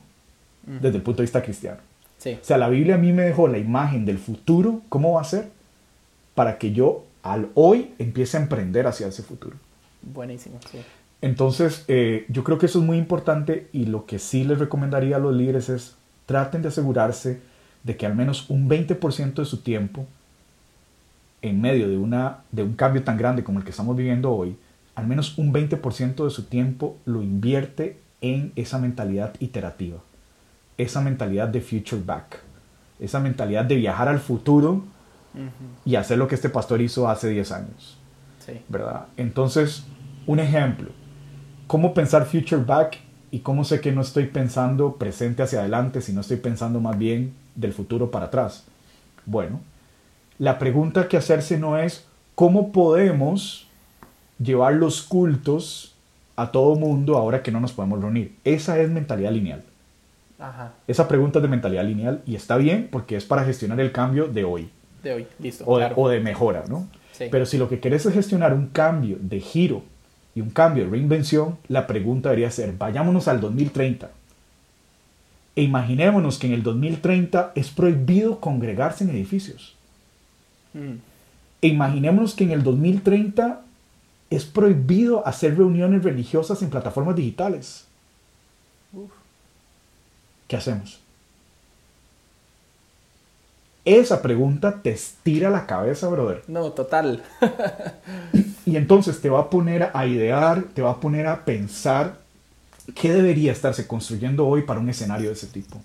desde 0.66 0.96
el 0.96 1.02
punto 1.02 1.18
de 1.18 1.24
vista 1.24 1.42
cristiano. 1.42 1.78
O 2.18 2.44
sea, 2.44 2.58
la 2.58 2.68
Biblia 2.68 2.96
a 2.96 2.98
mí 2.98 3.12
me 3.12 3.22
dejó 3.22 3.48
la 3.48 3.58
imagen 3.58 4.04
del 4.04 4.18
futuro, 4.18 4.82
cómo 4.88 5.12
va 5.12 5.20
a 5.20 5.24
ser, 5.24 5.48
para 6.34 6.58
que 6.58 6.72
yo 6.72 7.04
al 7.22 7.48
hoy 7.54 7.94
empiece 7.98 8.36
a 8.36 8.40
emprender 8.40 8.86
hacia 8.86 9.06
ese 9.06 9.22
futuro. 9.22 9.56
Buenísimo, 10.02 10.58
sí. 10.70 10.78
Entonces, 11.20 11.84
eh, 11.88 12.26
yo 12.28 12.44
creo 12.44 12.58
que 12.58 12.66
eso 12.66 12.78
es 12.78 12.84
muy 12.84 12.96
importante 12.96 13.68
y 13.72 13.86
lo 13.86 14.06
que 14.06 14.18
sí 14.18 14.44
les 14.44 14.58
recomendaría 14.58 15.16
a 15.16 15.18
los 15.18 15.34
líderes 15.34 15.68
es 15.68 15.97
traten 16.28 16.60
de 16.60 16.68
asegurarse 16.68 17.40
de 17.84 17.96
que 17.96 18.04
al 18.04 18.14
menos 18.14 18.50
un 18.50 18.68
20% 18.68 19.32
de 19.32 19.44
su 19.46 19.62
tiempo, 19.62 20.06
en 21.40 21.58
medio 21.58 21.88
de, 21.88 21.96
una, 21.96 22.40
de 22.52 22.64
un 22.64 22.74
cambio 22.74 23.02
tan 23.02 23.16
grande 23.16 23.42
como 23.42 23.58
el 23.58 23.64
que 23.64 23.70
estamos 23.70 23.96
viviendo 23.96 24.30
hoy, 24.30 24.54
al 24.94 25.06
menos 25.06 25.38
un 25.38 25.54
20% 25.54 26.24
de 26.24 26.30
su 26.30 26.44
tiempo 26.44 26.98
lo 27.06 27.22
invierte 27.22 27.98
en 28.20 28.52
esa 28.56 28.78
mentalidad 28.78 29.32
iterativa, 29.40 30.00
esa 30.76 31.00
mentalidad 31.00 31.48
de 31.48 31.62
future 31.62 32.02
back, 32.04 32.40
esa 33.00 33.20
mentalidad 33.20 33.64
de 33.64 33.76
viajar 33.76 34.08
al 34.08 34.20
futuro 34.20 34.84
y 35.86 35.94
hacer 35.94 36.18
lo 36.18 36.28
que 36.28 36.34
este 36.34 36.50
pastor 36.50 36.82
hizo 36.82 37.08
hace 37.08 37.30
10 37.30 37.52
años. 37.52 37.98
¿Verdad? 38.68 39.06
Entonces, 39.16 39.84
un 40.26 40.40
ejemplo, 40.40 40.90
¿cómo 41.66 41.94
pensar 41.94 42.26
future 42.26 42.62
back 42.62 42.98
y 43.30 43.40
cómo 43.40 43.64
sé 43.64 43.80
que 43.80 43.92
no 43.92 44.00
estoy 44.00 44.26
pensando 44.26 44.96
presente 44.96 45.42
hacia 45.42 45.60
adelante, 45.60 46.00
sino 46.00 46.20
estoy 46.20 46.38
pensando 46.38 46.80
más 46.80 46.98
bien 46.98 47.34
del 47.54 47.72
futuro 47.72 48.10
para 48.10 48.26
atrás? 48.26 48.64
Bueno, 49.26 49.60
la 50.38 50.58
pregunta 50.58 51.08
que 51.08 51.16
hacerse 51.16 51.58
no 51.58 51.78
es 51.78 52.06
cómo 52.34 52.72
podemos 52.72 53.66
llevar 54.38 54.74
los 54.74 55.02
cultos 55.02 55.94
a 56.36 56.52
todo 56.52 56.76
mundo 56.76 57.16
ahora 57.16 57.42
que 57.42 57.50
no 57.50 57.60
nos 57.60 57.72
podemos 57.72 58.00
reunir. 58.00 58.36
Esa 58.44 58.78
es 58.78 58.88
mentalidad 58.88 59.32
lineal. 59.32 59.64
Esa 60.86 61.08
pregunta 61.08 61.40
es 61.40 61.42
de 61.42 61.48
mentalidad 61.48 61.84
lineal 61.84 62.22
y 62.24 62.36
está 62.36 62.56
bien 62.56 62.88
porque 62.92 63.16
es 63.16 63.24
para 63.24 63.44
gestionar 63.44 63.80
el 63.80 63.90
cambio 63.90 64.28
de 64.28 64.44
hoy. 64.44 64.70
De 65.02 65.14
hoy, 65.14 65.26
listo. 65.40 65.64
O, 65.66 65.78
de, 65.78 65.90
o 65.96 66.08
de 66.08 66.20
mejora, 66.20 66.64
¿no? 66.68 66.86
Pero 67.18 67.46
si 67.46 67.58
lo 67.58 67.68
que 67.68 67.80
querés 67.80 68.06
es 68.06 68.14
gestionar 68.14 68.54
un 68.54 68.68
cambio 68.68 69.18
de 69.20 69.40
giro 69.40 69.82
y 70.34 70.40
un 70.40 70.50
cambio 70.50 70.84
de 70.84 70.90
reinvención, 70.90 71.58
la 71.68 71.86
pregunta 71.86 72.28
debería 72.28 72.50
ser, 72.50 72.72
vayámonos 72.76 73.28
al 73.28 73.40
2030 73.40 74.10
e 75.58 75.62
imaginémonos 75.62 76.38
que 76.38 76.46
en 76.46 76.52
el 76.52 76.62
2030 76.62 77.50
es 77.56 77.70
prohibido 77.70 78.38
congregarse 78.38 79.02
en 79.02 79.10
edificios. 79.10 79.74
Mm. 80.72 80.98
E 81.62 81.66
imaginémonos 81.66 82.34
que 82.34 82.44
en 82.44 82.52
el 82.52 82.62
2030 82.62 83.62
es 84.30 84.44
prohibido 84.44 85.26
hacer 85.26 85.56
reuniones 85.56 86.04
religiosas 86.04 86.62
en 86.62 86.70
plataformas 86.70 87.16
digitales. 87.16 87.86
¿Qué 90.46 90.54
hacemos? 90.54 91.00
Esa 93.84 94.22
pregunta 94.22 94.80
te 94.80 94.90
estira 94.90 95.50
la 95.50 95.66
cabeza, 95.66 96.06
brother. 96.06 96.44
No, 96.46 96.70
total. 96.70 97.24
y 98.68 98.76
entonces 98.76 99.20
te 99.20 99.30
va 99.30 99.40
a 99.40 99.50
poner 99.50 99.90
a 99.94 100.06
idear, 100.06 100.62
te 100.74 100.82
va 100.82 100.92
a 100.92 101.00
poner 101.00 101.26
a 101.26 101.44
pensar 101.44 102.18
¿qué 102.94 103.12
debería 103.12 103.52
estarse 103.52 103.86
construyendo 103.86 104.46
hoy 104.46 104.62
para 104.62 104.80
un 104.80 104.88
escenario 104.88 105.28
de 105.28 105.34
ese 105.34 105.46
tipo? 105.46 105.80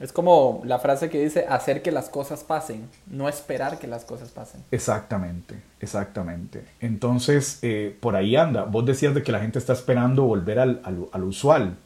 Es 0.00 0.12
como 0.12 0.60
la 0.66 0.78
frase 0.78 1.08
que 1.08 1.22
dice 1.22 1.46
hacer 1.48 1.80
que 1.80 1.90
las 1.90 2.10
cosas 2.10 2.44
pasen, 2.44 2.90
no 3.06 3.26
esperar 3.26 3.78
que 3.78 3.86
las 3.86 4.04
cosas 4.04 4.28
pasen. 4.28 4.62
Exactamente, 4.70 5.54
exactamente. 5.80 6.62
Entonces, 6.78 7.58
eh, 7.62 7.96
por 8.00 8.16
ahí 8.16 8.36
anda. 8.36 8.64
Vos 8.64 8.84
decías 8.84 9.14
de 9.14 9.22
que 9.22 9.32
la 9.32 9.40
gente 9.40 9.58
está 9.58 9.72
esperando 9.72 10.24
volver 10.24 10.58
al, 10.58 10.82
al, 11.10 11.24
usual. 11.24 11.78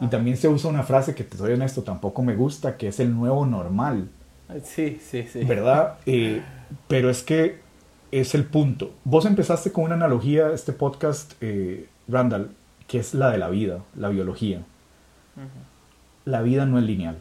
Y 0.00 0.06
también 0.06 0.36
se 0.36 0.46
usa 0.46 0.70
una 0.70 0.84
frase 0.84 1.16
que 1.16 1.24
te 1.24 1.36
soy 1.36 1.54
honesto, 1.54 1.82
tampoco 1.82 2.22
me 2.22 2.36
gusta, 2.36 2.76
que 2.76 2.86
es 2.86 3.00
el 3.00 3.12
nuevo 3.12 3.44
normal. 3.46 4.08
Sí, 4.62 5.00
sí, 5.04 5.24
sí. 5.24 5.42
¿Verdad? 5.42 5.94
Eh, 6.06 6.40
pero 6.86 7.10
es 7.10 7.24
que 7.24 7.58
es 8.10 8.34
el 8.34 8.44
punto. 8.44 8.92
Vos 9.04 9.26
empezaste 9.26 9.72
con 9.72 9.84
una 9.84 9.94
analogía, 9.94 10.52
este 10.52 10.72
podcast, 10.72 11.32
eh, 11.40 11.88
Randall, 12.08 12.50
que 12.86 12.98
es 12.98 13.14
la 13.14 13.30
de 13.30 13.38
la 13.38 13.48
vida, 13.48 13.80
la 13.96 14.08
biología. 14.08 14.62
La 16.24 16.42
vida 16.42 16.66
no 16.66 16.78
es 16.78 16.84
lineal. 16.84 17.18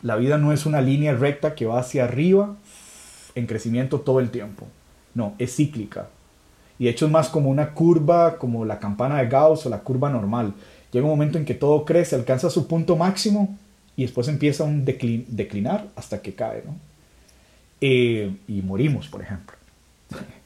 La 0.00 0.14
vida 0.14 0.38
no 0.38 0.52
es 0.52 0.64
una 0.64 0.80
línea 0.80 1.12
recta 1.14 1.56
que 1.56 1.66
va 1.66 1.80
hacia 1.80 2.04
arriba 2.04 2.54
en 3.34 3.46
crecimiento 3.46 4.00
todo 4.00 4.20
el 4.20 4.30
tiempo. 4.30 4.66
No, 5.14 5.34
es 5.38 5.56
cíclica. 5.56 6.08
Y 6.78 6.84
de 6.84 6.90
hecho 6.90 7.06
es 7.06 7.10
más 7.10 7.28
como 7.28 7.50
una 7.50 7.74
curva, 7.74 8.38
como 8.38 8.64
la 8.64 8.78
campana 8.78 9.18
de 9.18 9.26
Gauss 9.26 9.66
o 9.66 9.70
la 9.70 9.80
curva 9.80 10.08
normal. 10.08 10.54
Llega 10.92 11.04
un 11.04 11.10
momento 11.10 11.36
en 11.36 11.44
que 11.44 11.54
todo 11.54 11.84
crece, 11.84 12.14
alcanza 12.14 12.48
su 12.48 12.68
punto 12.68 12.96
máximo 12.96 13.58
y 13.96 14.02
después 14.02 14.28
empieza 14.28 14.62
un 14.62 14.84
declinar 14.84 15.88
hasta 15.96 16.22
que 16.22 16.34
cae. 16.34 16.62
Eh, 17.80 18.34
y 18.46 18.62
morimos, 18.62 19.08
por 19.08 19.22
ejemplo. 19.22 19.56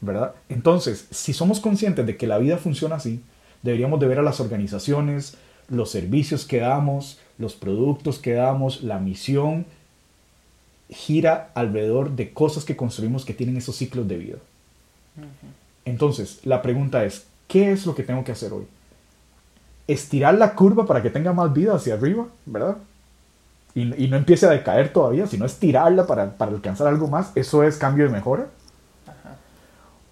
¿Verdad? 0.00 0.34
Entonces, 0.48 1.06
si 1.10 1.32
somos 1.32 1.60
conscientes 1.60 2.04
de 2.06 2.16
que 2.16 2.26
la 2.26 2.38
vida 2.38 2.58
funciona 2.58 2.96
así, 2.96 3.22
Deberíamos 3.62 4.00
de 4.00 4.08
ver 4.08 4.18
a 4.18 4.22
las 4.22 4.40
organizaciones, 4.40 5.36
los 5.68 5.90
servicios 5.90 6.44
que 6.44 6.58
damos, 6.58 7.20
los 7.38 7.54
productos 7.54 8.18
que 8.18 8.32
damos, 8.32 8.82
la 8.82 8.98
misión 8.98 9.66
gira 10.88 11.50
alrededor 11.54 12.10
de 12.10 12.32
cosas 12.32 12.64
que 12.64 12.76
construimos 12.76 13.24
que 13.24 13.34
tienen 13.34 13.56
esos 13.56 13.76
ciclos 13.76 14.06
de 14.08 14.18
vida. 14.18 14.38
Entonces, 15.84 16.40
la 16.44 16.60
pregunta 16.60 17.04
es, 17.04 17.26
¿qué 17.46 17.72
es 17.72 17.86
lo 17.86 17.94
que 17.94 18.02
tengo 18.02 18.24
que 18.24 18.32
hacer 18.32 18.52
hoy? 18.52 18.66
Estirar 19.86 20.34
la 20.34 20.54
curva 20.54 20.84
para 20.84 21.02
que 21.02 21.10
tenga 21.10 21.32
más 21.32 21.52
vida 21.52 21.74
hacia 21.74 21.94
arriba, 21.94 22.26
¿verdad? 22.44 22.78
Y, 23.74 23.84
no 24.08 24.16
empiece 24.16 24.46
a 24.46 24.50
decaer 24.50 24.92
todavía, 24.92 25.26
sino 25.26 25.46
estirarla 25.46 26.06
para, 26.06 26.36
para 26.36 26.52
alcanzar 26.52 26.88
algo 26.88 27.08
más. 27.08 27.32
Eso 27.34 27.62
es 27.62 27.76
cambio 27.76 28.04
de 28.04 28.10
mejora. 28.10 28.48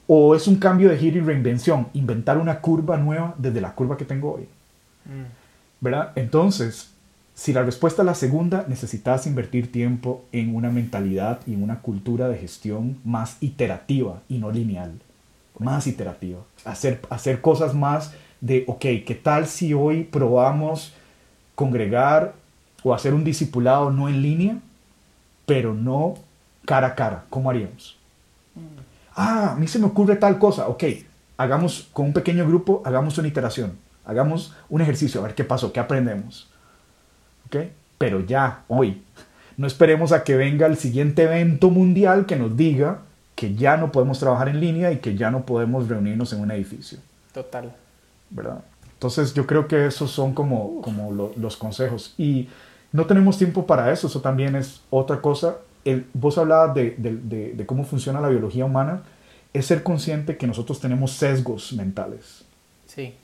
¿O 0.07 0.35
es 0.35 0.49
un 0.49 0.57
cambio 0.57 0.89
de 0.89 0.97
giro 0.97 1.19
y 1.19 1.21
reinvención? 1.21 1.87
Inventar 1.93 2.39
una 2.39 2.61
curva 2.61 2.97
nueva 2.97 3.35
desde 3.39 3.61
la 3.61 3.75
curva 3.75 3.97
que 3.97 4.05
tengo 4.05 4.35
hoy. 4.35 4.49
Mm. 5.05 5.31
¿Verdad? 5.81 6.13
Entonces, 6.17 6.91
si 7.35 7.53
la 7.53 7.63
respuesta 7.63 8.03
es 8.03 8.07
la 8.07 8.15
segunda, 8.15 8.65
necesitas 8.67 9.27
invertir 9.27 9.71
tiempo 9.71 10.25
en 10.33 10.55
una 10.55 10.71
mentalidad 10.71 11.41
y 11.47 11.55
en 11.55 11.63
una 11.63 11.81
cultura 11.81 12.29
de 12.29 12.39
gestión 12.39 12.99
más 13.05 13.37
iterativa 13.41 14.21
y 14.29 14.39
no 14.39 14.51
lineal. 14.51 14.93
Más 15.59 15.87
iterativa. 15.87 16.41
Hacer, 16.65 17.01
hacer 17.09 17.41
cosas 17.41 17.75
más 17.75 18.13
de, 18.41 18.65
ok, 18.67 18.81
¿qué 19.07 19.21
tal 19.23 19.47
si 19.47 19.75
hoy 19.75 20.05
probamos 20.05 20.93
congregar 21.55 22.35
o 22.83 22.95
hacer 22.95 23.15
un 23.15 23.25
discipulado 23.25 23.91
no 23.91 24.09
en 24.09 24.23
línea, 24.23 24.59
pero 25.47 25.75
no 25.75 26.15
cara 26.65 26.89
a 26.89 26.95
cara? 26.95 27.25
¿Cómo 27.31 27.51
haríamos? 27.51 27.97
Mm 28.55 28.91
ah, 29.21 29.53
a 29.53 29.57
mí 29.57 29.67
se 29.69 29.79
me 29.79 29.87
ocurre 29.87 30.17
tal 30.17 30.39
cosa, 30.39 30.69
ok, 30.69 30.85
hagamos 31.37 31.89
con 31.93 32.07
un 32.07 32.13
pequeño 32.13 32.47
grupo, 32.47 32.83
hagamos 32.85 33.19
una 33.19 33.29
iteración, 33.29 33.77
hagamos 34.05 34.55
un 34.69 34.81
ejercicio, 34.81 35.21
a 35.21 35.25
ver 35.25 35.35
qué 35.35 35.45
pasó, 35.45 35.73
qué 35.73 35.81
aprendemos. 35.81 36.49
¿Ok? 37.47 37.57
Pero 37.99 38.21
ya, 38.21 38.63
hoy, 38.69 39.03
no 39.57 39.67
esperemos 39.67 40.13
a 40.13 40.25
que 40.25 40.37
venga 40.37 40.67
el 40.67 40.77
siguiente 40.77 41.25
evento 41.25 41.71
mundial 41.71 42.25
que 42.27 42.37
nos 42.37 42.57
diga 42.57 43.01
que 43.35 43.55
ya 43.55 43.77
no 43.77 43.93
podemos 43.93 44.19
trabajar 44.19 44.49
en 44.49 44.61
línea 44.61 44.93
y 44.93 44.99
que 44.99 45.17
ya 45.17 45.31
no 45.31 45.45
podemos 45.45 45.89
reunirnos 45.89 46.33
en 46.33 46.41
un 46.41 46.51
edificio. 46.51 46.99
Total. 47.33 47.73
¿Verdad? 48.31 48.63
Entonces 48.95 49.35
yo 49.35 49.47
creo 49.47 49.67
que 49.67 49.87
esos 49.87 50.11
son 50.11 50.35
como, 50.35 50.83
como 50.83 51.33
los 51.37 51.57
consejos. 51.57 52.15
Y 52.19 52.49
no 52.93 53.07
tenemos 53.07 53.39
tiempo 53.39 53.67
para 53.67 53.93
eso, 53.93 54.07
eso 54.07 54.21
también 54.21 54.57
es 54.57 54.81
otra 54.91 55.21
cosa. 55.21 55.59
El, 55.85 56.07
vos 56.13 56.37
hablabas 56.39 56.75
de, 56.75 56.95
de, 56.99 57.53
de, 57.55 57.67
cómo 57.67 57.85
funciona 57.85 58.21
la 58.21 58.29
biología 58.29 58.65
humana, 58.65 59.03
es 59.53 59.67
ser 59.67 59.83
consciente 59.83 60.37
que 60.37 60.47
nosotros 60.47 60.81
tenemos 60.81 61.13
sesgos 61.13 61.73
mentales. 61.73 62.45
Sí. 62.87 63.15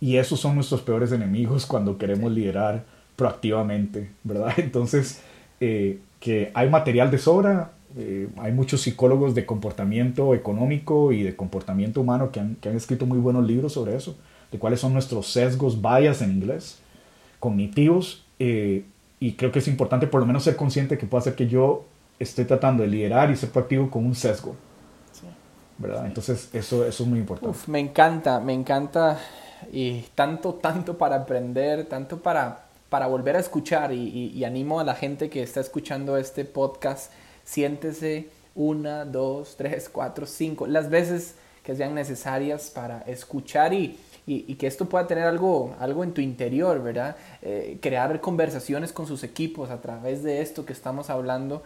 Y 0.00 0.16
esos 0.16 0.40
son 0.40 0.54
nuestros 0.54 0.80
peores 0.80 1.12
enemigos 1.12 1.66
cuando 1.66 1.98
queremos 1.98 2.32
liderar 2.32 2.84
proactivamente, 3.16 4.10
¿verdad? 4.24 4.54
Entonces, 4.56 5.20
eh, 5.60 5.98
que 6.20 6.50
hay 6.54 6.70
material 6.70 7.10
de 7.10 7.18
sobra, 7.18 7.72
eh, 7.96 8.28
hay 8.38 8.52
muchos 8.52 8.82
psicólogos 8.82 9.34
de 9.34 9.44
comportamiento 9.44 10.34
económico 10.34 11.12
y 11.12 11.22
de 11.22 11.34
comportamiento 11.34 12.00
humano 12.00 12.30
que 12.30 12.40
han, 12.40 12.54
que 12.56 12.68
han 12.68 12.76
escrito 12.76 13.04
muy 13.04 13.18
buenos 13.18 13.46
libros 13.46 13.72
sobre 13.72 13.96
eso, 13.96 14.16
de 14.52 14.58
cuáles 14.58 14.80
son 14.80 14.92
nuestros 14.92 15.26
sesgos, 15.26 15.82
bias 15.82 16.22
en 16.22 16.30
inglés, 16.30 16.78
cognitivos, 17.40 18.24
eh, 18.38 18.84
y 19.18 19.32
creo 19.32 19.50
que 19.50 19.58
es 19.58 19.68
importante 19.68 20.06
por 20.06 20.20
lo 20.20 20.26
menos 20.26 20.44
ser 20.44 20.56
consciente 20.56 20.96
que 20.96 21.06
puede 21.06 21.24
ser 21.24 21.34
que 21.34 21.48
yo 21.48 21.84
esté 22.18 22.44
tratando 22.44 22.82
de 22.82 22.88
liderar 22.88 23.30
y 23.30 23.36
ser 23.36 23.50
proactivo 23.50 23.90
con 23.90 24.06
un 24.06 24.14
sesgo. 24.14 24.54
¿verdad? 25.80 26.06
Entonces 26.06 26.50
eso, 26.52 26.86
eso 26.86 27.02
es 27.02 27.08
muy 27.08 27.18
importante. 27.18 27.58
me 27.66 27.80
encanta, 27.80 28.38
me 28.38 28.52
encanta 28.52 29.18
y 29.72 30.02
tanto, 30.14 30.54
tanto 30.54 30.96
para 30.98 31.16
aprender, 31.16 31.86
tanto 31.86 32.18
para, 32.18 32.66
para 32.88 33.06
volver 33.06 33.36
a 33.36 33.40
escuchar 33.40 33.92
y, 33.92 34.44
animo 34.44 34.80
a 34.80 34.84
la 34.84 34.94
gente 34.94 35.30
que 35.30 35.42
está 35.42 35.60
escuchando 35.60 36.16
este 36.16 36.44
podcast, 36.44 37.12
siéntese 37.44 38.28
una, 38.54 39.04
dos, 39.04 39.56
tres, 39.56 39.88
cuatro, 39.88 40.26
cinco, 40.26 40.66
las 40.66 40.90
veces 40.90 41.36
que 41.62 41.74
sean 41.74 41.94
necesarias 41.94 42.70
para 42.70 43.00
escuchar 43.02 43.72
y, 43.72 43.98
y, 44.32 44.54
que 44.54 44.68
esto 44.68 44.88
pueda 44.88 45.06
tener 45.06 45.24
algo, 45.24 45.74
algo 45.80 46.04
en 46.04 46.12
tu 46.12 46.20
interior, 46.20 46.80
¿verdad? 46.82 47.16
Eh, 47.42 47.78
crear 47.80 48.20
conversaciones 48.20 48.92
con 48.92 49.06
sus 49.06 49.24
equipos 49.24 49.70
a 49.70 49.80
través 49.80 50.22
de 50.22 50.40
esto 50.40 50.64
que 50.64 50.72
estamos 50.72 51.10
hablando. 51.10 51.62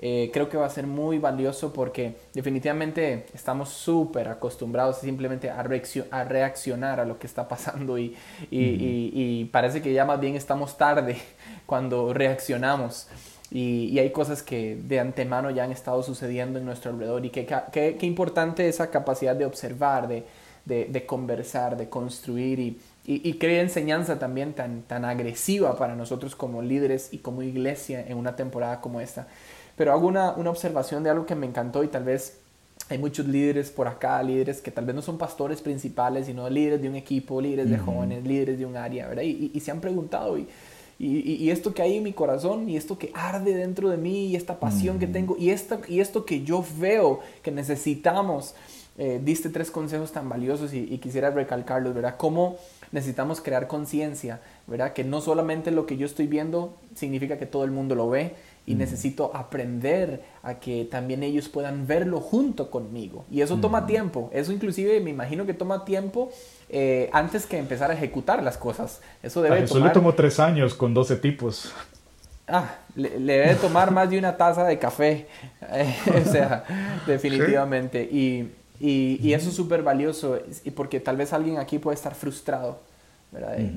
Eh, 0.00 0.30
creo 0.32 0.48
que 0.48 0.56
va 0.56 0.66
a 0.66 0.70
ser 0.70 0.86
muy 0.86 1.18
valioso 1.18 1.72
porque 1.72 2.16
definitivamente 2.32 3.26
estamos 3.34 3.68
súper 3.68 4.28
acostumbrados 4.28 4.98
simplemente 4.98 5.50
a, 5.50 5.58
a, 5.58 6.24
reaccionar 6.24 7.00
a 7.00 7.04
lo 7.04 7.18
que 7.18 7.26
está 7.26 7.48
pasando 7.48 7.98
y, 7.98 8.16
y, 8.50 9.44
parece 9.46 9.82
que 9.82 9.92
ya 9.92 10.04
más 10.04 10.20
bien 10.20 10.34
estamos 10.34 10.76
tarde 10.76 11.18
cuando 11.66 12.12
reaccionamos. 12.12 13.08
Y, 13.50 13.98
hay 13.98 14.10
cosas 14.10 14.42
que 14.42 14.76
de 14.76 15.00
antemano 15.00 15.50
ya 15.50 15.64
han 15.64 15.72
estado 15.72 16.02
sucediendo 16.02 16.58
en 16.58 16.64
nuestro 16.64 16.90
alrededor 16.90 17.24
y 17.24 17.30
qué 17.30 17.46
que, 17.46 17.96
que, 17.96 18.06
importante 18.06 18.68
esa 18.68 18.90
capacidad 18.90 19.34
de 19.34 19.46
observar, 19.46 20.06
de, 20.06 20.24
de, 20.68 20.84
de 20.84 21.06
conversar, 21.06 21.76
de 21.76 21.88
construir 21.88 22.60
y, 22.60 22.78
y, 23.04 23.32
qué 23.34 23.60
enseñanza 23.60 24.18
también 24.18 24.52
tan, 24.52 24.82
tan 24.82 25.06
agresiva 25.06 25.76
para 25.78 25.96
nosotros 25.96 26.36
como 26.36 26.60
líderes 26.60 27.08
y 27.10 27.18
como 27.18 27.42
iglesia 27.42 28.04
en 28.06 28.18
una 28.18 28.36
temporada 28.36 28.82
como 28.82 29.00
esta. 29.00 29.26
Pero 29.76 29.92
hago 29.92 30.06
una, 30.06 30.32
una 30.32 30.50
observación 30.50 31.02
de 31.02 31.10
algo 31.10 31.24
que 31.24 31.34
me 31.34 31.46
encantó 31.46 31.82
y 31.82 31.88
tal 31.88 32.04
vez 32.04 32.38
hay 32.90 32.98
muchos 32.98 33.26
líderes 33.26 33.70
por 33.70 33.88
acá, 33.88 34.22
líderes 34.22 34.60
que 34.60 34.70
tal 34.70 34.84
vez 34.84 34.94
no 34.94 35.02
son 35.02 35.16
pastores 35.16 35.62
principales, 35.62 36.26
sino 36.26 36.48
líderes 36.50 36.82
de 36.82 36.88
un 36.88 36.96
equipo, 36.96 37.40
líderes 37.40 37.70
de 37.70 37.78
jóvenes, 37.78 38.24
líderes 38.24 38.58
de 38.58 38.66
un 38.66 38.76
área, 38.76 39.08
¿verdad? 39.08 39.22
Y, 39.22 39.50
y, 39.54 39.60
se 39.60 39.70
han 39.70 39.80
preguntado, 39.80 40.38
y, 40.38 40.46
y, 40.98 41.50
esto 41.50 41.74
que 41.74 41.82
hay 41.82 41.96
en 41.96 42.02
mi 42.02 42.12
corazón, 42.12 42.68
y 42.68 42.76
esto 42.76 42.98
que 42.98 43.10
arde 43.14 43.54
dentro 43.54 43.88
de 43.88 43.98
mí, 43.98 44.28
y 44.28 44.36
esta 44.36 44.58
pasión 44.58 44.98
que 44.98 45.06
tengo, 45.06 45.36
y, 45.38 45.50
esta, 45.50 45.80
y 45.86 46.00
esto 46.00 46.24
que 46.24 46.42
yo 46.42 46.64
veo 46.78 47.20
que 47.42 47.50
necesitamos, 47.50 48.54
eh, 48.98 49.20
diste 49.22 49.48
tres 49.48 49.70
consejos 49.70 50.12
tan 50.12 50.28
valiosos 50.28 50.74
y, 50.74 50.98
quisiera 50.98 51.30
recalcarlos, 51.30 51.94
¿verdad? 51.94 52.16
Cómo 52.16 52.56
necesitamos 52.90 53.40
crear 53.40 53.68
conciencia, 53.68 54.40
¿verdad? 54.66 54.92
Que 54.92 55.04
no 55.04 55.20
solamente 55.20 55.70
lo 55.70 55.86
que 55.86 55.96
yo 55.96 56.04
estoy 56.04 56.26
viendo 56.26 56.76
significa 56.94 57.38
que 57.38 57.46
todo 57.46 57.64
el 57.64 57.70
mundo 57.70 57.94
lo 57.94 58.10
ve, 58.10 58.34
y 58.68 58.74
necesito 58.74 59.34
aprender 59.34 60.22
a 60.42 60.56
que 60.56 60.84
también 60.84 61.22
ellos 61.22 61.48
puedan 61.48 61.86
verlo 61.86 62.20
junto 62.20 62.70
conmigo. 62.70 63.24
Y 63.30 63.40
eso 63.40 63.56
toma 63.56 63.86
tiempo, 63.86 64.28
eso 64.30 64.52
inclusive 64.52 65.00
me 65.00 65.08
imagino 65.08 65.46
que 65.46 65.54
toma 65.54 65.86
tiempo 65.86 66.30
eh, 66.68 67.08
antes 67.14 67.46
que 67.46 67.56
empezar 67.56 67.90
a 67.90 67.94
ejecutar 67.94 68.42
las 68.42 68.58
cosas. 68.58 69.00
Eso 69.22 69.40
debe 69.40 69.62
Eso 69.62 69.78
le 69.80 69.88
tomó 69.88 70.14
tres 70.14 70.38
años 70.38 70.74
con 70.74 70.92
12 70.92 71.16
tipos. 71.16 71.72
Ah, 72.46 72.74
le, 72.94 73.08
debe 73.18 73.54
tomar 73.54 73.90
más 73.90 74.10
de 74.10 74.18
una 74.18 74.36
taza 74.36 74.64
de 74.64 74.78
café, 74.78 75.28
o 76.14 76.30
sea, 76.30 76.64
definitivamente. 77.06 78.02
Y, 78.02 78.50
y, 78.80 79.18
y, 79.20 79.32
eso 79.32 79.48
es 79.48 79.56
súper 79.56 79.82
valioso, 79.82 80.38
y 80.64 80.70
porque 80.70 81.00
tal 81.00 81.16
vez 81.16 81.32
alguien 81.32 81.58
aquí 81.58 81.78
puede 81.78 81.94
estar 81.96 82.14
frustrado 82.14 82.78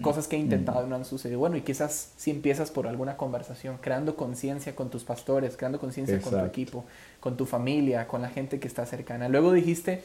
Cosas 0.01 0.29
que 0.29 0.37
he 0.37 0.39
intentado 0.39 0.85
y 0.85 0.89
no 0.89 0.95
han 0.95 1.03
sucedido. 1.03 1.39
Bueno, 1.39 1.57
y 1.57 1.61
quizás 1.61 2.13
si 2.15 2.31
empiezas 2.31 2.71
por 2.71 2.87
alguna 2.87 3.17
conversación, 3.17 3.77
creando 3.81 4.15
conciencia 4.15 4.75
con 4.75 4.89
tus 4.89 5.03
pastores, 5.03 5.57
creando 5.57 5.77
conciencia 5.77 6.21
con 6.21 6.31
tu 6.31 6.45
equipo, 6.45 6.85
con 7.19 7.35
tu 7.35 7.45
familia, 7.45 8.07
con 8.07 8.21
la 8.21 8.29
gente 8.29 8.61
que 8.61 8.67
está 8.67 8.85
cercana. 8.85 9.27
Luego 9.27 9.51
dijiste, 9.51 10.03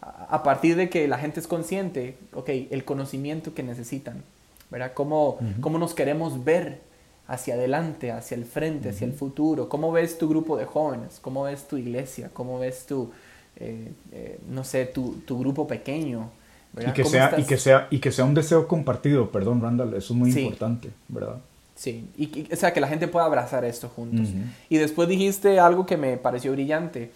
a 0.00 0.42
partir 0.42 0.74
de 0.74 0.90
que 0.90 1.06
la 1.06 1.18
gente 1.18 1.38
es 1.38 1.46
consciente, 1.46 2.16
ok, 2.32 2.48
el 2.70 2.84
conocimiento 2.84 3.54
que 3.54 3.62
necesitan, 3.62 4.24
¿verdad? 4.68 4.92
¿Cómo, 4.94 5.38
cómo 5.60 5.78
nos 5.78 5.94
queremos 5.94 6.44
ver 6.44 6.80
hacia 7.28 7.54
adelante, 7.54 8.10
hacia 8.10 8.36
el 8.36 8.46
frente, 8.46 8.88
hacia 8.88 9.06
el 9.06 9.12
futuro? 9.12 9.68
¿Cómo 9.68 9.92
ves 9.92 10.18
tu 10.18 10.28
grupo 10.28 10.56
de 10.56 10.64
jóvenes? 10.64 11.20
¿Cómo 11.22 11.44
ves 11.44 11.68
tu 11.68 11.76
iglesia? 11.76 12.30
¿Cómo 12.32 12.58
ves 12.58 12.84
tu, 12.86 13.12
eh, 13.60 13.92
eh, 14.12 14.38
no 14.48 14.64
sé, 14.64 14.86
tu, 14.86 15.14
tu 15.26 15.38
grupo 15.38 15.66
pequeño? 15.66 16.30
Y 16.78 16.92
que, 16.92 17.04
sea, 17.04 17.34
y, 17.36 17.44
que 17.44 17.56
sea, 17.56 17.88
y 17.90 17.98
que 17.98 18.12
sea 18.12 18.24
un 18.24 18.34
deseo 18.34 18.68
compartido, 18.68 19.30
perdón 19.30 19.60
Randall, 19.60 19.94
eso 19.94 20.12
es 20.12 20.18
muy 20.18 20.30
importante, 20.30 20.90
¿verdad? 21.08 21.36
Sí, 21.74 22.08
y, 22.16 22.52
o 22.52 22.56
sea, 22.56 22.72
que 22.72 22.80
la 22.80 22.88
gente 22.88 23.08
pueda 23.08 23.26
abrazar 23.26 23.64
esto 23.64 23.88
juntos. 23.88 24.28
Y 24.68 24.78
después 24.78 25.08
dijiste 25.08 25.60
algo 25.60 25.86
que 25.86 25.96
me 25.96 26.16
pareció 26.16 26.52
brillante, 26.52 27.10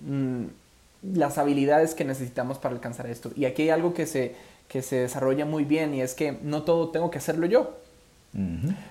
mm, 0.00 0.44
las 1.14 1.38
habilidades 1.38 1.94
que 1.94 2.04
necesitamos 2.04 2.58
para 2.58 2.74
alcanzar 2.74 3.06
esto. 3.06 3.30
Y 3.36 3.44
aquí 3.44 3.62
hay 3.62 3.70
algo 3.70 3.92
que 3.94 4.06
se, 4.06 4.34
que 4.68 4.82
se 4.82 4.96
desarrolla 4.96 5.44
muy 5.44 5.64
bien 5.64 5.94
y 5.94 6.00
es 6.00 6.14
que 6.14 6.38
no 6.42 6.62
todo 6.62 6.88
tengo 6.88 7.10
que 7.10 7.18
hacerlo 7.18 7.46
yo, 7.46 7.78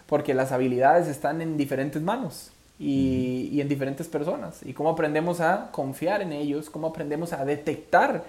porque 0.08 0.34
las 0.34 0.52
habilidades 0.54 1.08
están 1.08 1.42
en 1.42 1.58
diferentes 1.58 2.02
manos. 2.02 2.53
Y, 2.80 3.50
y 3.52 3.62
en 3.62 3.70
diferentes 3.70 4.08
personas. 4.08 4.60
Y 4.64 4.74
cómo 4.74 4.90
aprendemos 4.90 5.40
a 5.40 5.70
confiar 5.72 6.22
en 6.22 6.34
ellos, 6.34 6.70
cómo 6.70 6.88
aprendemos 6.88 7.32
a 7.32 7.46
detectar 7.46 8.24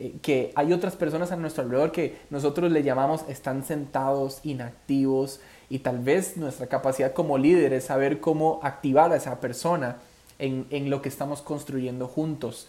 eh, 0.00 0.14
que 0.22 0.50
hay 0.54 0.72
otras 0.72 0.96
personas 0.96 1.30
a 1.30 1.36
nuestro 1.36 1.62
alrededor 1.62 1.92
que 1.92 2.16
nosotros 2.30 2.72
le 2.72 2.82
llamamos 2.82 3.22
están 3.28 3.64
sentados, 3.64 4.40
inactivos, 4.44 5.40
y 5.68 5.80
tal 5.80 5.98
vez 5.98 6.38
nuestra 6.38 6.68
capacidad 6.68 7.12
como 7.12 7.36
líder 7.36 7.74
es 7.74 7.84
saber 7.84 8.18
cómo 8.18 8.60
activar 8.62 9.12
a 9.12 9.16
esa 9.16 9.38
persona 9.40 9.98
en, 10.38 10.66
en 10.70 10.88
lo 10.88 11.02
que 11.02 11.10
estamos 11.10 11.42
construyendo 11.42 12.08
juntos. 12.08 12.66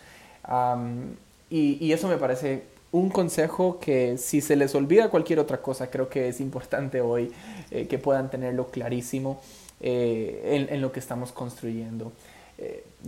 y, 1.50 1.78
y, 1.80 1.94
eso 1.94 2.10
me 2.10 2.18
parece 2.18 2.64
un 2.92 3.10
consejo 3.10 3.80
que 3.80 4.18
si 4.18 4.42
se 4.42 4.58
les 4.58 4.76
olvida 4.76 5.10
cualquier 5.10 5.40
otra 5.40 5.62
cosa, 5.62 5.90
creo 5.90 6.10
que 6.10 6.28
es 6.28 6.42
importante 6.42 7.00
hoy 7.00 7.32
eh, 7.72 7.88
que 7.88 7.98
puedan 7.98 8.30
tenerlo 8.30 8.68
clarísimo 8.68 9.42
eh, 9.82 10.68
en, 10.70 10.74
en, 10.74 10.82
lo 10.82 10.92
que 10.92 11.00
estamos 11.00 11.32
construyendo. 11.32 12.12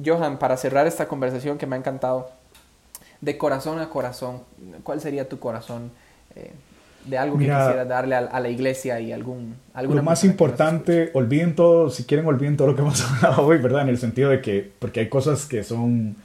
Johan, 0.03 0.39
para 0.39 0.57
cerrar 0.57 0.87
esta 0.87 1.07
conversación 1.07 1.59
que 1.59 1.67
me 1.67 1.75
ha 1.75 1.79
encantado, 1.79 2.31
de 3.23 3.37
corazón 3.37 3.79
a 3.79 3.89
corazón, 3.89 4.41
¿cuál 4.83 4.99
sería 4.99 5.29
tu 5.29 5.39
corazón 5.39 5.91
eh, 6.35 6.51
de 7.05 7.17
algo 7.17 7.37
que 7.37 7.45
quisieras 7.45 7.87
darle 7.87 8.15
a, 8.15 8.39
la 8.39 8.49
iglesia 8.49 8.99
y 8.99 9.11
algún... 9.11 9.55
Lo 9.75 10.03
más 10.03 10.23
importante, 10.23 11.09
olviden 11.13 11.55
todo, 11.55 11.89
si 11.89 12.03
quieren 12.03 12.25
olviden 12.25 12.57
todo 12.57 12.67
lo 12.67 12.75
que 12.75 12.81
hemos 12.81 13.01
hablado 13.23 13.45
hoy, 13.45 13.57
¿verdad? 13.59 13.83
En 13.83 13.89
el 13.89 13.97
sentido 13.97 14.29
de 14.29 14.41
que, 14.41 14.71
porque 14.79 15.01
hay 15.01 15.09
cosas 15.09 15.45
que 15.45 15.63
son, 15.63 16.15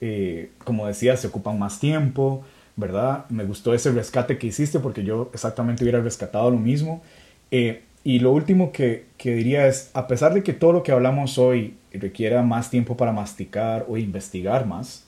eh, 0.00 0.50
como 0.64 0.86
decía, 0.86 1.16
se 1.16 1.28
ocupan 1.28 1.58
más 1.58 1.80
tiempo, 1.80 2.44
¿verdad? 2.76 3.26
Me 3.30 3.44
gustó 3.44 3.74
ese 3.74 3.92
rescate 3.92 4.38
que 4.38 4.48
hiciste 4.48 4.80
porque 4.80 5.04
yo 5.04 5.30
exactamente 5.32 5.84
hubiera 5.84 6.00
rescatado 6.00 6.50
lo 6.50 6.58
mismo. 6.58 7.02
Eh, 7.50 7.83
y 8.04 8.20
lo 8.20 8.32
último 8.32 8.70
que, 8.70 9.06
que, 9.16 9.34
diría 9.34 9.66
es, 9.66 9.90
a 9.94 10.06
pesar 10.06 10.34
de 10.34 10.42
que 10.42 10.52
todo 10.52 10.72
lo 10.72 10.82
que 10.82 10.92
hablamos 10.92 11.38
hoy 11.38 11.74
requiera 11.92 12.42
más 12.42 12.70
tiempo 12.70 12.96
para 12.96 13.12
masticar 13.12 13.86
o 13.88 13.96
investigar 13.96 14.66
más, 14.66 15.04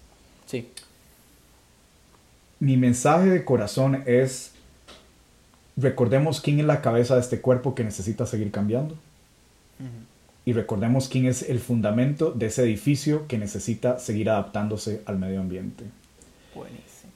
sí 0.47 0.69
mi 2.59 2.77
mensaje 2.77 3.29
de 3.29 3.45
corazón 3.45 4.03
es, 4.07 4.53
recordemos 5.77 6.41
quién 6.41 6.61
es 6.61 6.67
la 6.67 6.81
cabeza 6.81 7.15
de 7.15 7.21
este 7.21 7.41
cuerpo 7.41 7.75
que 7.75 7.85
necesita 7.85 8.27
seguir 8.27 8.51
cambiando. 8.51 8.97
Y 10.47 10.53
recordemos 10.53 11.09
quién 11.09 11.27
es 11.27 11.43
el 11.43 11.59
fundamento 11.59 12.31
de 12.31 12.47
ese 12.47 12.63
edificio 12.63 13.27
que 13.27 13.37
necesita 13.37 13.99
seguir 13.99 14.31
adaptándose 14.31 15.03
al 15.05 15.19
medio 15.19 15.41
ambiente. 15.41 15.85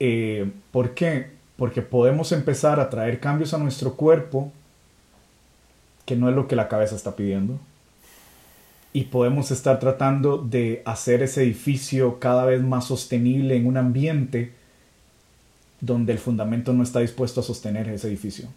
Eh, 0.01 0.51
¿Por 0.73 0.95
qué? 0.95 1.29
Porque 1.57 1.81
podemos 1.81 2.33
empezar 2.33 2.81
a 2.81 2.91
traer 2.91 3.21
cambios 3.21 3.55
a 3.55 3.59
nuestro 3.59 3.95
cuerpo 3.95 4.53
que 6.11 6.17
no 6.17 6.29
es 6.29 6.35
lo 6.35 6.49
que 6.49 6.57
la 6.57 6.67
cabeza 6.67 6.97
está 6.97 7.15
pidiendo. 7.15 7.61
Y 8.93 9.05
podemos 9.05 9.53
estar 9.53 9.79
tratando 9.79 10.39
de 10.39 10.83
hacer 10.85 11.23
ese 11.23 11.45
edificio 11.45 12.19
cada 12.19 12.45
vez 12.45 12.65
más 12.65 12.87
sostenible 12.87 13.55
en 13.55 13.65
un 13.65 13.77
ambiente 13.77 14.53
donde 15.81 16.13
el 16.13 16.19
fundamento 16.19 16.73
no 16.73 16.83
está 16.83 16.99
dispuesto 16.99 17.39
a 17.39 17.45
sostener 17.45 17.89
ese 17.89 18.09
edificio. 18.09 18.49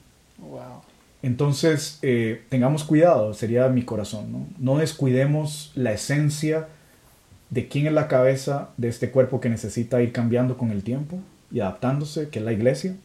Entonces, 1.22 2.00
eh, 2.02 2.42
tengamos 2.50 2.86
cuidado, 2.86 3.36
sería 3.36 3.68
mi 3.70 3.84
corazón, 3.84 4.32
¿no? 4.32 4.48
No 4.58 4.80
descuidemos 4.80 5.74
la 5.76 5.92
esencia 5.92 6.70
de 7.52 7.68
quién 7.68 7.86
es 7.86 7.94
la 7.94 8.08
cabeza 8.08 8.70
de 8.78 8.88
este 8.88 9.12
cuerpo 9.12 9.42
que 9.42 9.50
necesita 9.50 10.02
ir 10.02 10.12
cambiando 10.12 10.58
con 10.58 10.72
el 10.72 10.82
tiempo 10.82 11.20
y 11.52 11.60
adaptándose, 11.60 12.30
que 12.30 12.40
es 12.40 12.46
la 12.46 12.52
iglesia. 12.52 12.96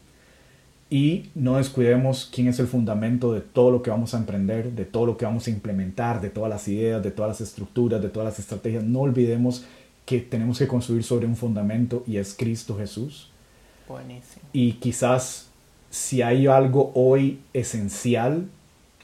Y 0.89 1.29
no 1.35 1.57
descuidemos 1.57 2.29
quién 2.33 2.47
es 2.47 2.59
el 2.59 2.67
fundamento 2.67 3.31
de 3.31 3.41
todo 3.41 3.69
lo 3.69 3.83
que 3.83 3.91
vamos 3.91 4.15
a 4.15 4.17
emprender, 4.17 4.71
de 4.71 4.85
todo 4.85 5.05
lo 5.05 5.17
que 5.17 5.25
vamos 5.25 5.45
a 5.45 5.51
implementar, 5.51 6.19
de 6.19 6.29
todas 6.29 6.49
las 6.49 6.67
ideas, 6.67 7.03
de 7.03 7.11
todas 7.11 7.29
las 7.29 7.41
estructuras, 7.41 8.01
de 8.01 8.09
todas 8.09 8.27
las 8.27 8.39
estrategias. 8.39 8.83
No 8.83 9.01
olvidemos 9.01 9.65
que 10.05 10.19
tenemos 10.19 10.57
que 10.57 10.67
construir 10.67 11.03
sobre 11.03 11.27
un 11.27 11.35
fundamento 11.35 12.03
y 12.07 12.17
es 12.17 12.33
Cristo 12.33 12.75
Jesús. 12.75 13.29
Buenísimo. 13.87 14.41
Y 14.51 14.73
quizás 14.73 15.49
si 15.91 16.23
hay 16.23 16.47
algo 16.47 16.91
hoy 16.95 17.39
esencial 17.53 18.47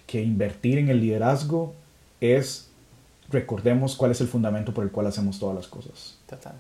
que 0.08 0.24
invertir 0.24 0.80
en 0.80 0.90
el 0.90 1.02
liderazgo 1.02 1.74
es 2.22 2.70
recordemos 3.30 3.96
cuál 3.96 4.12
es 4.12 4.22
el 4.22 4.28
fundamento 4.28 4.74
por 4.74 4.84
el 4.84 4.92
cual 4.92 5.08
hacemos 5.08 5.40
todas 5.40 5.56
las 5.56 5.68
cosas. 5.68 6.18
Total. 6.28 6.56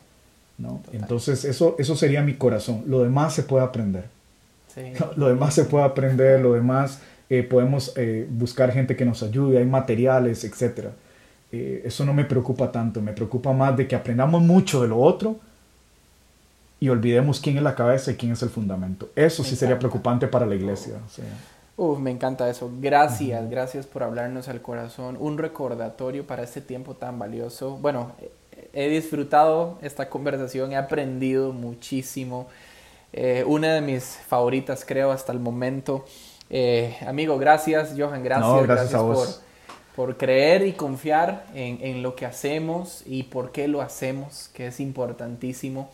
¿no? 0.57 0.82
Entonces 0.93 1.45
eso, 1.45 1.76
eso 1.80 1.95
sería 1.95 2.21
mi 2.21 2.36
corazón. 2.36 2.84
Lo 2.88 3.03
demás 3.03 3.34
se 3.34 3.43
puede 3.43 3.65
aprender. 3.65 4.09
Sí. 4.76 4.93
Lo 5.15 5.30
demás 5.30 5.55
se 5.55 5.65
puede 5.65 5.86
aprender, 5.86 6.41
lo 6.41 6.53
demás 6.53 6.99
eh, 7.30 7.41
podemos 7.43 7.93
eh, 7.95 8.28
buscar 8.30 8.71
gente 8.71 8.95
que 8.95 9.05
nos 9.05 9.23
ayude, 9.23 9.57
hay 9.57 9.65
materiales, 9.65 10.43
etc. 10.43 10.89
Eh, 11.51 11.82
eso 11.84 12.05
no 12.05 12.13
me 12.13 12.26
preocupa 12.26 12.71
tanto, 12.71 13.01
me 13.01 13.13
preocupa 13.13 13.51
más 13.51 13.76
de 13.76 13.88
que 13.88 13.95
aprendamos 13.95 14.41
mucho 14.41 14.82
de 14.82 14.89
lo 14.89 14.99
otro, 14.99 15.38
y 16.80 16.89
olvidemos 16.89 17.39
quién 17.39 17.57
es 17.57 17.63
la 17.63 17.73
cabeza 17.73 18.11
y 18.11 18.15
quién 18.15 18.34
es 18.34 18.43
el 18.43 18.49
fundamento. 18.49 19.09
Eso 19.15 19.43
sí 19.43 19.55
sería 19.55 19.80
preocupante 19.80 20.28
para 20.28 20.45
la 20.45 20.55
iglesia. 20.55 20.95
Uf, 21.78 21.99
me 21.99 22.11
encanta 22.11 22.47
eso. 22.49 22.69
Gracias, 22.80 23.49
gracias 23.49 23.88
por 23.88 24.03
hablarnos 24.03 24.49
al 24.49 24.61
corazón. 24.61 25.17
Un 25.19 25.38
recordatorio 25.38 26.28
para 26.28 26.43
este 26.43 26.61
tiempo 26.61 26.93
tan 26.93 27.17
valioso. 27.17 27.78
Bueno, 27.78 28.11
he 28.73 28.89
disfrutado 28.89 29.80
esta 29.82 30.09
conversación, 30.09 30.73
he 30.73 30.78
aprendido 30.78 31.53
muchísimo. 31.53 32.47
Eh, 33.18 33.45
una 33.47 33.76
de 33.76 33.82
mis 33.82 34.03
favoritas, 34.28 34.84
creo, 34.86 35.11
hasta 35.11 35.32
el 35.32 35.39
momento. 35.39 36.03
Eh, 36.49 36.97
amigo, 37.07 37.38
gracias, 37.38 37.93
Johan, 37.97 38.24
gracias. 38.24 38.63
gracias, 38.63 38.93
a 38.93 39.01
vos. 39.01 39.41
Por, 39.95 40.07
por 40.07 40.18
creer 40.18 40.68
y 40.68 40.74
confiar 40.74 41.45
en, 41.53 41.80
en 41.82 42.03
lo 42.03 42.16
que 42.16 42.26
hacemos 42.26 43.03
y 43.05 43.24
por 43.24 43.53
qué 43.53 43.70
lo 43.70 43.82
hacemos, 43.82 44.49
que 44.53 44.68
es 44.68 44.82
importantísimo. 44.82 45.89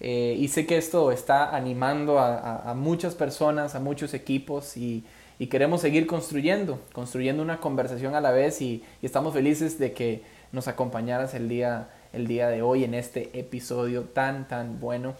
Eh, 0.00 0.36
y 0.38 0.48
sé 0.48 0.66
que 0.66 0.76
esto 0.76 1.10
está 1.10 1.56
animando 1.56 2.20
a, 2.20 2.72
muchas 2.74 3.14
personas, 3.14 3.74
a 3.74 3.80
muchos 3.80 4.14
equipos 4.14 4.76
y, 4.76 5.04
queremos 5.50 5.80
seguir 5.80 6.06
construyendo, 6.06 6.80
construyendo 6.92 7.42
una 7.42 7.60
conversación 7.60 8.14
a 8.14 8.20
la 8.20 8.30
vez 8.30 8.60
y, 8.60 8.84
estamos 9.02 9.34
felices 9.34 9.78
de 9.78 9.92
que 9.92 10.22
nos 10.52 10.68
acompañaras 10.68 11.34
el 11.34 11.48
día, 11.48 11.88
el 12.12 12.26
día 12.26 12.48
de 12.48 12.62
hoy 12.62 12.84
en 12.84 12.94
este 12.94 13.38
episodio 13.38 14.02
tan, 14.04 14.46
tan 14.46 14.78
bueno. 14.78 15.14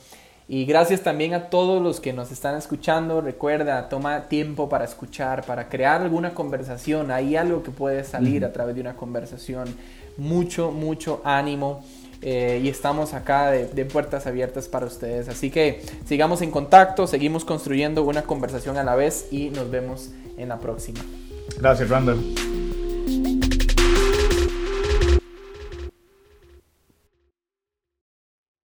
Y 0.51 0.65
gracias 0.65 1.03
también 1.03 1.35
a 1.35 1.51
todos 1.51 1.83
los 1.83 2.01
que 2.01 2.15
nos 2.15 2.33
están 2.33 2.57
escuchando. 2.57 3.21
Recuerda, 3.21 3.91
toma 3.91 4.29
tiempo 4.29 4.71
para 4.71 4.87
escuchar, 4.87 5.45
para 5.45 5.69
crear 5.69 6.01
alguna 6.01 6.33
conversación. 6.33 7.11
Hay 7.11 7.37
algo 7.37 7.63
que 7.63 7.71
puede 7.71 8.03
salir 8.03 8.47
a 8.47 8.53
través 8.53 8.75
de 8.75 8.81
una 8.81 8.95
conversación. 8.95 9.69
Mucho, 10.17 10.71
mucho 10.71 11.21
ánimo. 11.23 11.85
Eh, 12.23 12.61
y 12.65 12.69
estamos 12.69 13.15
acá 13.15 13.51
de, 13.51 13.67
de, 13.67 13.85
puertas 13.85 14.27
abiertas 14.27 14.69
para 14.69 14.87
ustedes. 14.87 15.29
Así 15.29 15.51
que 15.51 15.83
sigamos 16.07 16.43
en 16.43 16.51
contacto, 16.51 17.07
seguimos 17.07 17.45
construyendo 17.45 18.03
una 18.03 18.23
conversación 18.23 18.77
a 18.77 18.83
la 18.83 18.97
vez 18.97 19.29
y 19.31 19.51
nos 19.51 19.71
vemos 19.71 20.11
en 20.37 20.49
la 20.49 20.59
próxima. 20.59 21.01
Gracias, 21.61 21.89
Randall. 21.89 22.48